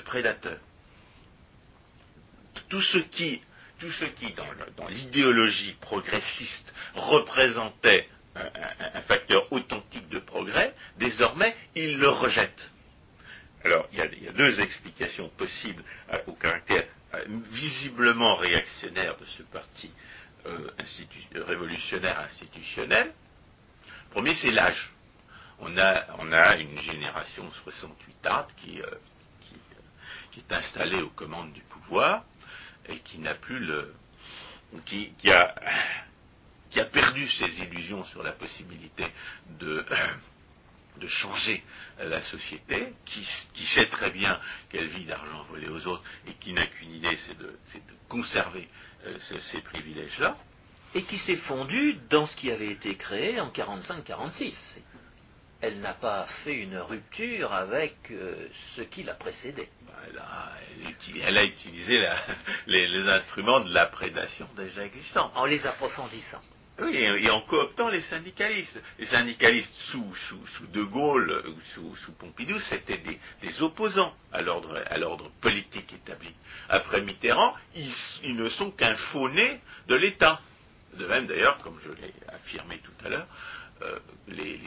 prédateur. 0.00 0.58
Tout 2.68 2.82
ce 2.82 2.98
qui, 2.98 3.40
tout 3.78 3.90
ce 3.90 4.04
qui 4.06 4.32
dans, 4.32 4.88
l'idéologie 4.88 5.76
progressiste, 5.80 6.72
représentait 6.94 8.08
un, 8.34 9.00
facteur 9.02 9.50
authentique 9.52 10.08
de 10.08 10.18
progrès, 10.18 10.74
désormais, 10.98 11.54
il 11.74 11.98
le 11.98 12.08
rejette. 12.08 12.70
Alors, 13.64 13.88
il 13.92 13.98
y, 13.98 14.28
a, 14.28 14.32
deux 14.32 14.60
explications 14.60 15.28
possibles 15.30 15.82
au 16.26 16.32
caractère 16.32 16.84
euh, 17.14 17.24
visiblement 17.50 18.36
réactionnaire 18.36 19.16
de 19.16 19.24
ce 19.24 19.42
parti 19.44 19.90
euh, 20.46 20.70
révolutionnaire 21.34 22.20
institutionnel. 22.20 23.06
Le 23.06 24.10
premier, 24.10 24.34
c'est 24.34 24.50
l'âge. 24.50 24.92
On 25.60 25.76
a, 25.78 26.56
une 26.56 26.78
génération 26.80 27.50
68 27.64 28.26
art 28.26 28.46
qui, 28.56 28.80
qui, 30.32 30.40
est 30.40 30.52
installée 30.52 31.00
aux 31.00 31.10
commandes 31.10 31.52
du 31.52 31.62
pouvoir 31.62 32.24
et 32.88 32.98
qui 33.00 33.18
n'a 33.18 33.34
plus 33.34 33.58
le. 33.58 33.94
qui, 34.84 35.12
a, 35.30 35.54
qui 36.70 36.80
a 36.80 36.84
perdu 36.84 37.28
ses 37.30 37.62
illusions 37.62 38.04
sur 38.04 38.22
la 38.22 38.32
possibilité 38.32 39.06
de 39.58 39.84
de 41.00 41.06
changer 41.08 41.62
la 41.98 42.20
société, 42.22 42.92
qui, 43.04 43.24
sait 43.66 43.86
très 43.86 44.10
bien 44.10 44.40
qu'elle 44.70 44.88
vit 44.88 45.04
d'argent 45.04 45.42
volé 45.44 45.68
aux 45.68 45.86
autres 45.86 46.04
et 46.26 46.32
qui 46.34 46.52
n'a 46.52 46.66
qu'une 46.66 46.92
idée, 46.92 47.18
c'est 47.26 47.38
de, 47.38 47.52
conserver 48.08 48.68
euh, 49.04 49.16
ces 49.50 49.60
privilèges-là. 49.60 50.36
Et 50.94 51.02
qui 51.02 51.18
s'est 51.18 51.36
fondue 51.36 51.98
dans 52.08 52.26
ce 52.26 52.36
qui 52.36 52.50
avait 52.50 52.70
été 52.70 52.94
créé 52.94 53.40
en 53.40 53.50
45-46. 53.50 54.54
Elle 55.60 55.80
n'a 55.80 55.94
pas 55.94 56.26
fait 56.44 56.54
une 56.54 56.78
rupture 56.78 57.52
avec 57.52 57.96
euh, 58.10 58.48
ce 58.74 58.82
qui 58.82 59.02
l'a 59.02 59.14
précédé. 59.14 59.68
Elle 61.22 61.38
a, 61.38 61.44
utilisé 61.44 62.06
les 62.66 63.08
instruments 63.08 63.60
de 63.60 63.72
la 63.72 63.86
prédation 63.86 64.48
déjà 64.56 64.84
existants. 64.84 65.32
En 65.34 65.46
les 65.46 65.66
approfondissant. 65.66 66.42
Oui, 66.78 66.94
et 66.94 67.30
en 67.30 67.40
cooptant 67.40 67.88
les 67.88 68.02
syndicalistes. 68.02 68.78
Les 68.98 69.06
syndicalistes 69.06 69.72
sous, 69.90 70.14
sous, 70.14 70.66
De 70.66 70.82
Gaulle 70.82 71.30
euh, 71.30 71.50
ou 71.50 71.60
sous, 71.74 71.96
sous 71.96 72.12
Pompidou, 72.12 72.60
c'était 72.60 72.98
des, 72.98 73.62
opposants 73.62 74.14
à 74.32 74.42
l'ordre 74.42 75.30
politique 75.40 75.94
établi. 75.94 76.28
Après 76.68 77.00
Mitterrand, 77.00 77.54
ils, 77.74 78.36
ne 78.36 78.48
sont 78.50 78.70
qu'un 78.72 78.94
faux-né 78.94 79.60
de 79.88 79.94
l'État. 79.94 80.40
De 80.98 81.06
même 81.06 81.26
d'ailleurs, 81.26 81.58
comme 81.58 81.78
je 81.84 81.90
l'ai 81.90 82.14
affirmé 82.28 82.78
tout 82.78 83.06
à 83.06 83.08
l'heure, 83.08 83.26
euh, 83.82 83.98
les, 84.28 84.58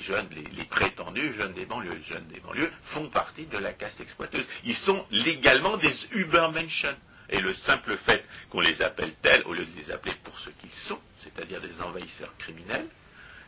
jeunes, 0.00 0.28
les, 0.30 0.64
prétendus 0.64 1.32
jeunes 1.32 1.54
des 1.54 1.66
banlieues, 1.66 2.00
jeunes 2.06 2.28
des 2.28 2.38
banlieues 2.38 2.70
font 2.84 3.08
partie 3.10 3.46
de 3.46 3.58
la 3.58 3.72
caste 3.72 4.00
exploiteuse. 4.00 4.46
Ils 4.64 4.76
sont 4.76 5.04
légalement 5.10 5.76
des 5.76 5.94
Übermenschen. 6.12 6.96
Et 7.30 7.40
le 7.40 7.54
simple 7.54 7.96
fait 7.96 8.24
qu'on 8.50 8.60
les 8.60 8.80
appelle 8.82 9.14
tels, 9.22 9.42
au 9.46 9.54
lieu 9.54 9.64
de 9.64 9.76
les 9.76 9.90
appeler 9.90 10.14
pour 10.22 10.38
ce 10.38 10.50
qu'ils 10.50 10.70
sont, 10.70 11.00
c'est-à-dire 11.20 11.60
des 11.60 11.80
envahisseurs 11.80 12.32
criminels, 12.38 12.86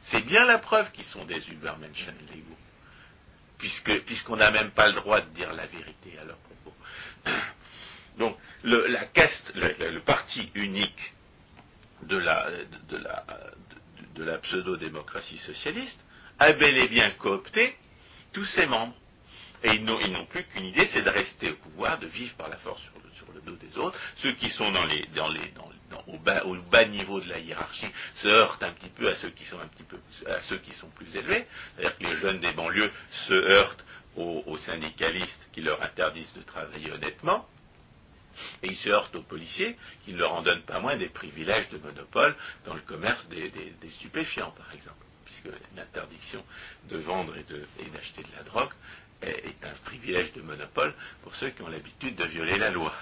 c'est 0.05 0.25
bien 0.25 0.45
la 0.45 0.59
preuve 0.59 0.91
qu'ils 0.93 1.05
sont 1.05 1.25
des 1.25 1.47
Übermenschen 1.51 2.15
légaux, 2.33 2.59
puisqu'on 4.07 4.37
n'a 4.37 4.51
même 4.51 4.71
pas 4.71 4.89
le 4.89 4.95
droit 4.95 5.21
de 5.21 5.29
dire 5.31 5.53
la 5.53 5.67
vérité 5.67 6.19
à 6.21 6.25
leur 6.25 6.39
propos. 6.39 6.75
Donc, 8.19 8.37
le, 8.63 8.87
la 8.87 9.05
caste, 9.05 9.53
le, 9.55 10.01
parti 10.01 10.51
unique 10.55 11.15
de 12.03 12.17
la, 12.17 12.51
de, 14.15 14.25
la, 14.25 14.39
pseudo-démocratie 14.39 15.39
socialiste 15.39 15.99
a 16.39 16.53
bel 16.53 16.77
et 16.77 16.89
bien 16.89 17.11
coopté 17.13 17.75
tous 18.33 18.45
ses 18.45 18.67
membres. 18.67 18.95
Et 19.65 19.75
ils 19.75 19.85
n'ont 19.85 20.27
plus 20.27 20.45
qu'une 20.45 20.67
idée, 20.67 20.89
c'est 20.93 21.03
de 21.03 21.11
rester 21.11 21.51
au 21.51 21.57
pouvoir, 21.57 21.99
de 21.99 22.07
vivre 22.07 22.35
par 22.37 22.49
la 22.49 22.57
force 22.59 22.83
sur 22.83 23.33
le, 23.33 23.41
dos 23.41 23.57
des 23.57 23.79
autres. 23.79 23.99
Ceux 24.17 24.33
qui 24.33 24.51
sont 24.51 24.71
dans 24.71 24.85
les, 24.85 25.07
dans 25.15 25.31
les, 25.31 25.53
au, 26.07 26.19
bas, 26.19 26.85
niveau 26.85 27.21
de 27.21 27.29
la 27.29 27.39
hiérarchie 27.39 27.89
se 28.17 28.29
heurtent 28.29 28.63
un 28.63 28.73
petit 28.73 28.89
peu 28.89 29.09
à 29.09 29.17
ceux 29.17 29.31
qui 29.31 29.45
sont 29.45 29.59
un 29.59 29.67
petit 29.69 29.85
peu 29.85 29.99
à 30.27 30.41
ceux 30.43 30.59
qui 30.59 30.73
sont 30.73 30.91
plus 30.91 31.15
élevés. 31.17 31.45
C'est-à-dire 31.77 31.99
que 31.99 32.05
les 32.05 32.17
jeunes 32.17 32.41
des 32.41 32.53
banlieues 32.53 32.91
se 33.27 33.35
heurtent 33.35 33.85
aux, 34.17 34.57
syndicalistes 34.59 35.49
qui 35.53 35.63
leur 35.63 35.83
interdisent 35.83 36.33
de 36.35 36.43
travailler 36.43 36.91
honnêtement. 36.91 37.47
Et 38.63 38.69
ils 38.69 38.77
se 38.77 38.89
heurtent 38.89 39.15
aux 39.15 39.23
policiers 39.23 39.77
qui 40.05 40.13
ne 40.13 40.19
leur 40.19 40.35
en 40.35 40.43
donnent 40.43 40.63
pas 40.63 40.81
moins 40.81 40.97
des 40.97 41.09
privilèges 41.09 41.69
de 41.71 41.79
monopole 41.79 42.35
dans 42.65 42.75
le 42.75 42.81
commerce 42.81 43.29
des, 43.29 43.51
stupéfiants, 43.91 44.53
par 44.53 44.73
exemple, 44.75 45.05
puisque 45.25 45.49
l'interdiction 45.77 46.45
de 46.89 46.99
vendre 46.99 47.37
et 47.37 47.91
d'acheter 47.91 48.23
de, 48.23 48.29
la 48.37 48.43
drogue 48.45 48.73
est, 49.23 49.65
un 49.65 49.75
privilège 49.85 50.33
de 50.33 50.43
monopole 50.43 50.95
pour 51.23 51.35
ceux 51.37 51.51
qui 51.51 51.63
ont 51.63 51.69
l'habitude 51.69 52.17
de 52.17 52.25
violer 52.25 52.59
la 52.59 52.71
loi. 52.71 52.95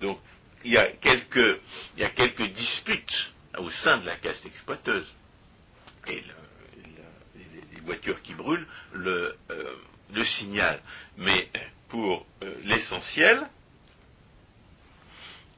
Donc, 0.00 0.20
il 0.64 0.72
y 0.72 0.78
a 0.78 0.90
quelques, 0.92 1.60
il 1.96 2.00
y 2.00 2.04
a 2.04 2.10
quelques 2.10 2.52
disputes 2.52 3.32
au 3.58 3.70
sein 3.70 3.98
de 3.98 4.06
la 4.06 4.16
caste 4.16 4.44
exploiteuse. 4.46 5.06
Et 6.06 6.22
les, 7.34 7.80
voitures 7.82 8.20
qui 8.20 8.34
brûlent 8.34 8.66
le, 8.92 9.34
euh, 9.50 9.76
le 10.12 10.24
signal. 10.24 10.80
Mais 11.16 11.48
pour 11.88 12.26
euh, 12.42 12.54
l'essentiel, 12.64 13.48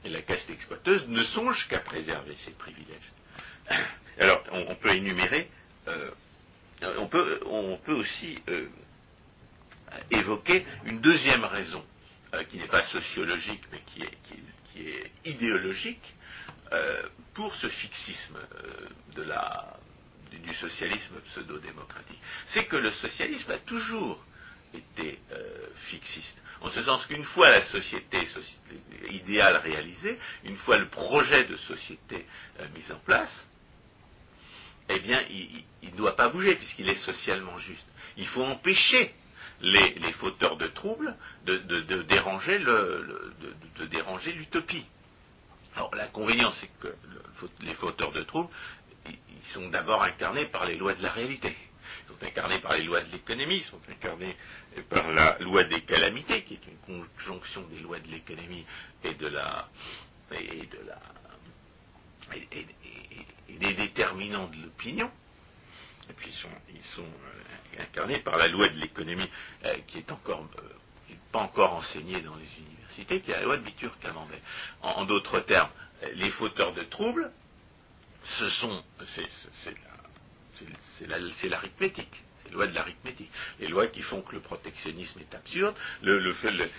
la 0.08 0.22
caste 0.22 0.48
exploiteuse 0.50 1.06
ne 1.08 1.22
songe 1.24 1.68
qu'à 1.68 1.80
préserver 1.80 2.34
ses 2.34 2.52
privilèges. 2.52 3.12
Alors, 4.18 4.42
on, 4.52 4.74
peut 4.74 4.94
énumérer, 4.94 5.48
euh, 5.88 6.10
on, 6.98 7.06
peut, 7.06 7.40
on 7.46 7.76
peut 7.78 7.94
aussi 7.94 8.38
évoquer 10.10 10.66
une 10.84 11.00
deuxième 11.00 11.44
raison, 11.44 11.84
qui 12.48 12.58
n'est 12.58 12.68
pas 12.68 12.82
sociologique, 12.84 13.62
mais 13.72 13.80
qui 13.86 14.02
est, 14.02 15.10
idéologique 15.24 16.14
euh, 16.72 17.02
pour 17.34 17.54
ce 17.56 17.68
fixisme 17.68 18.38
euh, 19.18 19.64
du 20.32 20.54
socialisme 20.54 21.20
pseudo-démocratique. 21.26 22.18
C'est 22.46 22.64
que 22.64 22.76
le 22.76 22.90
socialisme 22.92 23.50
a 23.50 23.58
toujours 23.58 24.24
été 24.74 25.18
euh, 25.32 25.66
fixiste. 25.86 26.36
En 26.60 26.68
ce 26.68 26.82
sens 26.82 27.06
qu'une 27.06 27.24
fois 27.24 27.50
la 27.50 27.64
société, 27.64 28.18
idéale 29.10 29.56
réalisée, 29.56 30.18
une 30.44 30.56
fois 30.56 30.76
le 30.76 30.88
projet 30.88 31.44
de 31.44 31.56
société 31.56 32.26
mis 32.74 32.92
en 32.92 32.98
place, 32.98 33.46
eh 34.90 34.98
bien, 34.98 35.22
il 35.30 35.90
ne 35.90 35.96
doit 35.96 36.16
pas 36.16 36.28
bouger 36.28 36.56
puisqu'il 36.56 36.88
est 36.88 36.96
socialement 36.96 37.56
juste. 37.58 37.86
Il 38.18 38.26
faut 38.26 38.42
empêcher 38.42 39.14
les, 39.62 40.12
fauteurs 40.12 40.56
de 40.56 40.66
troubles 40.68 41.16
de, 41.44 41.58
déranger 42.02 42.58
de, 42.58 43.86
déranger 43.86 44.32
l'utopie. 44.32 44.86
Alors 45.76 45.94
l'inconvénient, 45.94 46.50
c'est 46.52 46.70
que 46.80 46.94
les 47.60 47.74
fauteurs 47.74 48.12
de 48.12 48.22
troubles, 48.22 48.50
ils 49.06 49.52
sont 49.52 49.68
d'abord 49.68 50.02
incarnés 50.02 50.46
par 50.46 50.66
les 50.66 50.76
lois 50.76 50.94
de 50.94 51.02
la 51.02 51.10
réalité. 51.10 51.56
Ils 52.04 52.08
sont 52.08 52.24
incarnés 52.24 52.58
par 52.58 52.74
les 52.74 52.82
lois 52.84 53.00
de 53.00 53.12
l'économie, 53.12 53.58
ils 53.58 53.64
sont 53.64 53.80
incarnés 53.90 54.36
par 54.88 55.10
la 55.10 55.38
loi 55.40 55.64
des 55.64 55.82
calamités, 55.82 56.42
qui 56.44 56.54
est 56.54 56.66
une 56.66 57.04
conjonction 57.08 57.62
des 57.68 57.80
lois 57.80 57.98
de 57.98 58.08
l'économie 58.08 58.64
et 59.04 59.14
de 59.14 59.26
la 59.26 59.68
et 60.32 60.66
de 60.66 60.78
la 60.86 60.98
et 62.32 63.58
des 63.58 63.74
déterminants 63.74 64.48
de 64.48 64.62
l'opinion. 64.62 65.10
Et 66.08 66.12
puis 66.12 66.30
ils 66.30 66.82
sont, 66.94 67.02
euh, 67.02 67.82
incarnés 67.82 68.18
par 68.18 68.36
la 68.36 68.48
loi 68.48 68.68
de 68.68 68.78
l'économie 68.78 69.28
euh, 69.64 69.74
qui 69.86 69.98
est 69.98 70.10
encore 70.10 70.48
euh, 70.58 71.14
pas 71.32 71.40
encore 71.40 71.74
enseignée 71.74 72.20
dans 72.22 72.34
les 72.34 72.58
universités, 72.58 73.20
qui 73.20 73.30
est 73.30 73.34
la 73.34 73.42
loi 73.42 73.56
de 73.56 73.62
Bitur 73.62 73.96
Camembert. 74.00 74.40
En, 74.82 75.04
d'autres 75.04 75.40
termes, 75.40 75.70
les 76.14 76.30
fauteurs 76.30 76.72
de 76.72 76.82
troubles, 76.82 77.30
ce 78.24 78.48
sont 78.48 78.84
les 81.00 82.50
lois 82.52 82.66
de 82.66 82.74
l'arithmétique. 82.74 83.30
Les 83.60 83.68
lois 83.68 83.86
qui 83.86 84.02
font 84.02 84.22
que 84.22 84.34
le 84.34 84.40
protectionnisme 84.40 85.20
est 85.20 85.34
absurde, 85.34 85.76
le, 86.02 86.34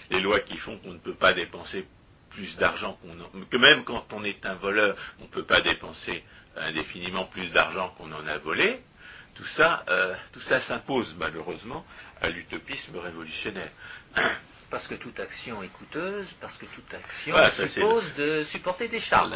les 0.09 0.19
lois 0.19 0.39
qui 0.41 0.57
font 0.57 0.77
qu'on 0.79 0.93
ne 0.93 0.99
peut 0.99 1.15
pas 1.15 1.33
dépenser 1.33 1.85
plus 2.31 2.57
d'argent 2.57 2.97
que 3.49 3.57
même 3.57 3.83
quand 3.83 4.05
on 4.13 4.23
est 4.23 4.45
un 4.45 4.55
voleur, 4.55 4.95
on 5.19 5.23
ne 5.23 5.29
peut 5.29 5.43
pas 5.43 5.61
dépenser 5.61 6.23
indéfiniment 6.55 7.25
plus 7.25 7.51
d'argent 7.51 7.89
qu'on 7.97 8.11
en 8.11 8.25
a 8.25 8.37
volé, 8.37 8.79
tout 9.35 9.45
ça, 9.45 9.85
tout 10.31 10.39
ça 10.41 10.61
s'impose 10.61 11.13
malheureusement 11.17 11.85
à 12.21 12.29
l'utopisme 12.29 12.97
révolutionnaire. 12.97 13.71
Parce 14.71 14.87
que 14.87 14.95
toute 14.95 15.19
action 15.19 15.61
est 15.61 15.67
coûteuse, 15.67 16.33
parce 16.39 16.57
que 16.57 16.65
toute 16.65 16.93
action 16.93 17.35
suppose 17.67 18.13
de 18.15 18.43
supporter 18.45 18.87
des 18.87 19.01
charges. 19.01 19.31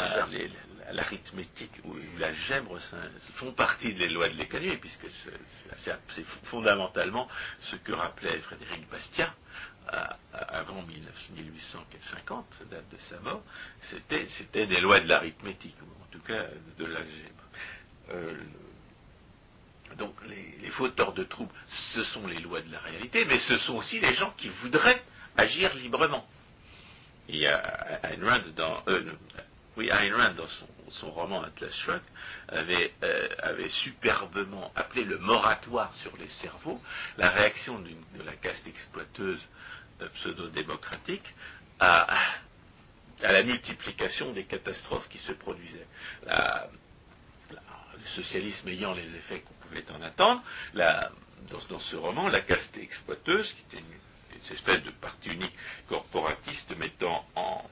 L'arithmétique 0.92 1.72
ou 1.84 1.96
l'algèbre 2.20 2.80
font 3.34 3.52
partie 3.52 3.94
des 3.94 4.08
lois 4.08 4.30
de 4.30 4.36
l'économie, 4.36 4.78
puisque 4.78 5.08
c'est 5.80 6.26
fondamentalement 6.46 7.28
ce 7.60 7.76
que 7.76 7.92
rappelait 7.92 8.40
Frédéric 8.40 8.90
Bastiat 8.90 9.34
avant 10.32 10.82
1850, 10.84 12.64
date 12.72 12.90
de 12.90 12.98
sa 13.10 13.20
mort, 13.20 13.44
c'était 13.90 14.66
des 14.68 14.80
lois 14.80 15.02
de 15.02 15.08
l'arithmétique, 15.08 15.76
ou 15.82 16.04
en 16.04 16.08
tout 16.12 16.22
cas 16.22 16.46
de 16.78 16.86
l'algèbre. 16.86 17.44
Euh, 18.12 18.38
donc 19.98 20.16
les, 20.28 20.58
les, 20.62 20.70
fauteurs 20.70 21.14
de 21.14 21.24
troubles, 21.24 21.54
ce 21.94 22.04
sont 22.04 22.28
les 22.28 22.40
lois 22.40 22.62
de 22.62 22.72
la 22.72 22.80
réalité, 22.80 23.26
mais 23.26 23.38
ce 23.38 23.58
sont 23.58 23.76
aussi 23.76 24.00
les 24.00 24.14
gens 24.14 24.32
qui 24.38 24.50
voudraient 24.50 25.02
agir 25.38 25.74
librement. 25.76 26.26
Dans, 27.28 28.84
euh, 28.88 29.12
Ayn 29.78 30.16
Rand 30.16 30.36
dans 30.36 30.46
son, 30.90 31.10
roman 31.12 31.42
Atlas 31.44 31.74
Shrugged 31.74 32.04
avait, 32.48 32.94
euh, 33.04 33.28
avait, 33.40 33.70
superbement 33.70 34.72
appelé 34.76 35.04
le 35.04 35.18
moratoire 35.18 35.94
sur 35.96 36.16
les 36.18 36.28
cerveaux 36.28 36.80
la 37.18 37.30
réaction 37.30 37.80
de 37.80 38.24
la 38.24 38.34
caste 38.34 38.68
exploiteuse 38.68 39.44
euh, 40.02 40.08
pseudo-démocratique 40.16 41.34
à, 41.80 42.16
à, 43.24 43.32
la 43.32 43.44
multiplication 43.44 44.32
des 44.32 44.46
catastrophes 44.46 45.10
qui 45.10 45.18
se 45.18 45.34
produisaient. 45.34 45.88
le 46.28 48.06
socialisme 48.16 48.68
ayant 48.68 48.94
les 48.94 49.16
effets 49.16 49.42
qu'on 49.42 49.68
pouvait 49.68 49.86
en 49.92 50.02
attendre, 50.04 50.44
dans, 50.76 51.10
dans, 51.70 51.80
ce 51.80 51.96
roman, 51.96 52.28
la 52.28 52.42
caste 52.42 52.78
exploiteuse, 52.78 53.52
qui 53.54 53.62
était 53.62 53.80
une 53.80 54.00
cette 54.44 54.58
espèce 54.58 54.84
de 54.84 54.92
parti 54.92 55.30
unique 55.30 55.54
corporatiste 55.88 56.76
mettant 56.78 57.26
en, 57.36 57.70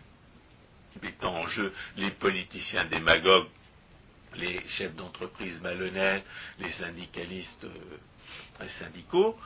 mettant 1.02 1.36
en 1.36 1.48
jeu 1.48 1.74
les 1.98 2.12
politiciens 2.12 2.86
démagogues, 2.86 3.50
les 4.36 4.66
chefs 4.68 4.96
d'entreprise 4.96 5.60
malhonnêtes, 5.62 6.26
les 6.60 6.72
syndicalistes 6.72 7.66
euh, 7.66 8.68
syndicaux. 8.80 9.38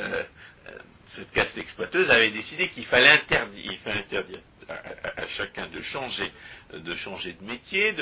Euh, 0.00 0.24
euh, 0.68 0.78
cette 1.14 1.30
caste 1.32 1.58
exploiteuse 1.58 2.10
avait 2.10 2.30
décidé 2.30 2.68
qu'il 2.68 2.86
fallait 2.86 3.08
interdire, 3.08 3.72
il 3.72 3.78
fallait 3.78 4.00
interdire 4.00 4.40
à, 4.68 5.26
chacun 5.26 5.66
de 5.66 5.80
changer, 5.80 6.30
de 6.72 6.94
changer 6.94 7.32
de 7.32 7.44
métier, 7.44 7.94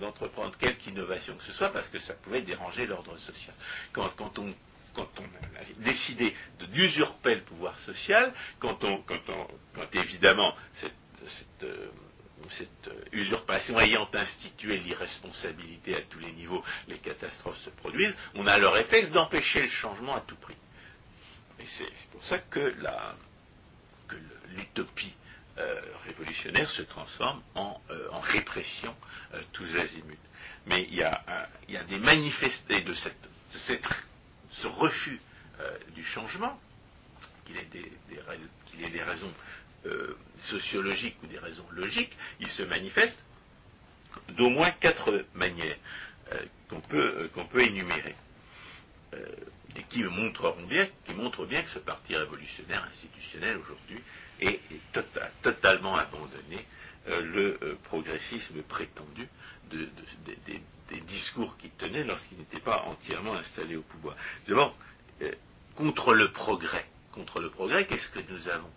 d'entreprendre 0.00 0.56
quelque 0.56 0.86
innovation 0.86 1.36
que 1.36 1.42
ce 1.42 1.52
soit, 1.52 1.70
parce 1.72 1.88
que 1.88 1.98
ça 1.98 2.14
pouvait 2.14 2.40
déranger 2.40 2.86
l'ordre 2.86 3.16
social. 3.18 3.54
Quand, 3.92 4.08
quand 4.16 4.38
on 4.38 4.54
quand 4.96 5.08
on 5.20 5.24
a 5.24 5.84
décidé 5.84 6.34
d'usurper 6.72 7.36
le 7.36 7.42
pouvoir 7.42 7.78
social, 7.80 8.32
quand, 8.58 8.78
évidemment 9.92 10.56
cette, 10.74 10.92
euh, 11.62 11.88
euh, 12.88 13.04
usurpation 13.12 13.78
ayant 13.78 14.08
institué 14.12 14.78
l'irresponsabilité 14.78 15.96
à 15.96 16.00
tous 16.02 16.18
les 16.18 16.32
niveaux, 16.32 16.64
les 16.88 16.98
catastrophes 16.98 17.58
se 17.58 17.70
produisent, 17.70 18.16
on 18.34 18.46
a 18.46 18.58
le 18.58 18.68
réflexe 18.68 19.10
d'empêcher 19.10 19.62
le 19.62 19.68
changement 19.68 20.16
à 20.16 20.20
tout 20.20 20.36
prix. 20.36 20.56
Et 21.60 21.66
c'est 21.78 22.08
pour 22.12 22.24
ça 22.24 22.38
que 22.38 22.74
l'utopie 24.54 25.14
euh, 25.58 25.80
révolutionnaire 26.04 26.70
se 26.70 26.82
transforme 26.82 27.42
en, 27.54 27.80
répression 28.20 28.94
tous 29.52 29.76
azimuts. 29.76 30.18
Mais 30.66 30.86
il 30.90 30.96
y 30.96 31.02
a, 31.02 31.84
des 31.88 31.98
manifestés 31.98 32.80
de 32.80 32.94
cette, 32.94 33.28
de 33.52 33.58
cette 33.58 33.86
ce 34.62 34.66
refus 34.66 35.20
euh, 35.60 35.76
du 35.94 36.04
changement, 36.04 36.58
qu'il 37.44 37.56
ait 37.56 38.90
des, 38.92 39.02
raisons 39.02 39.32
euh, 39.86 40.16
sociologiques 40.42 41.16
ou 41.22 41.26
des 41.26 41.38
raisons 41.38 41.66
logiques, 41.72 42.16
il 42.40 42.48
se 42.48 42.62
manifeste 42.62 43.18
d'au 44.30 44.50
moins 44.50 44.70
quatre 44.72 45.24
manières 45.34 45.76
euh, 46.32 46.44
qu'on 46.68 46.80
peut, 46.80 47.62
énumérer. 47.62 48.14
et 49.76 49.82
qui 49.84 50.02
montrent 50.02 51.46
bien 51.46 51.62
que 51.62 51.68
ce 51.68 51.78
parti 51.78 52.16
révolutionnaire 52.16 52.84
institutionnel 52.84 53.58
aujourd'hui 53.58 54.02
est, 54.40 54.60
tota-, 54.92 55.30
totalement 55.42 55.96
abandonné 55.96 56.66
le 57.06 57.78
progressisme 57.84 58.62
prétendu 58.62 59.28
de, 59.70 59.88
des 60.90 61.00
discours 61.00 61.56
qu'il 61.58 61.70
tenait 61.72 62.04
lorsqu'il 62.04 62.38
n'était 62.38 62.60
pas 62.60 62.82
entièrement 62.82 63.34
installé 63.34 63.76
au 63.76 63.82
pouvoir. 63.82 64.16
D'abord, 64.48 64.76
euh, 65.22 65.32
contre 65.74 66.14
le 66.14 66.32
progrès. 66.32 66.86
Contre 67.12 67.40
le 67.40 67.50
progrès, 67.50 67.86
qu'est-ce 67.86 68.08
que 68.10 68.20
nous 68.30 68.48
avons? 68.48 68.70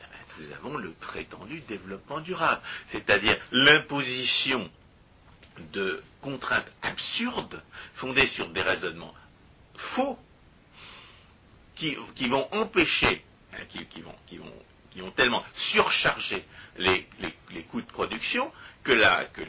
Eh 0.00 0.42
Nous 0.42 0.52
avons 0.52 0.76
le 0.76 0.92
prétendu 0.92 1.60
développement 1.60 2.20
durable, 2.20 2.62
c'est-à-dire 2.88 3.38
l'imposition 3.52 4.70
de 5.72 6.02
contraintes 6.20 6.70
absurdes 6.82 7.62
fondées 7.94 8.26
sur 8.28 8.48
des 8.50 8.62
raisonnements 8.62 9.14
faux 9.76 10.18
qui, 11.74 12.28
vont 12.28 12.48
empêcher, 12.52 13.24
hein, 13.52 13.64
qui, 13.68 14.00
vont, 14.02 14.14
qui, 14.26 14.38
vont, 14.38 14.52
qui, 14.90 15.00
tellement 15.16 15.44
surchargé 15.56 16.44
les, 16.76 17.06
coûts 17.70 17.80
de 17.80 17.86
production 17.86 18.52
que, 18.84 18.92
la, 18.92 19.24
que 19.26 19.42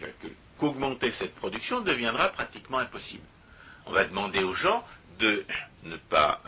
qu'augmenter 0.64 1.12
cette 1.12 1.36
production 1.36 1.82
deviendra 1.82 2.30
pratiquement 2.30 2.78
impossible. 2.78 3.26
On 3.86 3.92
va 3.92 4.06
demander 4.06 4.44
aux 4.44 4.54
gens 4.54 4.86
de 5.20 5.46
ne 5.84 5.98
pas, 5.98 6.42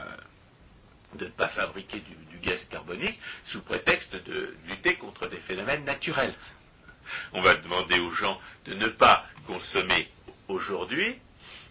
euh, 1.20 1.48
fabriquer 1.50 2.00
du, 2.00 2.38
gaz 2.40 2.64
carbonique 2.70 3.20
sous 3.46 3.62
prétexte 3.62 4.16
de 4.16 4.56
lutter 4.68 4.96
contre 4.96 5.28
des 5.28 5.38
phénomènes 5.38 5.84
naturels. 5.84 6.34
On 7.34 7.42
va 7.42 7.56
demander 7.56 8.00
aux 8.00 8.12
gens 8.12 8.40
de 8.66 8.76
ne 8.76 8.88
pas 8.88 9.26
consommer 9.48 10.10
aujourd'hui 10.48 11.18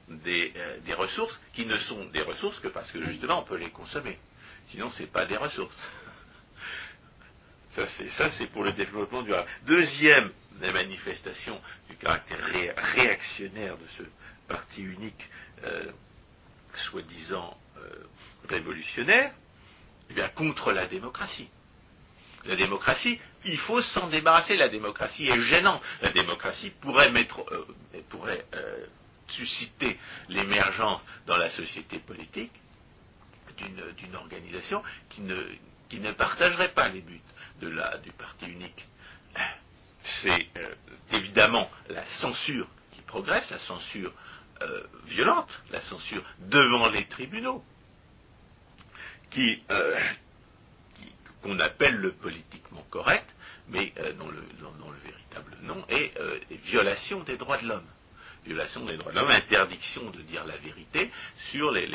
des, 0.08 0.52
euh, 0.54 0.80
des, 0.80 0.94
ressources 0.94 1.40
qui 1.54 1.64
ne 1.64 1.78
sont 1.78 2.04
des 2.06 2.22
ressources 2.22 2.60
que 2.60 2.68
parce 2.68 2.90
que 2.90 3.02
justement 3.02 3.40
on 3.40 3.44
peut 3.44 3.56
les 3.56 3.70
consommer. 3.70 4.18
Sinon, 4.68 4.90
ce 4.90 5.02
n'est 5.02 5.08
pas 5.08 5.24
des 5.24 5.36
ressources. 5.38 5.76
Ça, 7.74 8.30
c'est 8.30 8.46
pour 8.48 8.64
le 8.64 8.72
développement 8.72 9.22
durable. 9.22 9.48
Deuxième 9.66 10.30
manifestation 10.60 11.60
du 11.88 11.96
caractère 11.96 12.38
réactionnaire 12.94 13.76
de 13.76 13.86
ce 13.98 14.02
parti 14.48 14.82
unique, 14.82 15.28
euh, 15.64 15.90
soi-disant 16.76 17.56
euh, 17.78 18.04
révolutionnaire, 18.48 19.32
eh 20.10 20.14
bien, 20.14 20.28
contre 20.28 20.72
la 20.72 20.86
démocratie. 20.86 21.48
La 22.46 22.56
démocratie, 22.56 23.18
il 23.44 23.58
faut 23.58 23.80
s'en 23.80 24.08
débarrasser. 24.08 24.56
La 24.56 24.68
démocratie 24.68 25.28
est 25.28 25.40
gênante. 25.40 25.82
La 26.02 26.10
démocratie 26.10 26.70
pourrait, 26.80 27.10
euh, 28.54 28.86
susciter 29.28 29.98
l'émergence 30.28 31.02
dans 31.26 31.38
la 31.38 31.48
société 31.50 31.98
politique 31.98 32.52
d'une 33.56 34.14
organisation 34.16 34.82
qui 35.08 35.22
ne, 35.22 36.12
partagerait 36.12 36.74
pas 36.74 36.88
les 36.88 37.00
buts 37.00 37.22
du 37.60 38.12
parti 38.18 38.46
unique. 38.46 38.86
C'est 40.04 40.46
euh, 40.58 40.74
évidemment 41.12 41.70
la 41.88 42.04
censure 42.04 42.68
qui 42.92 43.00
progresse, 43.02 43.50
la 43.50 43.58
censure 43.58 44.12
euh, 44.62 44.84
violente, 45.06 45.62
la 45.70 45.80
censure 45.80 46.22
devant 46.40 46.90
les 46.90 47.06
tribunaux, 47.06 47.64
euh, 49.36 50.00
qu'on 51.42 51.58
appelle 51.58 51.96
le 51.96 52.12
politiquement 52.12 52.84
correct, 52.90 53.34
mais 53.68 53.92
dont, 54.18 54.28
le, 54.28 54.36
le, 54.40 55.10
véritable 55.10 55.56
nom 55.62 55.84
est 55.88 56.14
violation 56.64 57.22
des 57.24 57.36
droits 57.36 57.58
de 57.58 57.66
l'homme. 57.66 57.88
Violation 58.44 58.84
des 58.84 58.96
droits 58.96 59.10
de 59.10 59.18
l'homme, 59.18 59.30
interdiction 59.30 60.10
de 60.10 60.22
dire 60.22 60.44
la 60.44 60.56
vérité 60.58 61.10
sur 61.50 61.72
les, 61.72 61.88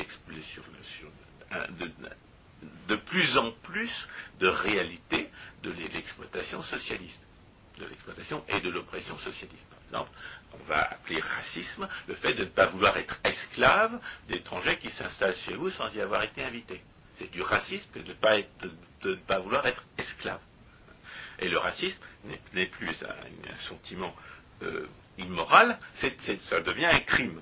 de 2.88 2.95
plus 2.95 3.38
en 3.38 3.51
plus 3.64 4.10
de 4.39 4.47
réalité 4.47 5.30
de 5.64 5.72
l'exploitation 5.72 6.62
socialiste, 6.64 7.22
de 7.80 7.86
l'exploitation 7.86 8.43
et 8.47 8.59
de 8.61 8.69
l'oppression 8.69 9.17
socialiste. 9.19 9.65
Par 9.69 9.80
exemple, 9.84 10.11
on 10.53 10.63
va 10.65 10.82
appeler 10.91 11.19
racisme 11.19 11.88
le 12.07 12.15
fait 12.15 12.34
de 12.34 12.43
ne 12.43 12.49
pas 12.49 12.67
vouloir 12.67 12.97
être 12.97 13.19
esclave 13.23 13.99
d'étrangers 14.27 14.77
qui 14.77 14.89
s'installent 14.89 15.36
chez 15.36 15.55
vous 15.55 15.69
sans 15.71 15.93
y 15.95 16.01
avoir 16.01 16.23
été 16.23 16.43
invités. 16.43 16.82
C'est 17.15 17.32
du 17.32 17.41
racisme 17.41 17.89
que 17.93 17.99
de 17.99 18.13
ne 19.09 19.15
pas, 19.15 19.39
vouloir 19.39 19.65
être 19.65 19.84
esclave. 19.97 20.39
Et 21.39 21.47
le 21.49 21.57
racisme 21.57 21.99
n'est 22.53 22.67
plus 22.67 22.95
un, 23.03 23.55
sentiment 23.67 24.13
euh, 24.61 24.88
immoral, 25.17 25.80
ça 25.93 26.61
devient 26.61 26.86
un 26.86 26.99
crime. 26.99 27.41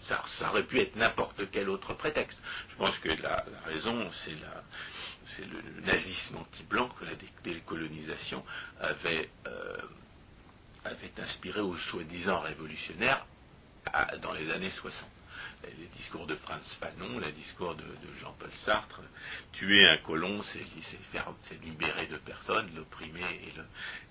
Ça, 0.00 0.50
aurait 0.50 0.62
pu 0.62 0.78
être 0.80 0.96
n'importe 0.96 1.50
quel 1.50 1.68
autre 1.68 1.94
prétexte. 1.94 2.40
Je 2.68 2.76
pense 2.76 2.96
que 2.98 3.08
la, 3.22 3.44
raison, 3.64 4.08
c'est 4.24 4.36
le 5.38 5.80
nazisme 5.84 6.36
anti-blanc 6.36 6.88
que 7.00 7.04
la 7.04 7.14
décolonisation 7.42 8.44
avait, 8.80 9.28
euh, 9.46 9.76
avait 10.84 11.12
inspiré 11.18 11.60
aux 11.60 11.76
soi-disant 11.76 12.40
révolutionnaires 12.40 13.26
dans 14.22 14.32
les 14.32 14.50
années 14.50 14.70
60 14.70 15.08
les 15.78 15.86
discours 15.96 16.26
de 16.26 16.36
Franz 16.36 16.76
Fanon, 16.80 17.18
les 17.18 17.32
discours 17.32 17.74
de, 17.74 17.84
Jean-Paul 18.18 18.50
Sartre. 18.64 19.00
Tuer 19.52 19.88
un 19.88 19.98
colon, 19.98 20.40
c'est 20.42 21.64
libérer 21.64 22.06
deux 22.06 22.18
personnes, 22.18 22.70
l'opprimé 22.74 23.20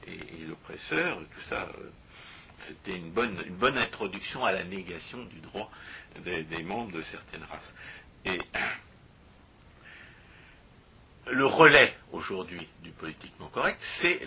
et 0.07 0.45
l'oppresseur. 0.45 1.19
Tout 1.19 1.41
ça, 1.49 1.69
euh, 1.79 1.89
c'était 2.67 2.97
une 2.97 3.11
bonne, 3.11 3.77
introduction 3.77 4.45
à 4.45 4.51
la 4.51 4.63
négation 4.63 5.23
du 5.25 5.39
droit 5.39 5.69
des, 6.23 6.63
membres 6.63 6.91
de 6.91 7.01
certaines 7.03 7.43
races. 7.43 7.73
Le 11.31 11.45
relais 11.45 11.95
aujourd'hui 12.11 12.67
du 12.81 12.91
politiquement 12.91 13.47
correct, 13.47 13.79
c'est 14.01 14.21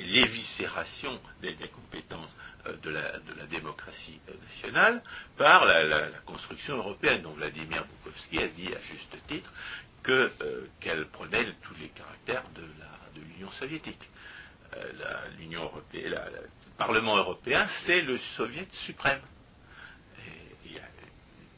l'éviscération 0.00 1.20
des, 1.40 1.54
compétences 1.68 2.36
euh, 2.66 2.76
de 2.82 2.90
la, 2.90 3.18
démocratie 3.50 4.20
euh, 4.28 4.32
nationale 4.44 5.02
par 5.36 5.64
la, 5.64 6.08
construction 6.24 6.76
européenne, 6.76 7.22
dont 7.22 7.32
Vladimir 7.32 7.84
Boukowski 7.84 8.38
a 8.38 8.48
dit 8.48 8.68
à 8.74 8.80
juste 8.82 9.14
titre 9.26 9.52
euh, 10.08 10.66
qu'elle 10.80 11.06
prenait 11.06 11.46
tous 11.62 11.74
les 11.80 11.88
caractères 11.88 12.44
de 12.54 13.20
l'Union 13.20 13.50
soviétique. 13.52 14.08
L'Union 15.38 15.64
européenne, 15.64 16.12
le 16.12 16.48
Parlement 16.78 17.18
européen, 17.18 17.66
c'est 17.84 18.00
le 18.00 18.16
soviet 18.36 18.66
suprême 18.72 19.20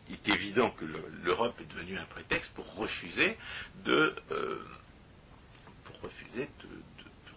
il 0.09 0.15
est 0.15 0.29
évident 0.29 0.71
que 0.71 0.85
l'Europe 1.25 1.59
est 1.61 1.73
devenue 1.73 1.99
un 1.99 2.05
prétexte 2.05 2.53
pour 2.55 2.75
refuser 2.75 3.37
de, 3.85 4.15
euh, 4.31 4.63
pour 5.85 6.01
refuser 6.03 6.49
de, 6.63 6.69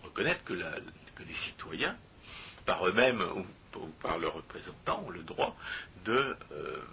reconnaître 0.03 0.43
que, 0.43 0.53
les 0.53 1.33
citoyens, 1.33 1.97
par 2.65 2.85
eux-mêmes 2.87 3.21
ou, 3.21 3.87
par 4.01 4.17
leurs 4.17 4.33
représentants, 4.33 5.03
ont 5.05 5.09
le 5.09 5.23
droit 5.23 5.55
de 6.05 6.35
euh, 6.51 6.83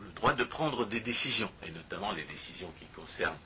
le 0.00 0.12
droit 0.14 0.34
de 0.34 0.44
prendre 0.44 0.86
des 0.86 1.00
décisions, 1.00 1.50
et 1.62 1.70
notamment 1.70 2.12
les 2.12 2.24
décisions 2.24 2.72
qui 2.78 2.86
concernent 2.86 3.38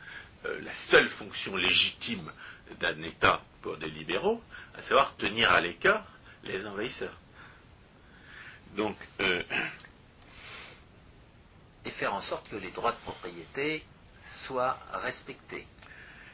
euh, 0.46 0.60
la 0.62 0.74
seule 0.90 1.08
fonction 1.10 1.54
légitime 1.56 2.30
d'un 2.80 3.02
État 3.02 3.42
pour 3.62 3.76
des 3.76 3.90
libéraux, 3.90 4.42
à 4.74 4.82
savoir 4.82 5.16
tenir 5.16 5.50
à 5.50 5.60
l'écart 5.60 6.06
les 6.44 6.64
envahisseurs. 6.66 7.18
Donc, 8.76 8.96
et 11.86 11.90
faire 11.92 12.12
en 12.12 12.20
sorte 12.22 12.48
que 12.48 12.56
les 12.56 12.70
droits 12.70 12.92
de 12.92 12.98
propriété 12.98 13.84
soient 14.46 14.78
respectés. 14.92 15.66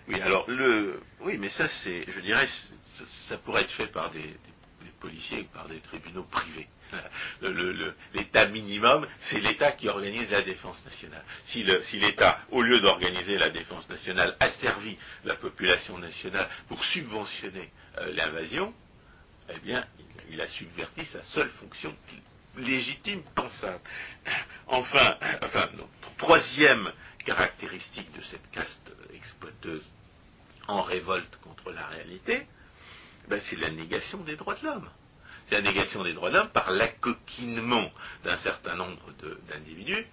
Oui, 0.08 0.20
alors 0.20 0.50
le, 0.50 1.00
oui, 1.20 1.36
mais 1.38 1.50
ça 1.50 1.68
c'est, 1.68 2.10
je 2.10 2.20
dirais, 2.20 2.48
ça, 3.28 3.38
pourrait 3.38 3.62
être 3.62 3.70
fait 3.72 3.86
par 3.86 4.10
des, 4.10 4.36
policiers 5.00 5.40
ou 5.40 5.54
par 5.54 5.66
des 5.66 5.80
tribunaux 5.80 6.24
privés. 6.24 6.68
L'État 8.14 8.46
minimum, 8.46 9.06
c'est 9.20 9.40
l'État 9.40 9.72
qui 9.72 9.88
organise 9.88 10.30
la 10.30 10.42
défense 10.42 10.84
nationale. 10.84 11.24
Si 11.44 11.64
l'État, 11.98 12.38
au 12.50 12.62
lieu 12.62 12.80
d'organiser 12.80 13.36
la 13.36 13.50
défense 13.50 13.88
nationale, 13.88 14.36
a 14.38 14.50
servi 14.50 14.96
la 15.24 15.34
population 15.34 15.98
nationale 15.98 16.48
pour 16.68 16.84
subventionner 16.84 17.70
euh, 17.98 18.12
l'invasion, 18.12 18.72
eh 19.48 19.58
bien, 19.58 19.84
il, 20.30 20.40
a 20.40 20.46
subverti 20.46 21.04
sa 21.06 21.24
seule 21.24 21.50
fonction 21.50 21.94
légitime, 22.56 23.22
pensable. 23.34 23.80
Enfin, 24.66 25.16
enfin 25.42 25.68
troisième 26.18 26.90
caractéristique 27.24 28.12
de 28.14 28.22
cette 28.22 28.50
caste 28.50 28.92
exploiteuse 29.14 29.84
en 30.68 30.82
révolte 30.82 31.36
contre 31.42 31.70
la 31.70 31.86
réalité, 31.86 32.46
ben, 33.28 33.40
c'est 33.48 33.56
la 33.56 33.70
négation 33.70 34.18
des 34.18 34.36
droits 34.36 34.54
de 34.54 34.64
l'homme. 34.64 34.88
C'est 35.46 35.56
la 35.56 35.62
négation 35.62 36.02
des 36.02 36.12
droits 36.12 36.30
de 36.30 36.36
l'homme 36.36 36.50
par 36.50 36.70
l'accoquinement 36.70 37.90
d'un 38.24 38.36
certain 38.38 38.76
nombre 38.76 39.12
d'individus 39.48 40.06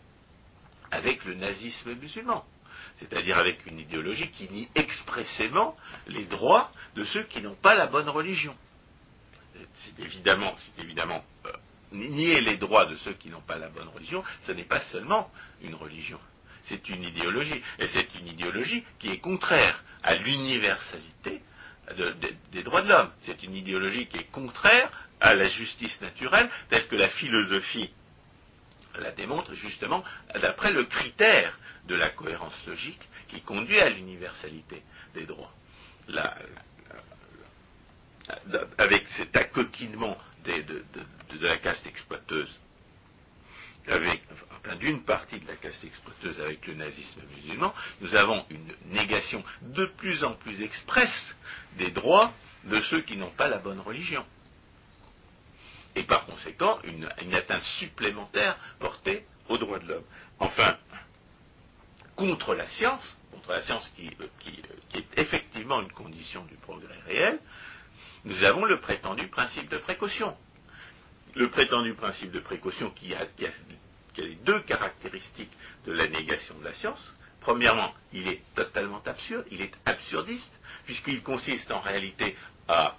avec 0.92 1.24
le 1.26 1.36
nazisme 1.36 1.94
musulman, 1.96 2.44
c'est-à-dire 2.98 3.38
avec 3.38 3.66
une 3.68 3.80
idéologie 3.80 4.32
qui 4.32 4.50
nie 4.50 4.70
expressément 4.74 5.76
les 6.08 6.26
droits 6.26 6.72
de 6.96 7.06
ceux 7.06 7.24
qui 7.24 7.42
n'ont 7.42 7.56
pas 7.56 7.76
la 7.76 7.88
bonne 7.88 8.10
religion. 8.10 8.56
C'est 9.76 10.00
évidemment, 10.00 10.56
euh, 11.46 11.52
nier 11.92 12.42
les 12.42 12.58
droits 12.58 12.86
de 12.86 12.96
ceux 12.98 13.14
qui 13.14 13.30
n'ont 13.30 13.42
pas 13.42 13.58
la 13.58 13.70
bonne 13.70 13.88
religion, 13.90 14.24
ce 14.46 14.52
n'est 14.52 14.64
pas 14.64 14.82
seulement 14.82 15.32
une 15.62 15.76
religion, 15.76 16.20
c'est 16.64 16.90
une 16.90 17.04
idéologie. 17.04 17.62
Et 17.80 17.88
c'est 17.88 18.16
une 18.16 18.28
idéologie 18.28 18.84
qui 19.00 19.10
est 19.10 19.20
contraire 19.20 19.84
à 20.04 20.16
l'universalité 20.16 21.42
des 22.52 22.64
droits 22.64 22.84
de 22.84 22.90
l'homme. 22.90 23.12
C'est 23.24 23.42
une 23.44 23.56
idéologie 23.56 24.08
qui 24.08 24.18
est 24.18 24.32
contraire 24.32 24.92
à 25.20 25.34
la 25.34 25.48
justice 25.48 26.00
naturelle, 26.02 26.50
telle 26.70 26.88
que 26.88 26.96
la 26.96 27.10
philosophie 27.10 27.90
la 29.00 29.12
démontre 29.12 29.54
justement 29.54 30.04
d'après 30.42 30.72
le 30.72 30.86
critère 30.86 31.58
de 31.88 31.96
la 31.96 32.10
cohérence 32.10 32.66
logique 32.68 33.02
qui 33.28 33.42
conduit 33.42 33.80
à 33.80 33.90
l'universalité 33.90 34.84
des 35.14 35.26
droits. 35.26 35.54
avec 38.78 39.08
cet 39.10 39.36
accoquinement 39.36 40.18
de, 40.58 41.48
la 41.48 41.58
caste 41.58 41.86
exploiteuse, 41.88 42.60
avec, 43.88 44.22
enfin, 44.58 44.76
d'une 44.76 45.04
partie 45.04 45.40
de 45.40 45.48
la 45.48 45.56
caste 45.56 45.84
exploiteuse 45.84 46.40
avec 46.42 46.68
le 46.68 46.74
nazisme 46.76 47.22
musulman, 47.36 47.74
nous 48.02 48.16
avons 48.16 48.46
une 48.50 48.74
négation 48.94 49.44
de 49.62 49.86
plus 49.86 50.24
en 50.24 50.34
plus 50.34 50.62
expresse 50.62 51.36
des 51.78 51.92
droits 51.92 52.34
de 52.66 52.80
ceux 52.82 53.02
qui 53.02 53.18
n'ont 53.18 53.32
pas 53.32 53.48
la 53.48 53.58
bonne 53.58 53.80
religion. 53.80 54.26
Et 55.96 56.04
par 56.04 56.26
conséquent, 56.26 56.80
une, 56.84 57.34
atteinte 57.34 57.64
supplémentaire 57.64 58.58
portée 58.80 59.26
aux 59.48 59.58
droits 59.58 59.80
de 59.80 59.88
l'homme. 59.88 60.04
Enfin, 60.40 60.78
contre 62.16 62.54
la 62.54 62.68
science, 62.68 63.18
contre 63.32 63.52
la 63.52 63.62
science 63.62 63.90
qui, 63.96 64.12
euh, 64.22 64.28
qui, 64.40 64.62
est 64.94 65.06
effectivement 65.18 65.82
une 65.82 65.92
condition 65.92 66.44
du 66.46 66.56
progrès 66.56 67.00
réel, 67.08 67.40
nous 68.26 68.44
avons 68.44 68.66
le 68.66 68.80
prétendu 68.80 69.28
principe 69.28 69.70
de 69.70 69.78
précaution. 69.78 70.36
Le 71.36 71.50
prétendu 71.50 71.94
principe 71.94 72.32
de 72.32 72.40
précaution 72.40 72.90
qui 72.92 73.14
a, 73.14 73.26
les 74.18 74.36
deux 74.36 74.60
caractéristiques 74.62 75.52
de 75.86 75.94
la 75.94 76.08
négation 76.08 76.58
de 76.60 76.66
la 76.66 76.74
science. 76.74 77.14
Premièrement, 77.40 77.94
il 78.12 78.28
est 78.28 78.42
totalement 78.56 79.02
absurde, 79.06 79.46
il 79.52 79.62
est 79.62 79.74
absurdiste, 79.86 80.60
puisqu'il 80.86 81.24
consiste 81.24 81.72
en 81.72 81.80
réalité 81.80 82.36
à, 82.68 82.96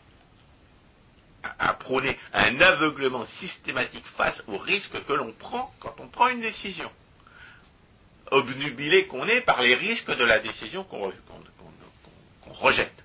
prôner 1.79 2.19
un 2.35 2.61
aveuglement 2.61 3.25
systématique 3.27 4.05
face 4.17 4.43
aux 4.47 4.59
risques 4.59 5.05
que 5.07 5.13
l'on 5.13 5.33
prend 5.33 5.75
quand 5.81 5.95
on 5.99 6.09
prend 6.09 6.29
une 6.29 6.41
décision. 6.41 6.91
Obnubilé 8.31 9.07
qu'on 9.07 9.27
est 9.27 9.41
par 9.41 9.63
les 9.63 9.75
risques 9.75 10.15
de 10.15 10.25
la 10.25 10.39
décision 10.41 10.85
qu'on 10.85 11.13
rejette 12.53 13.05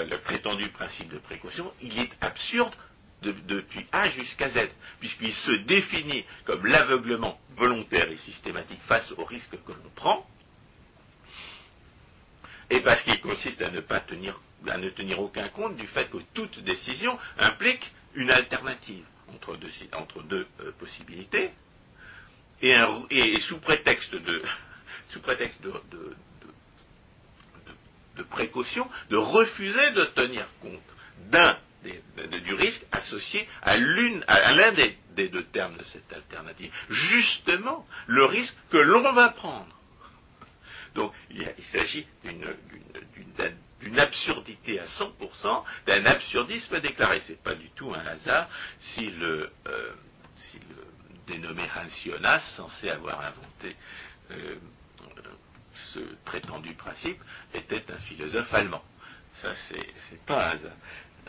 le, 0.00 0.18
prétendu 0.18 0.68
principe 0.70 1.08
de 1.08 1.18
précaution, 1.18 1.72
il 1.82 1.98
est 1.98 2.10
absurde 2.20 2.74
depuis 3.22 3.86
A 3.92 4.08
jusqu'à 4.10 4.48
Z, 4.48 4.68
puisqu'il 4.98 5.32
se 5.32 5.52
définit 5.62 6.24
comme 6.44 6.66
l'aveuglement 6.66 7.38
volontaire 7.56 8.10
et 8.10 8.16
systématique 8.16 8.80
face 8.82 9.12
aux 9.12 9.24
risques 9.24 9.62
que 9.64 9.72
l'on 9.72 9.90
prend, 9.94 10.26
et 12.70 12.80
parce 12.80 13.02
qu'il 13.02 13.20
consiste 13.20 13.62
à 13.62 13.70
ne 13.70 13.80
pas 13.80 14.00
tenir, 14.00 14.40
à 14.66 14.78
ne 14.78 14.88
tenir 14.90 15.20
aucun 15.20 15.48
compte 15.50 15.76
du 15.76 15.86
fait 15.86 16.10
que 16.10 16.18
toute 16.34 16.58
décision 16.64 17.18
implique 17.38 17.92
une 18.14 18.30
alternative 18.30 19.04
entre 19.34 19.56
deux, 20.24 20.46
euh, 20.60 20.72
possibilités, 20.78 21.50
et, 22.60 23.40
sous 23.40 23.60
prétexte 23.60 24.14
de, 24.14 24.42
sous 25.10 25.20
prétexte 25.20 25.62
de 25.62 26.16
précaution 28.30 28.88
de 29.10 29.16
refuser 29.16 29.90
de 29.92 30.04
tenir 30.06 30.46
compte 30.60 30.80
d'un 31.30 31.56
du 32.44 32.54
risque 32.54 32.84
associé 32.92 33.48
à 33.62 33.76
l'un 33.76 34.72
des, 34.72 35.28
deux 35.28 35.44
termes 35.46 35.76
de 35.76 35.84
cette 35.84 36.12
alternative. 36.12 36.72
Justement, 36.88 37.86
le 38.06 38.24
risque 38.24 38.56
que 38.70 38.76
l'on 38.76 39.12
va 39.12 39.30
prendre. 39.30 39.76
Donc, 40.94 41.12
il, 41.30 41.44
s'agit 41.72 42.06
d'une 42.22 43.98
absurdité 43.98 44.78
à 44.78 44.84
100%, 44.84 45.64
d'un 45.86 46.04
absurdisme 46.04 46.80
déclaré. 46.80 47.20
Ce 47.20 47.32
n'est 47.32 47.38
pas 47.38 47.54
du 47.54 47.70
tout 47.70 47.92
un 47.92 48.06
hasard 48.06 48.48
si 48.78 49.10
le, 49.10 49.50
euh, 49.66 49.92
dénommé 51.26 51.62
Hans 51.62 52.38
censé 52.56 52.90
avoir 52.90 53.20
inventé 53.20 53.76
euh, 54.32 54.56
ce 55.94 56.00
prétendu 56.24 56.74
principe 56.74 57.22
était 57.54 57.90
un 57.92 57.98
philosophe 57.98 58.52
allemand. 58.54 58.84
Ça, 59.40 59.52
c'est 59.68 60.24
pas 60.26 60.50
hasard. 60.50 60.72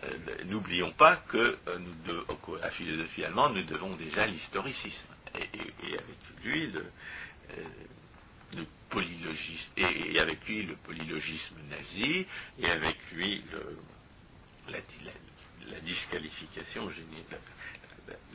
Euh, 0.04 0.43
n'oublions 0.45 0.91
pas 0.91 1.18
que 1.18 1.58
euh, 1.68 1.80
nous 1.80 2.58
la 2.58 2.70
philosophie 2.72 3.24
allemande, 3.24 3.56
nous 3.56 3.64
devons 3.64 3.95
déjà 3.95 4.26
l'historicisme. 4.26 5.08
Et, 5.36 5.93
avec 5.93 6.18
lui, 6.43 6.68
le, 6.68 6.86
euh, 7.51 8.64
polylogisme, 8.89 9.72
et, 9.78 10.20
avec 10.20 10.45
lui, 10.47 10.64
le 10.64 10.76
polylogisme 10.76 11.56
nazi, 11.70 12.28
et 12.60 12.70
avec 12.70 12.97
lui, 13.14 13.43
la 14.70 15.80
disqualification, 15.80 16.89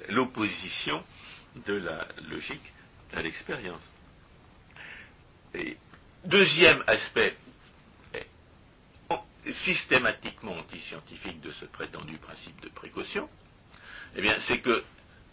l'opposition 0.09 1.05
de 1.67 1.75
la 1.75 2.09
logique 2.29 2.73
à 3.15 3.23
l'expérience. 3.23 3.83
Deuxième 6.25 6.83
aspect 6.87 7.37
systématiquement 9.51 10.57
antiscientifique 10.57 11.41
de 11.41 11.51
ce 11.53 11.65
prétendu 11.65 12.19
principe 12.19 12.61
de 12.61 12.69
précaution, 12.69 13.29
eh 14.17 14.23
c'est 14.47 14.61
que 14.61 14.85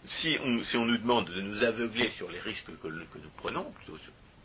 si 0.04 0.38
on, 0.42 0.84
nous 0.84 0.98
demande 0.98 1.28
de 1.30 1.40
nous 1.40 1.64
aveugler 1.64 2.10
sur 2.10 2.30
les 2.30 2.40
risques 2.40 2.70
que, 2.80 2.88
nous 2.88 3.30
prenons, 3.36 3.72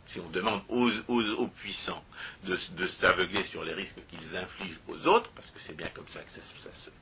si 0.06 0.18
on 0.20 0.28
demande 0.30 0.62
aux, 0.68 1.48
puissants 1.48 2.04
de, 2.44 2.86
s'aveugler 2.86 3.44
sur 3.44 3.64
les 3.64 3.72
risques 3.72 4.00
qu'ils 4.08 4.36
infligent 4.36 4.80
aux 4.88 5.06
autres, 5.06 5.30
parce 5.34 5.48
que 5.50 5.58
c'est 5.66 5.76
bien 5.76 5.88
comme 5.88 6.08
ça 6.08 6.20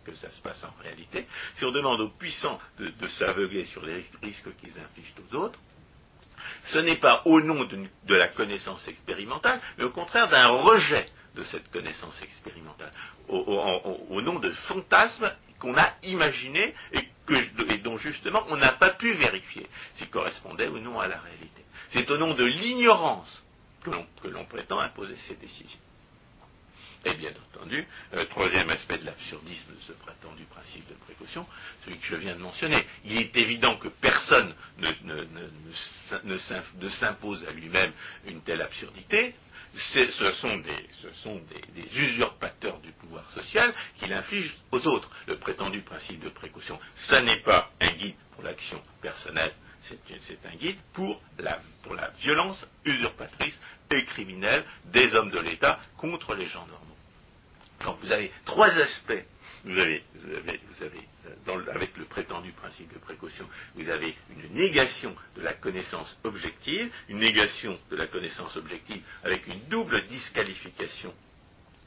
que 0.05 0.15
ça, 0.15 0.31
se 0.31 0.41
passe 0.43 0.63
en 0.65 0.83
réalité, 0.83 1.27
si 1.57 1.65
on 1.65 1.73
demande 1.73 2.01
aux 2.01 2.11
puissants 2.11 2.61
de, 2.79 3.09
s'aveugler 3.19 3.65
sur 3.67 3.85
les 3.85 4.05
risques 4.23 4.55
qu'ils 4.61 4.79
infligent 4.79 5.15
aux 5.31 5.37
autres, 5.37 5.59
ce 6.65 6.79
n'est 6.79 6.97
pas 6.97 7.23
au 7.25 7.41
nom 7.41 7.65
de, 7.65 8.15
la 8.15 8.29
connaissance 8.29 8.87
expérimentale, 8.89 9.61
mais 9.79 9.85
au 9.85 9.91
contraire 9.91 10.29
d'un 10.29 10.49
rejet 10.49 11.07
de 11.35 11.45
cette 11.45 11.71
connaissance 11.71 12.21
expérimentale, 12.23 12.91
au, 13.29 14.21
nom 14.23 14.39
de 14.39 14.51
fantasmes 14.51 15.33
qu'on 15.59 15.77
a 15.77 15.93
imaginés 16.03 16.75
et, 16.93 17.01
dont 17.85 17.97
justement 17.97 18.45
on 18.49 18.57
n'a 18.57 18.73
pas 18.73 18.91
pu 18.91 19.13
vérifier 19.13 19.69
s'ils 19.95 20.11
correspondaient 20.11 20.69
ou 20.69 20.79
non 20.79 20.99
à 20.99 21.07
la 21.07 21.19
réalité. 21.19 21.65
C'est 21.91 22.11
au 22.11 22.19
nom 22.19 22.35
de 22.35 22.45
l'ignorance 22.45 23.43
que 23.85 24.29
l'on 24.29 24.45
prétend 24.45 24.81
imposer 24.81 25.17
ces 25.29 25.35
décisions. 25.35 25.79
Et 27.05 27.15
bien 27.15 27.33
entendu, 27.55 27.87
le 28.13 28.27
troisième 28.27 28.69
aspect 28.69 28.99
de 28.99 29.07
l'absurdisme 29.07 29.75
de 29.75 29.81
ce 29.81 29.93
prétendu 29.93 30.45
principe 30.45 30.87
de 30.89 30.95
précaution, 30.95 31.47
celui 31.85 31.99
que 31.99 32.07
je 32.07 32.17
viens 32.17 32.35
de 32.35 32.41
mentionner. 32.41 32.85
Il 33.05 33.17
est 33.17 33.35
évident 33.37 33.77
que 33.77 33.89
personne 33.89 34.55
ne, 34.79 36.89
s'impose 36.91 37.45
à 37.47 37.53
lui-même 37.53 37.93
une 38.27 38.43
telle 38.43 38.61
absurdité. 38.61 39.35
Ce 39.75 40.33
sont, 40.33 40.59
des, 40.59 41.97
usurpateurs 41.97 42.81
du 42.81 42.91
pouvoir 42.93 43.31
social 43.31 43.73
qui 43.99 44.09
l'infligent 44.09 44.57
aux 44.73 44.87
autres. 44.87 45.11
Le 45.27 45.39
prétendu 45.39 45.81
principe 45.81 46.23
de 46.23 46.29
précaution, 46.29 46.79
ce 46.97 47.15
n'est 47.15 47.41
pas 47.41 47.71
un 47.81 47.93
guide 47.93 48.17
pour 48.33 48.43
l'action 48.43 48.83
personnelle, 49.01 49.55
c'est 49.83 50.47
un 50.47 50.57
guide 50.57 50.79
pour 50.93 51.23
la, 51.39 51.61
pour 51.83 51.95
la 51.95 52.11
violence 52.21 52.67
usurpatrice 52.85 53.59
et 53.91 54.05
criminelle 54.05 54.65
des 54.87 55.15
hommes 55.15 55.31
de 55.31 55.39
l'État 55.39 55.81
contre 55.97 56.35
les 56.35 56.47
gens 56.47 56.67
normaux. 56.67 56.90
Donc 57.85 57.99
vous 58.01 58.13
avez 58.13 58.31
trois 58.45 58.69
aspects. 58.69 59.25
Vous 59.65 59.79
avez, 59.79 60.03
avec 61.73 61.97
le 61.99 62.05
prétendu 62.07 62.53
principe 62.53 62.93
de 62.95 62.99
précaution, 62.99 63.47
vous 63.75 63.91
avez 63.91 64.15
une 64.31 64.55
négation 64.55 65.15
de 65.37 65.43
la 65.43 65.53
connaissance 65.53 66.17
objective, 66.25 66.91
une 67.09 67.19
négation 67.19 67.79
de 67.91 67.97
la 67.97 68.07
connaissance 68.07 68.57
objective 68.57 69.03
avec 69.23 69.47
une 69.47 69.61
double 69.69 70.07
disqualification 70.07 71.13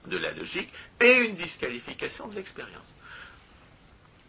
de 0.06 0.18
la 0.18 0.32
logique 0.34 0.70
et 1.02 1.16
une 1.28 1.36
disqualification 1.36 2.28
de 2.28 2.36
l'expérience. 2.36 2.94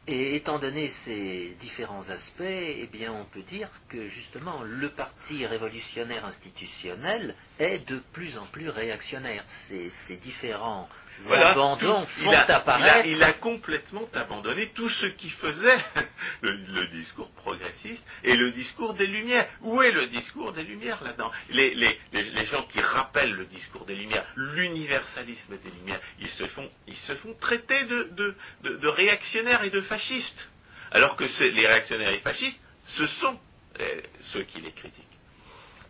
Et 0.06 0.36
étant 0.36 0.58
donné 0.58 0.90
ces 1.04 1.56
différents 1.60 2.06
aspects, 2.10 2.42
eh 2.42 2.86
bien, 2.92 3.10
on 3.14 3.24
peut 3.24 3.42
dire 3.42 3.70
que 3.88 4.06
justement 4.06 4.62
le 4.62 4.90
parti 4.90 5.46
révolutionnaire 5.46 6.26
institutionnel 6.26 7.34
est 7.58 7.88
de 7.88 8.02
plus 8.12 8.36
en 8.36 8.44
plus 8.44 8.68
réactionnaire. 8.68 9.44
Ces, 9.68 10.16
différents 10.16 10.90
abandons 11.30 12.06
font 12.06 12.30
il 12.30 12.34
a, 12.34 12.56
apparaître. 12.56 13.06
Il 13.06 13.22
a, 13.22 13.32
complètement 13.34 14.08
abandonné 14.14 14.68
tout 14.74 14.88
ce 14.88 15.06
qui 15.06 15.30
faisait 15.30 15.78
le, 16.42 16.86
discours 16.88 17.30
progressiste 17.32 18.04
et 18.22 18.34
le 18.36 18.50
discours 18.50 18.94
des 18.94 19.06
Lumières. 19.06 19.46
Où 19.62 19.82
est 19.82 19.92
le 19.92 20.06
discours 20.06 20.52
des 20.52 20.64
Lumières 20.64 21.02
là-dedans? 21.02 21.30
Les, 21.50 21.98
gens 22.46 22.62
qui 22.64 22.80
rappellent 22.80 23.34
le 23.34 23.46
discours 23.46 23.84
des 23.84 23.94
Lumières, 23.94 24.24
l'universalisme 24.36 25.56
des 25.62 25.70
Lumières, 25.70 26.00
ils 26.20 26.28
se 26.28 26.46
font, 26.46 26.68
ils 26.86 26.96
se 26.96 27.14
font 27.16 27.34
traiter 27.40 27.84
de, 27.84 28.34
de 28.62 28.88
réactionnaires 28.88 29.64
et 29.64 29.70
de 29.70 29.80
fascistes. 29.82 30.50
Alors 30.90 31.16
que 31.16 31.24
les 31.24 31.66
réactionnaires 31.66 32.12
et 32.12 32.20
fascistes, 32.20 32.58
ce 32.86 33.06
sont 33.06 33.38
euh, 33.80 34.00
ceux 34.32 34.42
qui 34.44 34.60
les 34.60 34.70
critiquent. 34.70 35.13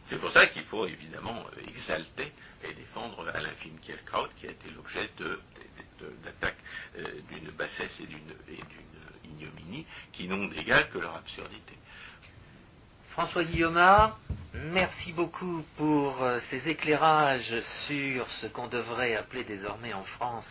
C'est 0.07 0.18
pour 0.20 0.30
ça 0.32 0.46
qu'il 0.48 0.64
faut 0.64 0.86
évidemment 0.86 1.44
euh, 1.57 1.68
exalter 1.68 2.32
et 2.62 2.74
défendre 2.74 3.26
Alain 3.34 3.52
Finkielkraut, 3.59 4.28
qui 4.36 4.46
a 4.46 4.50
été 4.50 4.70
l'objet 4.70 5.09
d'attaques 6.24 6.59
euh, 6.98 7.05
d'une 7.30 7.50
bassesse 7.50 7.98
et 8.00 8.07
d'une 8.07 8.20
ignominie 9.24 9.86
qui 10.12 10.28
n'ont 10.28 10.46
d'égal 10.46 10.90
que 10.90 10.98
leur 10.98 11.16
absurdité. 11.16 11.74
François 13.11 13.44
Guillaume, 13.44 13.80
merci 14.55 15.12
beaucoup 15.12 15.64
pour 15.76 16.26
ces 16.48 16.68
éclairages 16.68 17.61
sur 17.86 18.28
ce 18.28 18.48
qu'on 18.48 18.66
devrait 18.66 19.14
appeler 19.14 19.44
désormais 19.44 19.92
en 19.92 20.02
France 20.02 20.50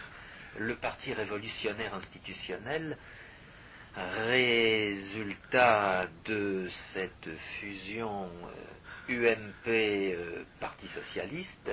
le 0.58 0.76
Parti 0.76 1.14
révolutionnaire 1.14 1.94
institutionnel 1.94 2.98
résultat 3.96 4.88
de 6.26 6.68
cette 6.94 7.30
fusion 7.60 8.30
UMP 9.10 9.68
euh, 9.68 10.16
euh, 10.16 10.44
Parti 10.60 10.88
socialiste 10.88 11.72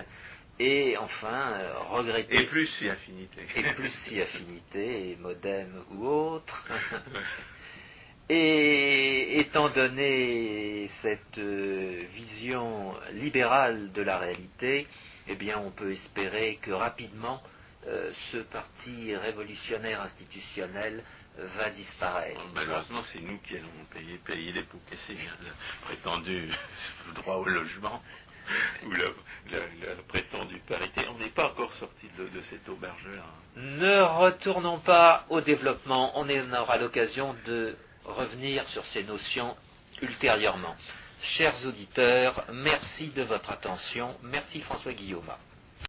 et 0.58 0.96
enfin 0.98 1.52
euh, 1.52 1.78
regretter 1.90 2.42
et 2.42 2.46
plus 2.46 2.66
si 2.66 2.88
affinité. 2.88 3.40
Et 3.56 3.62
plus 3.74 3.90
si 4.04 4.20
affinité 4.20 5.12
et 5.12 5.16
modem 5.16 5.82
ou 5.92 6.06
autre. 6.06 6.66
Et 8.32 9.40
étant 9.40 9.70
donné 9.70 10.86
cette 11.02 11.40
vision 11.40 12.94
libérale 13.14 13.90
de 13.90 14.02
la 14.02 14.18
réalité 14.18 14.86
eh 15.26 15.34
bien 15.34 15.58
on 15.58 15.72
peut 15.72 15.90
espérer 15.90 16.60
que 16.62 16.70
rapidement 16.70 17.42
ce 17.86 18.36
parti 18.36 19.16
révolutionnaire 19.16 20.00
institutionnel 20.02 21.02
va 21.38 21.70
disparaître. 21.70 22.40
Malheureusement, 22.54 23.02
c'est 23.12 23.20
nous 23.20 23.38
qui 23.38 23.56
allons 23.56 23.68
payer, 23.92 24.18
payer 24.18 24.52
les 24.52 24.62
pots 24.62 24.80
cassés, 24.90 25.16
le 25.42 25.50
prétendu 25.86 26.50
droit 27.14 27.36
au 27.36 27.44
logement 27.44 28.02
ou 28.84 28.90
la, 28.92 29.06
prétendue 30.08 30.60
parité. 30.66 31.02
On 31.08 31.18
n'est 31.18 31.30
pas 31.30 31.46
encore 31.46 31.72
sorti 31.74 32.06
de, 32.18 32.24
de 32.24 32.42
cette 32.50 32.68
auberge-là. 32.68 33.24
Ne 33.56 34.00
retournons 34.02 34.78
pas 34.80 35.24
au 35.28 35.40
développement, 35.40 36.12
on 36.18 36.28
aura 36.52 36.78
l'occasion 36.78 37.34
de 37.46 37.76
revenir 38.04 38.68
sur 38.68 38.84
ces 38.86 39.04
notions 39.04 39.56
ultérieurement. 40.02 40.76
Chers 41.22 41.66
auditeurs, 41.66 42.44
merci 42.52 43.08
de 43.08 43.22
votre 43.22 43.50
attention. 43.50 44.16
Merci 44.22 44.60
François 44.60 44.92
Guillaume. 44.92 45.30